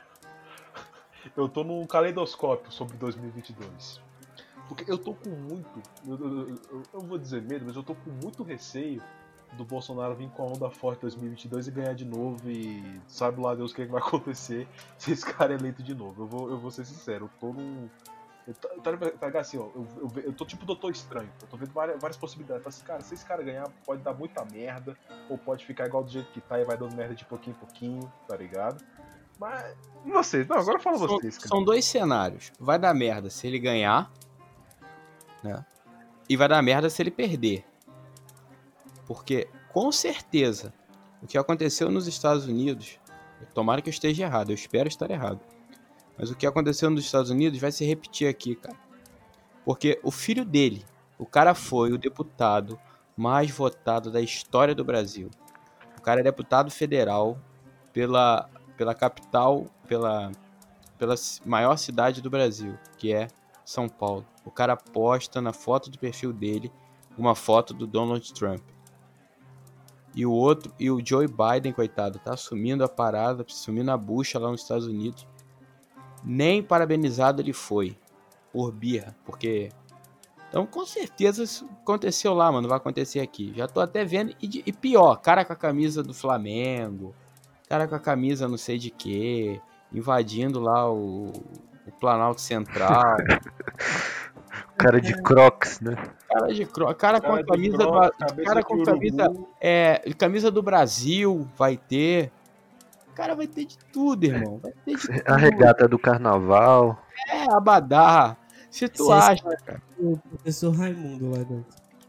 [1.38, 4.02] Eu tô num caleidoscópio sobre 2022.
[4.68, 5.82] Porque eu tô com muito.
[6.06, 9.02] Eu, eu, eu, eu vou dizer medo, mas eu tô com muito receio
[9.54, 13.54] do Bolsonaro vir com a onda forte 2022 e ganhar de novo e sabe lá
[13.54, 14.68] Deus o que, é que vai acontecer
[14.98, 16.24] se esse cara é eleito de novo.
[16.24, 17.90] Eu vou, eu vou ser sincero, eu tô num.
[18.46, 21.72] Eu tô, tá, assim, ó, eu, eu, eu, tô tipo Doutor Estranho, eu tô vendo
[21.72, 22.68] várias, várias possibilidades.
[22.68, 24.98] Assim, cara, se esse cara ganhar, pode dar muita merda,
[25.30, 27.60] ou pode ficar igual do jeito que tá e vai dando merda de pouquinho em
[27.60, 28.84] pouquinho, tá ligado?
[29.40, 29.76] Mas.
[30.06, 30.46] E vocês?
[30.48, 31.48] Não, agora fala vocês, cara.
[31.48, 32.52] São dois cenários.
[32.60, 34.12] Vai dar merda se ele ganhar,
[35.42, 35.66] né?
[36.28, 37.66] E vai dar merda se ele perder.
[39.06, 40.74] Porque, com certeza,
[41.22, 43.00] o que aconteceu nos Estados Unidos,
[43.54, 45.40] tomara que eu esteja errado, eu espero estar errado.
[46.18, 48.78] Mas o que aconteceu nos Estados Unidos vai se repetir aqui, cara.
[49.66, 50.86] Porque o filho dele,
[51.18, 52.80] o cara foi o deputado
[53.16, 55.30] mais votado da história do Brasil.
[55.98, 57.40] O cara é deputado federal
[57.92, 60.32] pela, pela capital, pela,
[60.98, 61.16] pela
[61.46, 63.28] maior cidade do Brasil, que é
[63.64, 64.26] São Paulo.
[64.46, 66.72] O cara posta na foto do perfil dele
[67.18, 68.62] uma foto do Donald Trump.
[70.16, 74.38] E o outro, e o Joe Biden, coitado, tá assumindo a parada, assumindo a bucha
[74.38, 75.28] lá nos Estados Unidos.
[76.24, 77.98] Nem parabenizado ele foi
[78.52, 79.72] por birra, porque
[80.54, 82.68] então, com certeza isso aconteceu lá, mano.
[82.68, 83.52] Vai acontecer aqui.
[83.56, 84.36] Já tô até vendo.
[84.40, 87.16] E, e, pior, cara com a camisa do Flamengo.
[87.68, 89.60] Cara com a camisa não sei de quê.
[89.92, 91.34] Invadindo lá o,
[91.88, 93.18] o Planalto Central.
[94.78, 95.96] Cara de Crocs, né?
[96.28, 96.96] Cara de Crocs.
[96.98, 97.78] Cara, com a camisa.
[97.78, 99.34] Crocs, do, cara com camisa.
[99.62, 102.32] É, camisa do Brasil vai ter.
[103.16, 104.60] Cara, vai ter de tudo, irmão.
[104.62, 105.22] Vai ter de tudo.
[105.26, 107.02] A regata do carnaval.
[107.30, 108.36] É, abadá.
[108.70, 109.82] Se tu acha, cara.
[110.00, 111.66] O professor Raimundo lá dentro.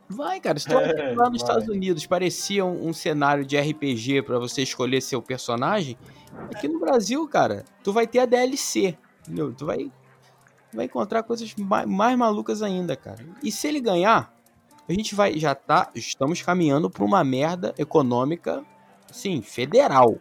[0.08, 0.58] Vai, cara.
[0.58, 1.50] Se tu é, lá nos vai.
[1.50, 5.98] Estados Unidos parecia um, um cenário de RPG para você escolher seu personagem,
[6.54, 8.96] aqui no Brasil, cara, tu vai ter a DLC.
[9.22, 9.52] Entendeu?
[9.52, 9.90] Tu vai
[10.74, 13.24] vai encontrar coisas mais, mais malucas ainda, cara.
[13.42, 14.34] E se ele ganhar,
[14.88, 18.64] a gente vai já tá, estamos caminhando para uma merda econômica,
[19.10, 20.18] sim, federal.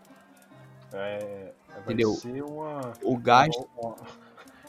[0.94, 2.11] É, vai Entendeu?
[2.11, 3.95] ser uma o gasto uma,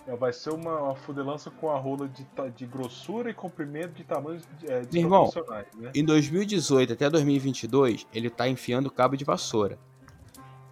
[0.07, 2.27] uma, vai ser uma, uma fudelança com a rola de,
[2.57, 5.31] de grossura e comprimento de tamanhos é, Irmão,
[5.77, 5.91] né?
[5.95, 9.79] Em 2018 até 2022, ele tá enfiando cabo de vassoura.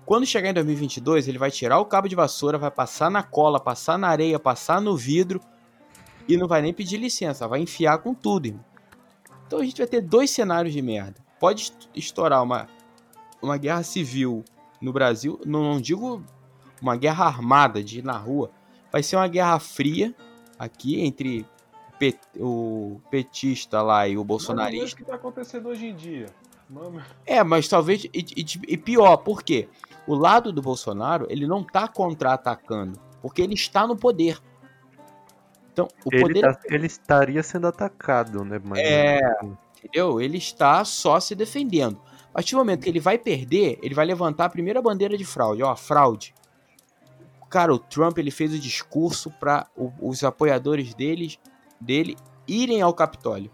[0.07, 3.61] Quando chegar em 2022, ele vai tirar o cabo de vassoura, vai passar na cola,
[3.61, 5.41] passar na areia, passar no vidro
[6.27, 8.65] e não vai nem pedir licença, vai enfiar com tudo, irmão.
[9.47, 11.21] Então a gente vai ter dois cenários de merda.
[11.39, 12.69] Pode estourar uma,
[13.43, 14.43] uma guerra civil
[14.83, 16.23] no Brasil, não, não digo
[16.81, 18.51] uma guerra armada de ir na rua,
[18.91, 20.15] vai ser uma guerra fria
[20.59, 21.47] aqui entre
[22.37, 24.83] o petista lá e o bolsonarista.
[24.83, 26.27] Mas é o que tá acontecendo hoje em dia.
[27.25, 28.05] É, mas talvez.
[28.05, 29.69] E, e, e, pior, por quê?
[30.07, 34.41] O lado do Bolsonaro, ele não tá contra-atacando, porque ele está no poder.
[35.73, 36.41] Então, o ele poder.
[36.41, 38.61] Tá, ele estaria sendo atacado, né?
[38.65, 39.21] Mas é.
[39.79, 40.21] Entendeu?
[40.21, 42.01] Ele está só se defendendo.
[42.33, 45.25] A partir do momento que ele vai perder, ele vai levantar a primeira bandeira de
[45.25, 45.63] fraude.
[45.63, 46.35] Ó, fraude.
[47.49, 49.67] Cara, o Trump ele fez o discurso para
[50.01, 51.37] os apoiadores dele,
[51.81, 52.17] dele
[52.49, 53.51] irem ao Capitólio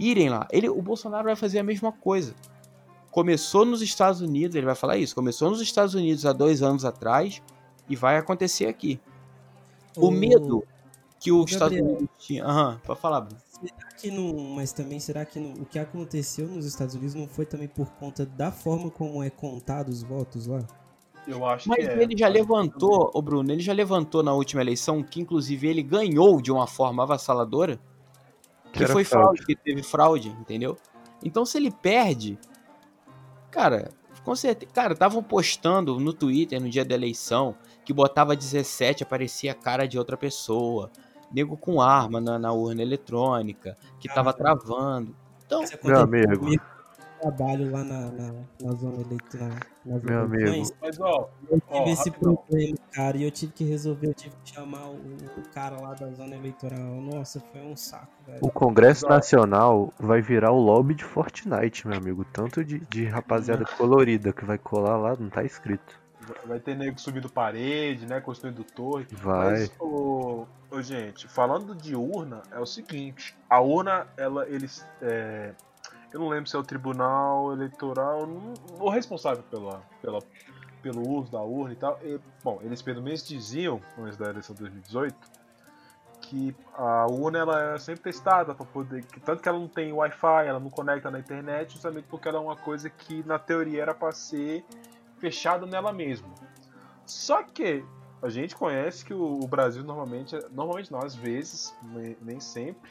[0.00, 0.48] irem lá.
[0.50, 2.34] Ele, o Bolsonaro vai fazer a mesma coisa.
[3.10, 5.14] Começou nos Estados Unidos, ele vai falar isso.
[5.14, 7.42] Começou nos Estados Unidos há dois anos atrás
[7.88, 8.98] e vai acontecer aqui.
[9.96, 10.64] O medo
[11.20, 12.44] que os Estados Unidos tinha.
[12.44, 13.40] Aham, uhum, pode falar, Bruno.
[13.60, 14.32] Será que não.
[14.54, 17.90] Mas também será que não, o que aconteceu nos Estados Unidos não foi também por
[17.92, 20.66] conta da forma como é contado os votos lá?
[21.28, 22.16] Eu acho Mas que ele é.
[22.16, 26.50] já levantou, o Bruno, ele já levantou na última eleição que inclusive ele ganhou de
[26.50, 27.78] uma forma avassaladora
[28.72, 29.42] que, foi fraude.
[29.42, 30.78] fraude, que teve fraude, entendeu?
[31.22, 32.38] Então se ele perde,
[33.50, 33.90] cara,
[34.24, 34.72] Com certeza.
[34.72, 39.86] Cara, estavam postando no Twitter no dia da eleição que botava 17, aparecia a cara
[39.86, 40.90] de outra pessoa.
[41.32, 45.14] Nego com arma na, na urna eletrônica, que tava travando.
[45.46, 46.46] Então, Meu amigo.
[47.20, 48.32] trabalho lá na, na,
[48.62, 49.50] na zona eleitoral.
[49.84, 50.72] Meu amigo.
[50.80, 52.36] Mas, ó, Eu tive Ó, esse rapidão.
[52.36, 55.94] problema, cara, e eu tive que resolver, eu tive que chamar o, o cara lá
[55.94, 56.78] da zona eleitoral.
[57.00, 58.38] Nossa, foi um saco, velho.
[58.42, 59.14] O Congresso Exato.
[59.14, 62.24] Nacional vai virar o lobby de Fortnite, meu amigo.
[62.32, 65.99] Tanto de, de rapaziada colorida que vai colar lá, não tá escrito.
[66.44, 68.20] Vai ter nego subindo parede, né?
[68.20, 69.06] Construindo torre.
[69.12, 69.50] Vai.
[69.50, 74.86] Mas, ô, ô, gente, falando de urna, é o seguinte: a urna, ela, eles.
[75.02, 75.52] é,
[76.12, 80.18] eu não lembro se é o Tribunal Eleitoral, não- o responsável pela, pela,
[80.82, 81.98] pelo uso da urna e tal.
[82.02, 85.14] E, bom, eles pelo menos diziam, antes da eleição de 2018,
[86.22, 89.04] que a urna ela é sempre testada para poder.
[89.04, 92.38] que- Tanto que ela não tem Wi-Fi, ela não conecta na internet, justamente porque ela
[92.38, 94.64] é uma coisa que na teoria era para ser
[95.20, 96.28] fechada nela mesma.
[97.06, 97.84] Só que
[98.22, 102.90] a gente conhece que o, o Brasil normalmente, normalmente não, às vezes, ne- nem sempre,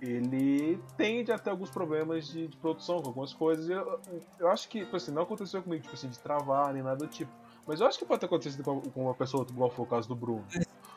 [0.00, 3.68] ele tende a ter alguns problemas de, de produção com algumas coisas.
[3.68, 4.00] Eu,
[4.38, 7.06] eu acho que, tipo assim, não aconteceu comigo, tipo assim, de travar nem nada do
[7.06, 7.30] tipo.
[7.66, 10.08] Mas eu acho que pode ter acontecido com, com uma pessoa, igual foi o caso
[10.08, 10.44] do Bruno.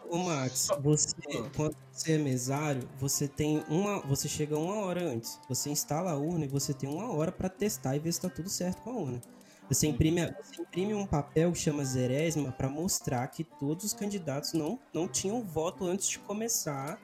[0.09, 1.49] Ô Max, Só- você, Ah.
[1.55, 3.99] quando você é mesário, você tem uma.
[4.01, 5.39] Você chega uma hora antes.
[5.47, 8.29] Você instala a urna e você tem uma hora pra testar e ver se tá
[8.29, 9.21] tudo certo com a urna.
[9.69, 13.93] Você imprime, a- você imprime um papel que chama Zerésima pra mostrar que todos os
[13.93, 17.01] candidatos não, não tinham voto antes de começar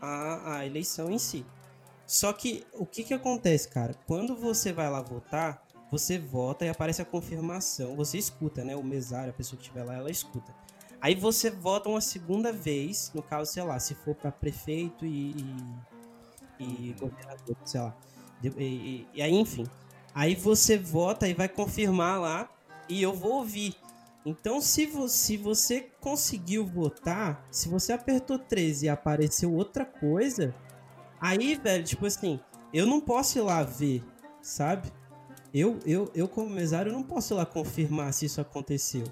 [0.00, 1.46] a, a eleição em si.
[2.06, 3.94] Só que o que que acontece, cara?
[4.06, 7.96] Quando você vai lá votar, você vota e aparece a confirmação.
[7.96, 8.76] Você escuta, né?
[8.76, 10.54] O mesário, a pessoa que estiver lá, ela escuta.
[11.00, 15.32] Aí você vota uma segunda vez, no caso, sei lá, se for pra prefeito e,
[16.58, 17.96] e, e governador, sei lá.
[18.42, 19.64] E, e- e aí, enfim.
[20.14, 22.50] Aí você vota e vai confirmar lá
[22.88, 23.76] e eu vou ouvir.
[24.24, 30.54] Então, se você, se você conseguiu votar, se você apertou 13 e apareceu outra coisa,
[31.20, 32.38] aí, velho, tipo assim,
[32.72, 34.04] eu não posso ir lá ver,
[34.42, 34.92] sabe?
[35.54, 39.04] Eu, eu, eu como mesário, não posso ir lá confirmar se isso aconteceu.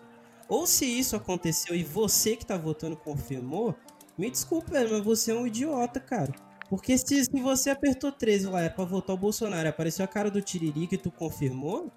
[0.48, 3.74] Ou se isso aconteceu e você que tá votando confirmou,
[4.16, 6.32] me desculpa, velho, mas você é um idiota, cara.
[6.68, 10.30] Porque se, se você apertou 13 lá, é pra votar o Bolsonaro, apareceu a cara
[10.30, 11.90] do Tiririca e tu confirmou,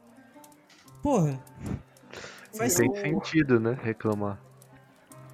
[1.04, 1.38] porra.
[2.58, 3.78] Faz Tem Eu- sentido, né?
[3.82, 4.40] Reclamar.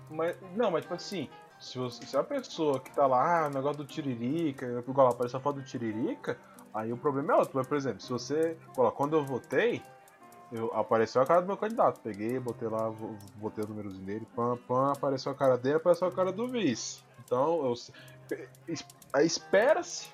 [0.10, 3.50] Mas, não, mas tipo assim, se, você- se a pessoa que tá lá, ah, o
[3.52, 6.38] negócio do Tiririca, igual apareceu a foto do Tiririca,
[6.74, 7.52] aí o problema é outro.
[7.56, 8.58] Mas, por exemplo, se você.
[8.72, 9.82] igual quando eu votei,
[10.52, 12.00] eu, apareceu a cara do meu candidato.
[12.02, 12.92] Peguei, botei lá,
[13.36, 17.04] botei o númerozinho dele, pam, pam, apareceu a cara dele, apareceu a cara do vice.
[17.26, 17.74] Então, eu,
[19.24, 20.10] espera-se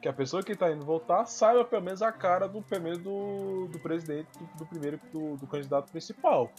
[0.00, 2.98] que a pessoa que tá indo votar saiba pelo menos a cara do, pelo menos
[2.98, 6.50] do, do presidente, do, do primeiro, do, do candidato principal.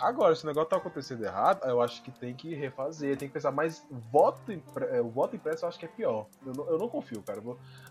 [0.00, 3.34] Agora, se o negócio tá acontecendo errado, eu acho que tem que refazer, tem que
[3.34, 6.26] pensar, mas voto impre- é, o voto impresso eu acho que é pior.
[6.44, 7.42] Eu não, eu não confio, cara.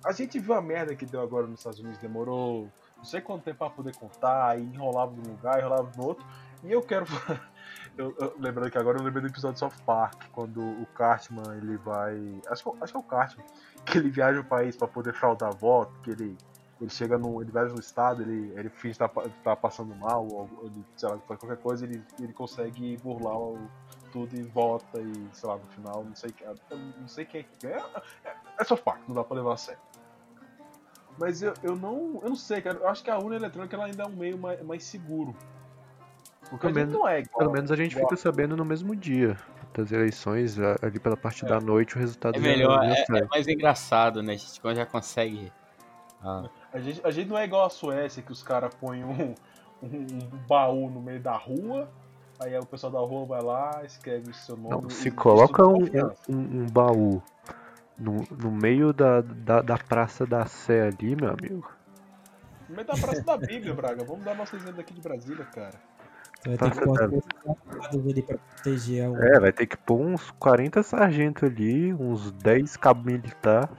[0.04, 2.68] A gente viu a merda que deu agora nos Estados Unidos, demorou
[2.98, 6.26] não sei quanto tempo pra poder contar, aí enrolava num lugar, enrolava no outro,
[6.64, 7.06] e eu quero.
[7.98, 11.78] Eu, eu- lembrando que agora eu lembrei do episódio South Park, quando o Cartman ele
[11.78, 12.42] vai.
[12.50, 13.46] Acho que, acho que é o Cartman,
[13.86, 16.38] que ele viaja o país pra poder fraudar voto, que ele.
[16.82, 17.42] Ele chega no.
[17.42, 21.18] Ele viaja no estado, ele, ele finge estar tá passando mal, ou ele, sei lá,
[21.20, 23.58] qualquer coisa, ele, ele consegue burlar o,
[24.12, 27.82] tudo e vota e, sei lá, no final, não sei, eu não sei quem é.
[28.26, 29.80] É, é South Park, não dá pra levar a sério.
[31.18, 32.20] Mas eu, eu não.
[32.22, 32.78] Eu não sei, cara.
[32.78, 35.36] Eu acho que a urna eletrônica ela ainda é um meio mais, mais seguro.
[36.60, 37.40] Pelo não é igual.
[37.40, 39.38] Pelo menos a gente igual- fica sabendo no mesmo dia
[39.74, 41.48] das eleições, ali pela parte É.
[41.48, 43.20] da noite, o resultado É melhor, é, sai.
[43.22, 44.34] é mais engraçado, né?
[44.34, 45.52] A gente quando já consegue.
[46.24, 49.36] Ah, A gente, a gente não é igual a Suécia, que os caras põem um,
[49.84, 51.90] um, um baú no meio da rua,
[52.40, 54.70] aí o pessoal da rua vai lá, escreve o seu nome.
[54.84, 55.84] Não, se coloca um,
[56.30, 57.22] um, um baú
[57.98, 61.70] no, no meio da, da, da Praça da Sé ali, meu amigo.
[62.68, 64.04] No meio da praça da Bíblia, Braga.
[64.04, 65.76] Vamos dar nosso exemplo aqui de Brasília, cara.
[66.46, 69.26] Vai ter que pôr as ali pra proteger urna.
[69.26, 73.70] É, vai ter que pôr uns 40 sargentos ali, uns 10 cabos militar.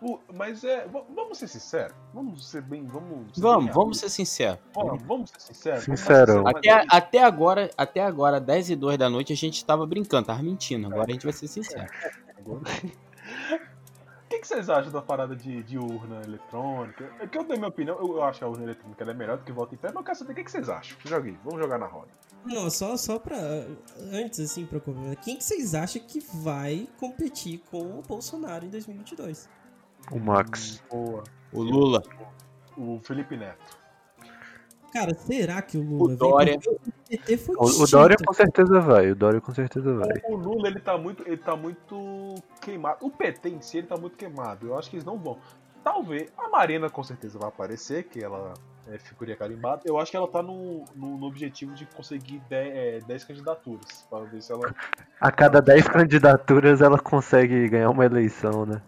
[0.00, 0.86] O- mas é.
[1.14, 1.94] Vamos ser sinceros.
[2.12, 2.84] Vamos ser bem.
[2.84, 4.58] Vamos, ser Vamos, bem vamos ser sinceros.
[4.74, 5.84] Vamos, vamos ser sinceros.
[5.84, 6.46] Sincerão.
[6.46, 10.42] Até, até agora, até agora, 10 e 2 da noite, a gente tava brincando, tava
[10.42, 10.86] mentindo.
[10.86, 11.86] Agora a gente vai ser sincero.
[14.26, 17.08] O que, que vocês acham da parada de, de urna eletrônica?
[17.20, 19.38] É que eu dei minha opinião, eu acho que a urna eletrônica ela é melhor
[19.38, 20.98] do que voto em pé, mas eu quero saber o que, que vocês acham.
[21.04, 22.08] Joguei, vamos jogar na roda.
[22.44, 23.36] Não, só, só pra.
[24.12, 28.68] Antes, assim, pra complementar, quem que vocês acham que vai competir com o Bolsonaro em
[28.68, 29.48] 2022?
[30.10, 30.82] O Max.
[30.90, 31.22] Boa.
[31.52, 32.02] O Lula.
[32.76, 33.78] O Felipe Neto.
[34.92, 36.58] Cara, será que o Lula O Dória.
[36.66, 37.86] O O, o.
[37.86, 40.08] Dória com certeza vai, o Dória com certeza vai.
[40.28, 43.04] O Lula, ele tá muito, ele tá muito queimado.
[43.04, 44.66] O PT em si, ele tá muito queimado.
[44.66, 45.38] Eu acho que eles não vão.
[45.84, 46.32] Talvez.
[46.36, 48.54] A Marina com certeza vai aparecer, que ela
[48.88, 49.82] é figurinha carimbada.
[49.84, 54.06] Eu acho que ela tá no, no, no objetivo de conseguir 10, 10 candidaturas.
[54.08, 54.74] Pra ver se ela.
[55.20, 58.82] A cada 10 candidaturas ela consegue ganhar uma eleição, né?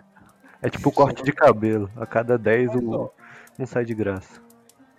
[0.60, 1.90] É tipo corte de cabelo.
[1.96, 3.10] A cada 10 Mas, o, ó,
[3.58, 4.47] um sai de graça.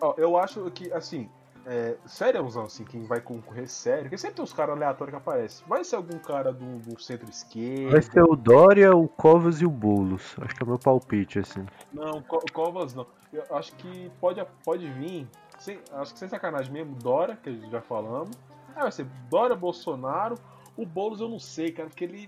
[0.02, 1.30] Ó, eu acho que, assim.
[1.66, 5.68] É, sériozão, assim, quem vai concorrer sério, porque sempre tem uns caras aleatórios que aparecem.
[5.68, 7.92] Vai ser algum cara do, do centro-esquerda?
[7.92, 10.36] Vai ser o Dória, o Covas e o Boulos.
[10.42, 11.64] Acho que é o meu palpite, assim.
[11.94, 13.06] Não, Co- Covas não.
[13.32, 15.28] Eu acho que pode, pode vir,
[15.60, 18.36] sem- acho que sem sacanagem mesmo, Dora, que a gente já falamos.
[18.76, 20.36] Ah, vai ser Dora, Bolsonaro.
[20.78, 22.26] O Boulos eu não sei, cara, porque ele,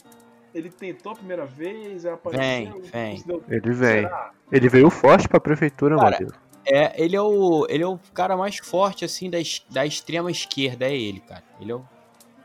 [0.53, 2.73] ele tentou a primeira vez, aí apareceu.
[2.81, 3.23] Vem, vem.
[3.25, 4.01] deu- Ele vem.
[4.03, 4.31] Será?
[4.51, 6.33] Ele veio forte pra prefeitura, Cara, Matheus.
[6.65, 10.29] É, ele é o, ele é o cara mais forte, assim, da, es- da extrema
[10.29, 11.43] esquerda, é ele, cara.
[11.59, 11.85] Ele é o...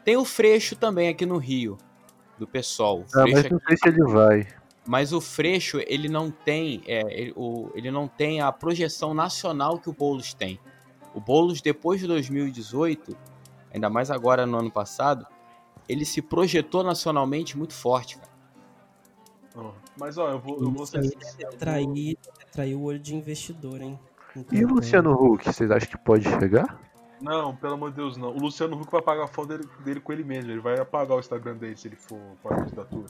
[0.04, 1.76] Tem o Freixo também aqui no Rio,
[2.38, 3.00] do PSOL.
[3.00, 4.46] O Ah, Freixo mas é- não sei se ele vai.
[4.86, 9.78] Mas o Freixo, ele não tem, é, ele, o, ele não tem a projeção nacional
[9.78, 10.60] que o Boulos tem.
[11.12, 13.16] O Boulos, depois de 2018,
[13.74, 15.26] ainda mais agora no ano passado,
[15.88, 18.36] ele se projetou nacionalmente muito forte, cara.
[19.98, 23.80] Mas ó, eu vou, eu vou ser sincero, vou- atrair, atrair o olho de investidor,
[23.80, 23.98] hein?
[24.52, 26.80] E o Luciano Huck, vocês acham que pode chegar?
[27.20, 28.28] Não, pelo amor de Deus, não.
[28.28, 30.50] O Luciano Huck vai pagar a foto dele, dele com ele mesmo.
[30.50, 33.06] Ele vai apagar o Instagram dele se ele for para a candidatura.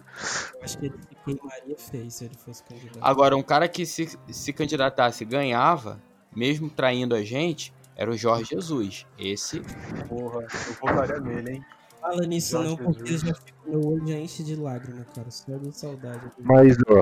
[0.54, 2.98] eu Acho que ele se queimaria feio se ele fosse candidato.
[3.00, 6.00] Agora, um cara que se, se candidatasse e ganhava,
[6.34, 9.06] mesmo traindo a gente, era o Jorge Jesus.
[9.18, 9.60] Esse,
[10.08, 11.64] Porra, eu votaria nele, hein?
[12.06, 15.28] Fala nisso não, porque eu já fico, meu olho já enche de lágrima, cara.
[15.30, 16.20] Só de saudade.
[16.38, 17.00] Mas, ó,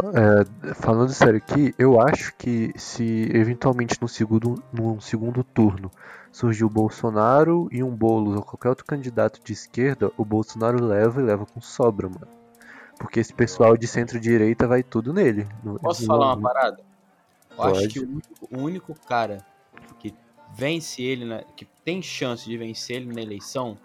[0.70, 5.90] é, falando sério aqui, eu acho que se eventualmente no segundo, num segundo turno
[6.32, 11.20] surgir o Bolsonaro e um Boulos ou qualquer outro candidato de esquerda, o Bolsonaro leva
[11.20, 12.26] e leva com sobra, mano.
[12.98, 15.46] Porque esse pessoal de centro-direita vai tudo nele.
[15.62, 16.80] No- posso no- falar uma parada?
[17.56, 17.88] Eu acho Pode.
[17.88, 19.44] que o único, o único cara
[19.98, 20.14] que
[20.56, 23.76] vence ele, na- que tem chance de vencer ele na eleição,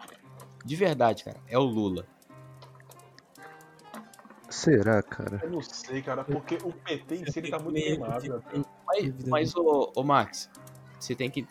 [0.66, 2.06] de verdade, cara, é o Lula.
[4.50, 5.40] Será, cara?
[5.44, 8.28] Eu não sei, cara, porque o PT em si ele tá muito queimado.
[8.28, 8.64] né?
[8.86, 10.50] Mas, mas ô, ô, Max,
[11.00, 11.48] você tem que.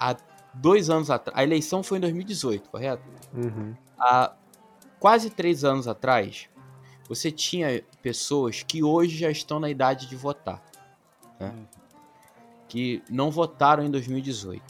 [0.00, 0.16] Há
[0.54, 1.38] dois anos atrás.
[1.38, 3.02] A eleição foi em 2018, correto?
[3.34, 3.74] Uhum.
[3.98, 4.32] Há
[4.98, 6.48] quase três anos atrás,
[7.06, 10.62] você tinha pessoas que hoje já estão na idade de votar.
[11.38, 11.52] né?
[11.54, 11.66] Hum.
[12.66, 14.62] Que não votaram em 2018.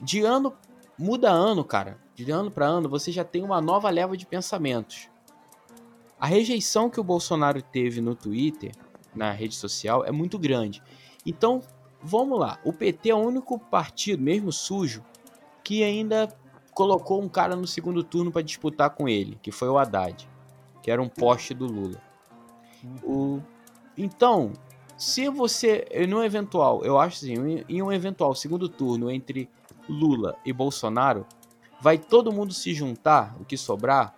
[0.00, 0.54] De ano.
[0.96, 1.98] Muda ano, cara.
[2.24, 5.08] De ano para ano, você já tem uma nova leva de pensamentos.
[6.18, 8.72] A rejeição que o Bolsonaro teve no Twitter,
[9.14, 10.82] na rede social, é muito grande.
[11.24, 11.62] Então,
[12.02, 12.58] vamos lá.
[12.64, 15.04] O PT é o único partido, mesmo sujo,
[15.62, 16.28] que ainda
[16.72, 20.28] colocou um cara no segundo turno para disputar com ele, que foi o Haddad,
[20.82, 22.02] que era um poste do Lula.
[23.04, 23.40] O...
[23.96, 24.52] Então,
[24.96, 29.48] se você, em um eventual, eu acho assim, em um eventual segundo turno entre
[29.88, 31.24] Lula e Bolsonaro,
[31.80, 34.14] vai todo mundo se juntar, o que sobrar,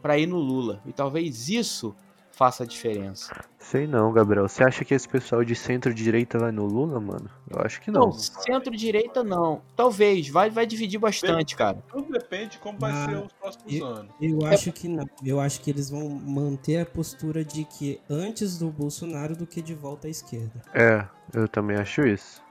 [0.00, 0.80] para ir no Lula.
[0.86, 1.94] E talvez isso
[2.32, 3.32] faça a diferença.
[3.58, 4.48] Sei não, Gabriel.
[4.48, 7.30] Você acha que esse pessoal de centro-direita vai no Lula, mano?
[7.48, 8.06] Eu acho que não.
[8.06, 9.62] Não, centro-direita não.
[9.76, 11.82] Talvez, vai, vai dividir bastante, cara.
[11.92, 14.12] Tudo depende de como vai Ah, ser os próximos e- anos.
[14.20, 15.06] Eu acho que não.
[15.24, 19.62] Eu acho que eles vão manter a postura de que antes do Bolsonaro do que
[19.62, 20.62] de volta à esquerda.
[20.74, 22.42] É, eu também acho isso.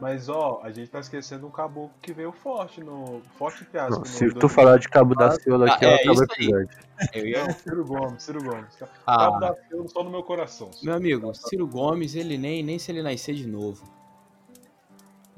[0.00, 3.20] Mas ó, a gente tá esquecendo um caboclo que veio forte no.
[3.36, 3.92] Forte entre aspas.
[3.96, 4.48] Não, no se tu 2000.
[4.48, 6.44] falar de Cabo da Ciolo aqui, Ah, ela é acaba o isso aí.
[6.46, 6.68] episódio.
[7.14, 7.44] Eu ia...
[7.44, 8.76] Não, Ciro Gomes, Ciro Gomes.
[8.76, 10.70] Cabo Ah, da Ciolo só no meu coração.
[10.82, 13.84] meu amigo, Ciro Gomes, ele nem, nem se ele nascer de novo.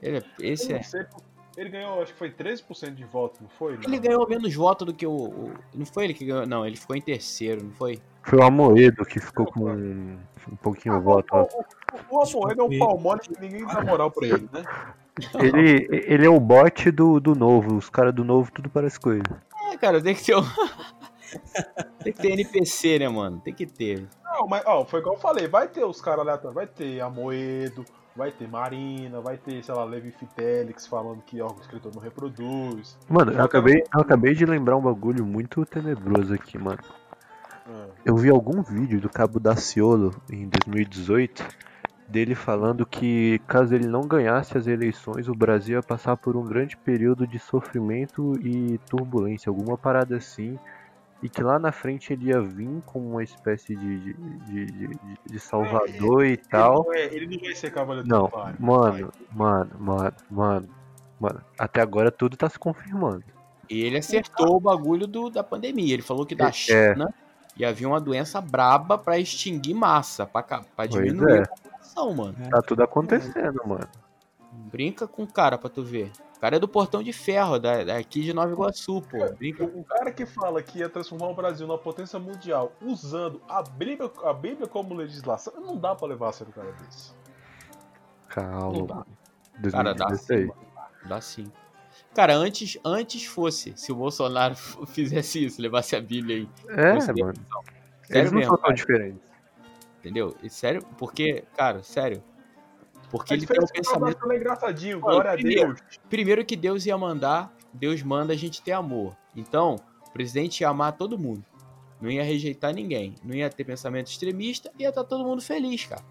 [0.03, 0.79] Ele é- esse Eu é.
[0.81, 1.07] não sei,
[1.57, 3.75] ele ganhou, acho que foi 13% de voto, não foi?
[3.83, 6.67] Ele ganhou menos voto do que o, o- Não foi ele que ganhou, não.
[6.67, 8.01] Ele ficou em terceiro, não foi?
[8.23, 10.19] Foi o Amoedo que ficou com um,
[10.53, 11.29] um pouquinho de voto.
[11.33, 11.43] ó.
[12.11, 14.63] O, o Amoedo é um pau mole que ninguém dá moral pra ele, né?
[15.39, 17.77] Ele, ele é o bot do, do novo.
[17.77, 19.23] Os caras do novo tudo parece com ele.
[19.73, 20.37] É, cara, tem que ter.
[20.37, 20.43] um-
[22.03, 23.41] tem que ter NPC, né, mano?
[23.41, 24.07] Tem que ter.
[24.25, 27.85] Não, mas ó, foi igual eu falei, vai ter os caras aleatórios, vai ter Amoedo,
[28.17, 32.97] vai ter Marina, vai ter, sei lá, Levi Fidelix falando que órgão escritor não reproduz.
[33.09, 36.79] Mano, eu acabei, eu acabei de lembrar um bagulho muito tenebroso aqui, mano.
[37.71, 41.47] Ah, Eu vi algum vídeo do Cabo Daciolo em 2018
[42.09, 46.45] dele falando que caso ele não ganhasse as eleições, o Brasil ia passar por um
[46.45, 50.59] grande período de sofrimento e turbulência, alguma parada assim,
[51.23, 54.15] e que lá na frente ele ia vir como uma espécie de, de,
[54.47, 56.85] de, de- de salvador e tal.
[56.89, 60.69] Ele não, é, ele não vai ser cavaleiro Não, do Templário, mano, mano, mano, mano.
[61.21, 63.23] Mano, até agora tudo tá se confirmando.
[63.69, 65.93] E ele acertou o bagulho do, da pandemia.
[65.93, 66.51] Ele falou que da É.
[66.53, 67.13] China
[67.61, 71.43] ia havia uma doença braba pra extinguir massa, Pois diminuir é.
[71.43, 72.37] a população, mano.
[72.51, 73.89] Tá tudo acontecendo, mano.
[74.53, 76.11] Brinca com o cara pra tu ver.
[76.37, 79.19] O cara é do Portão de Ferro, da, daqui de Nova Iguaçu, pô.
[79.35, 79.65] Brinca.
[79.65, 84.11] O, cara que fala que ia transformar o Brasil numa potência mundial usando a Bíblia,
[84.25, 87.13] a Bíblia como legislação, não dá pra levar a sério o cara desse.
[88.29, 89.07] Calma, Não dá.
[89.71, 90.47] Cara, dá sim, 2016.
[90.49, 90.61] mano.
[91.05, 91.53] Dá sim.
[92.15, 94.55] Cara, antes, antes fosse, se o Bolsonaro
[94.89, 97.03] fizesse isso, levasse a Bíblia aí, É, mano.
[97.05, 97.37] Sério
[98.11, 99.21] Eles não mesmo, são tão diferentes.
[100.01, 100.37] entendeu?
[100.43, 102.23] E sério, porque, cara, sério.
[103.11, 104.33] Porque A ele tem um é pensamento.
[104.33, 105.81] É engraçadinho, glória a primeiro, Deus.
[106.09, 109.17] Primeiro que Deus ia mandar, Deus manda a gente ter amor.
[109.35, 109.77] Então,
[110.07, 111.45] o presidente ia amar todo mundo.
[112.01, 113.15] Não ia rejeitar ninguém.
[113.23, 116.03] Não ia ter pensamento extremista, ia estar todo mundo feliz, cara.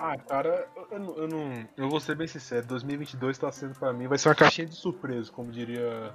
[0.00, 3.92] Ah, cara, eu, não, eu não- eu vou ser bem sincero, 2022 tá sendo pra
[3.92, 6.14] mim, vai ser uma caixinha de surpresa, como diria,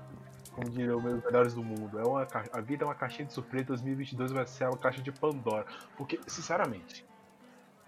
[0.55, 1.99] como diria os meus melhores do mundo.
[1.99, 5.11] É uma, a vida é uma caixinha de surpresa, 2022 vai ser uma caixa de
[5.11, 5.65] Pandora.
[5.97, 7.05] Porque, sinceramente,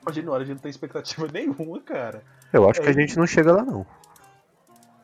[0.05, 2.21] a gente, a gente não tem expectativa nenhuma, cara.
[2.51, 2.89] Eu acho que É.
[2.89, 3.85] a gente não chega lá, não.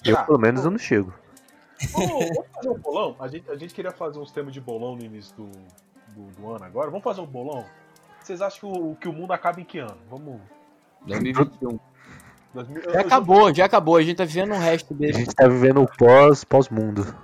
[0.04, 1.14] Eu, Ah, pelo menos, eu não chego.
[1.94, 3.16] Vamos, vamos fazer um bolão?
[3.20, 5.48] A gente, a gente queria fazer uns temas de bolão no início do,
[6.14, 6.90] do, do ano agora.
[6.92, 7.66] Vamos fazer um bolão?
[8.20, 9.98] Vocês acham que o, que o mundo acaba em que ano?
[10.10, 10.42] Vamos.
[11.06, 11.80] 2021.
[12.54, 13.96] 2000, Já acabou, já acabou.
[13.96, 15.20] A gente tá vivendo o resto A desse.
[15.20, 17.16] gente tá vivendo o pós, pós-mundo.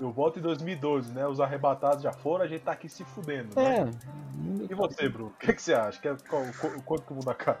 [0.00, 1.26] Eu volto em 2012, né?
[1.26, 3.48] Os arrebatados já foram, a gente tá aqui se fudendo.
[3.56, 3.80] Né?
[3.80, 4.64] É.
[4.70, 5.30] E você, Bruno?
[5.30, 6.00] O que, que você acha?
[6.00, 7.58] Que é, qual, qual- quanto que o mundo acaba?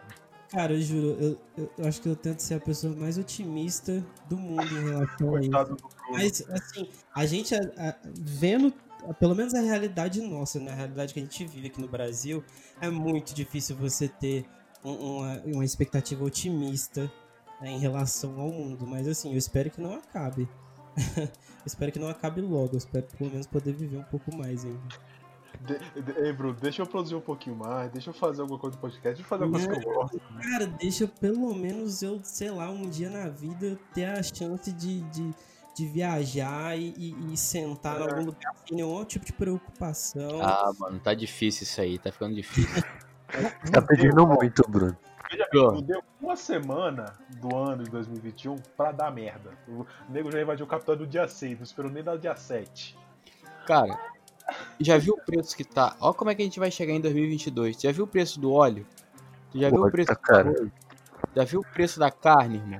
[0.50, 4.02] Cara, eu juro, eu, eu- eu acho que eu tento ser a pessoa mais otimista
[4.28, 5.50] do mundo em relação a isso.
[6.10, 8.72] Mas, assim, a gente a- a- vendo,
[9.08, 10.72] a- pelo menos a realidade nossa, né?
[10.72, 12.42] A realidade que a gente vive aqui no Brasil,
[12.80, 14.46] é muito difícil você ter
[14.84, 17.10] uma, uma expectativa otimista
[17.60, 18.86] né, em relação ao mundo.
[18.86, 20.48] Mas, assim, eu espero que não acabe.
[21.16, 21.28] eu
[21.66, 22.70] espero que não acabe logo.
[22.74, 24.80] Eu espero pelo menos poder viver um pouco mais ainda.
[25.60, 28.76] De- de- Ei, Bruno, deixa eu produzir um pouquinho mais, deixa eu fazer alguma coisa
[28.76, 30.20] no podcast, deixa eu fazer alguma coisa que eu gosto.
[30.40, 35.00] Cara, deixa pelo menos eu, sei lá, um dia na vida ter a chance de,
[35.10, 35.34] de,
[35.74, 40.40] de viajar e, e- e sentar em algum lugar sem nenhum tipo de preocupação.
[40.42, 41.98] Ah, mano, tá difícil isso aí.
[41.98, 42.68] Tá ficando difícil.
[43.72, 44.96] Tá pedindo muito, Bruno.
[45.30, 49.50] Veja bem, deu uma semana do ano de 2021 pra dar merda.
[49.68, 52.34] O nego já invadiu o Capitólio do dia 6, não esperou nem dar o dia
[52.34, 52.96] 7.
[53.66, 53.98] Cara,
[54.80, 55.94] já viu o preço que tá?
[56.00, 57.78] Ó como é que a gente vai chegar em 2022.
[57.78, 58.86] Já viu o preço do óleo?
[59.50, 60.72] Tu já viu o preço tá do?
[61.36, 62.78] Já viu o preço da carne, irmão?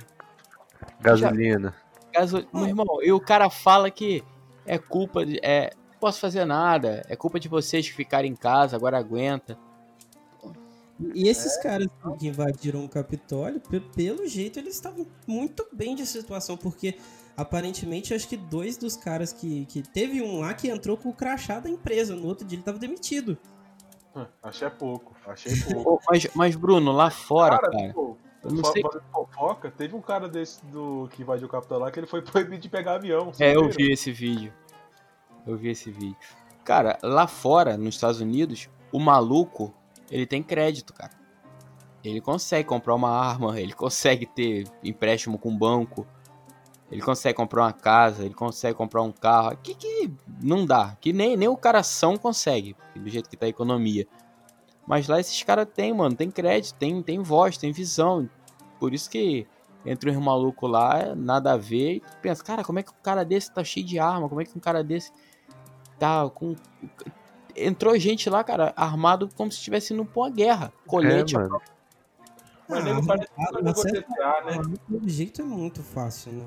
[1.01, 1.75] Gasolina.
[2.13, 2.47] Gaso...
[2.53, 4.25] Meu irmão, e o cara fala que
[4.65, 5.39] é culpa de.
[5.43, 7.05] É, não posso fazer nada.
[7.09, 9.59] É culpa de vocês que ficarem em casa, agora aguenta.
[11.15, 11.87] E esses caras
[12.19, 16.97] que invadiram o Capitólio, pe- pelo jeito, eles estavam muito bem de situação, porque
[17.37, 19.83] aparentemente acho que dois dos caras que, que.
[19.83, 22.79] Teve um lá que entrou com o crachá da empresa, no outro dia ele tava
[22.79, 23.39] demitido.
[24.17, 26.03] Hum, Achei pouco, achei pouco.
[26.11, 28.83] Mas, mas, Bruno, lá fora, cara, pô, eu não sei.
[29.13, 32.59] fofoca, teve um cara desse do que invadiu o Capitólio lá que ele foi proibido
[32.59, 33.31] de pegar avião.
[33.39, 33.77] É, eu viram?
[33.77, 34.53] vi esse vídeo.
[35.47, 36.17] Eu vi esse vídeo.
[36.65, 39.73] Cara, lá fora, nos Estados Unidos, o maluco,
[40.11, 41.13] ele tem crédito, cara.
[42.03, 46.07] Ele consegue comprar uma arma, ele consegue ter empréstimo com banco,
[46.91, 49.57] ele consegue comprar uma casa, ele consegue comprar um carro.
[49.59, 50.11] Que que
[50.43, 54.07] não dá, que nem, nem o cara são consegue, do jeito que tá a economia.
[54.87, 58.29] Mas lá esses caras têm, mano, tem crédito, tem, tem voz, tem visão.
[58.81, 59.47] Por isso que
[59.85, 63.25] entra um maluco lá, nada a ver, e pensa, cara, como é que um cara
[63.25, 64.29] desse tá cheio de arma?
[64.29, 65.13] Como é que um cara desse
[65.99, 66.55] tá com.
[67.67, 70.73] Entrou gente lá, cara, armado como se estivesse indo pra uma guerra.
[70.87, 71.61] Colete, É, mano.
[72.69, 74.05] Mas Ah, parece que é- né?
[74.21, 76.45] Ah, jeito é muito fácil, né?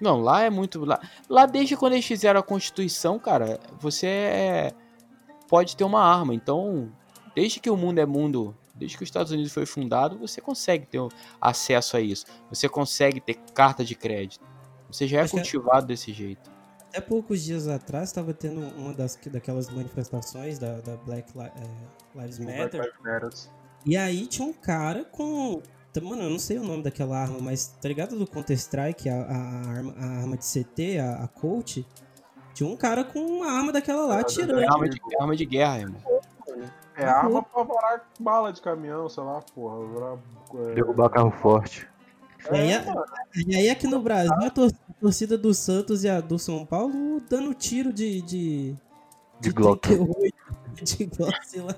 [0.00, 0.84] Não, lá é muito.
[0.84, 4.72] Lá, lá desde quando eles fizeram a Constituição, cara, você é-
[5.48, 6.34] pode ter uma arma.
[6.34, 6.90] Então,
[7.34, 10.86] desde que o mundo é mundo, desde que os Estados Unidos foi fundado, você consegue
[10.86, 11.00] ter
[11.40, 12.24] acesso a isso.
[12.50, 14.44] Você consegue ter carta de crédito.
[14.90, 16.50] Você já é Acho que é- cultivado desse jeito.
[16.96, 21.50] Até poucos dias atrás estava tendo uma das, daquelas manifestações da, da Black eh,
[22.14, 22.56] Lives Matter.
[22.70, 23.30] Black Lives Matter.
[23.84, 25.60] E aí tinha um cara com.
[25.92, 29.14] tá, Mano, eu não sei o nome daquela arma, mas tá ligado do Counter-Strike, a,
[29.14, 31.84] a arma, a arma de CT, a, a Colt?
[32.54, 34.58] Tinha um cara com uma arma daquela lá Ah, atirando.
[34.58, 36.00] É arma de, é arma de guerra, irmão.
[36.96, 39.86] É arma pra varar bala de caminhão, sei lá, porra.
[39.86, 40.18] varar,
[40.70, 41.86] é, Derrubar carro forte.
[42.50, 42.84] E aí, É,
[43.46, 46.66] e aí aqui no Brasil, a tor- a torcida do Santos e a do São
[46.66, 48.20] Paulo dando tiro de.
[48.22, 48.76] de.
[49.38, 49.86] De Glock.
[49.86, 50.34] 38,
[50.82, 51.76] de Glock, sei lá.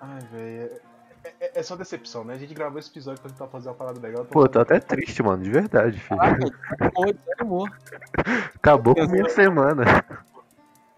[0.00, 0.80] Ai, velho.
[1.40, 2.34] é, é só decepção, né?
[2.34, 4.24] A gente gravou esse episódio pra tentar fazer uma parada legal.
[4.24, 6.20] Pô, tô até triste, mano, de verdade, filho.
[7.38, 7.70] Amor.
[8.54, 9.84] Acabou com a minha semana.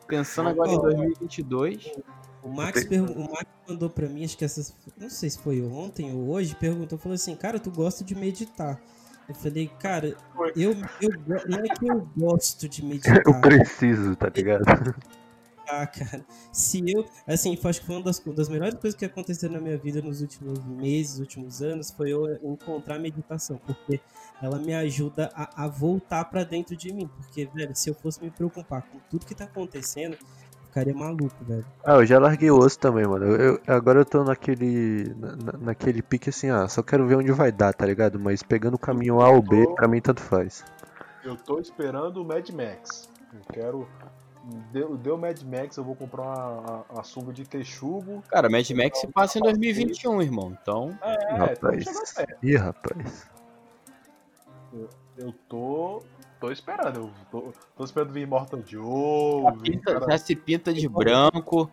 [0.07, 1.99] Pensando agora em 2022.
[2.47, 4.75] O Max, pergu- o Max mandou pra mim, acho que essas.
[4.97, 8.81] Não sei se foi ontem ou hoje, perguntou, falou assim, cara, tu gosta de meditar.
[9.29, 10.17] Eu falei, cara,
[10.55, 11.11] eu, eu
[11.49, 13.23] não é que eu gosto de meditar.
[13.27, 14.65] Eu preciso, tá ligado?
[15.69, 16.25] Ah, cara.
[16.53, 17.05] Se eu.
[17.27, 20.21] Assim, acho que foi uma das, das melhores coisas que aconteceram na minha vida nos
[20.21, 23.59] últimos meses, últimos anos, foi eu encontrar a meditação.
[23.67, 24.01] Porque
[24.41, 27.09] ela me ajuda a, a voltar pra dentro de mim.
[27.09, 30.17] Porque, velho, se eu fosse me preocupar com tudo que tá acontecendo,
[30.77, 31.65] ficaria maluco, velho.
[31.85, 33.25] Ah, eu já larguei o osso também, mano.
[33.25, 35.15] Eu, eu- agora eu tô naquele.
[35.19, 38.19] na- na- naquele pique assim, ah, só quero ver onde vai dar, tá ligado?
[38.21, 40.65] Mas pegando o caminho A ou B, pra mim tanto faz.
[41.25, 43.09] Eu tô esperando o Mad Max.
[43.33, 43.89] Eu quero.
[44.73, 48.23] Deu, deu Mad Max, eu vou comprar uma, uma sunga de texugo.
[48.29, 50.57] Cara, Mad Max se passa em 2021, irmão.
[50.63, 52.15] Então, É, então rapaz.
[52.43, 53.27] Ih, rapaz.
[55.19, 56.03] Eu tô.
[56.41, 57.01] Tô esperando.
[57.01, 59.53] Eu tô, tô esperando vir Mortal Joe.
[59.63, 61.71] vir pinta- cara- já se pinta de branco.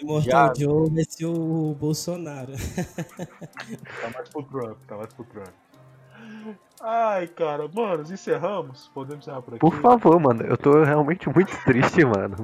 [0.00, 2.52] Immortal Joe vai ser o Bolsonaro.
[4.00, 5.48] Tá mais pro Trump, tá mais pro Trump.
[6.82, 8.88] Ai, cara, mano, encerramos?
[8.94, 9.60] Podemos encerrar por aqui?
[9.60, 10.42] Por favor, mano.
[10.42, 12.34] Eu tô realmente muito triste, mano.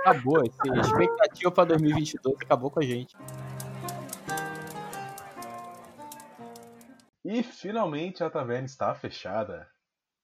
[0.00, 0.42] Acabou.
[0.44, 3.16] Essa expectativa pra 2022 acabou com a gente.
[7.24, 9.68] E finalmente a taverna está fechada.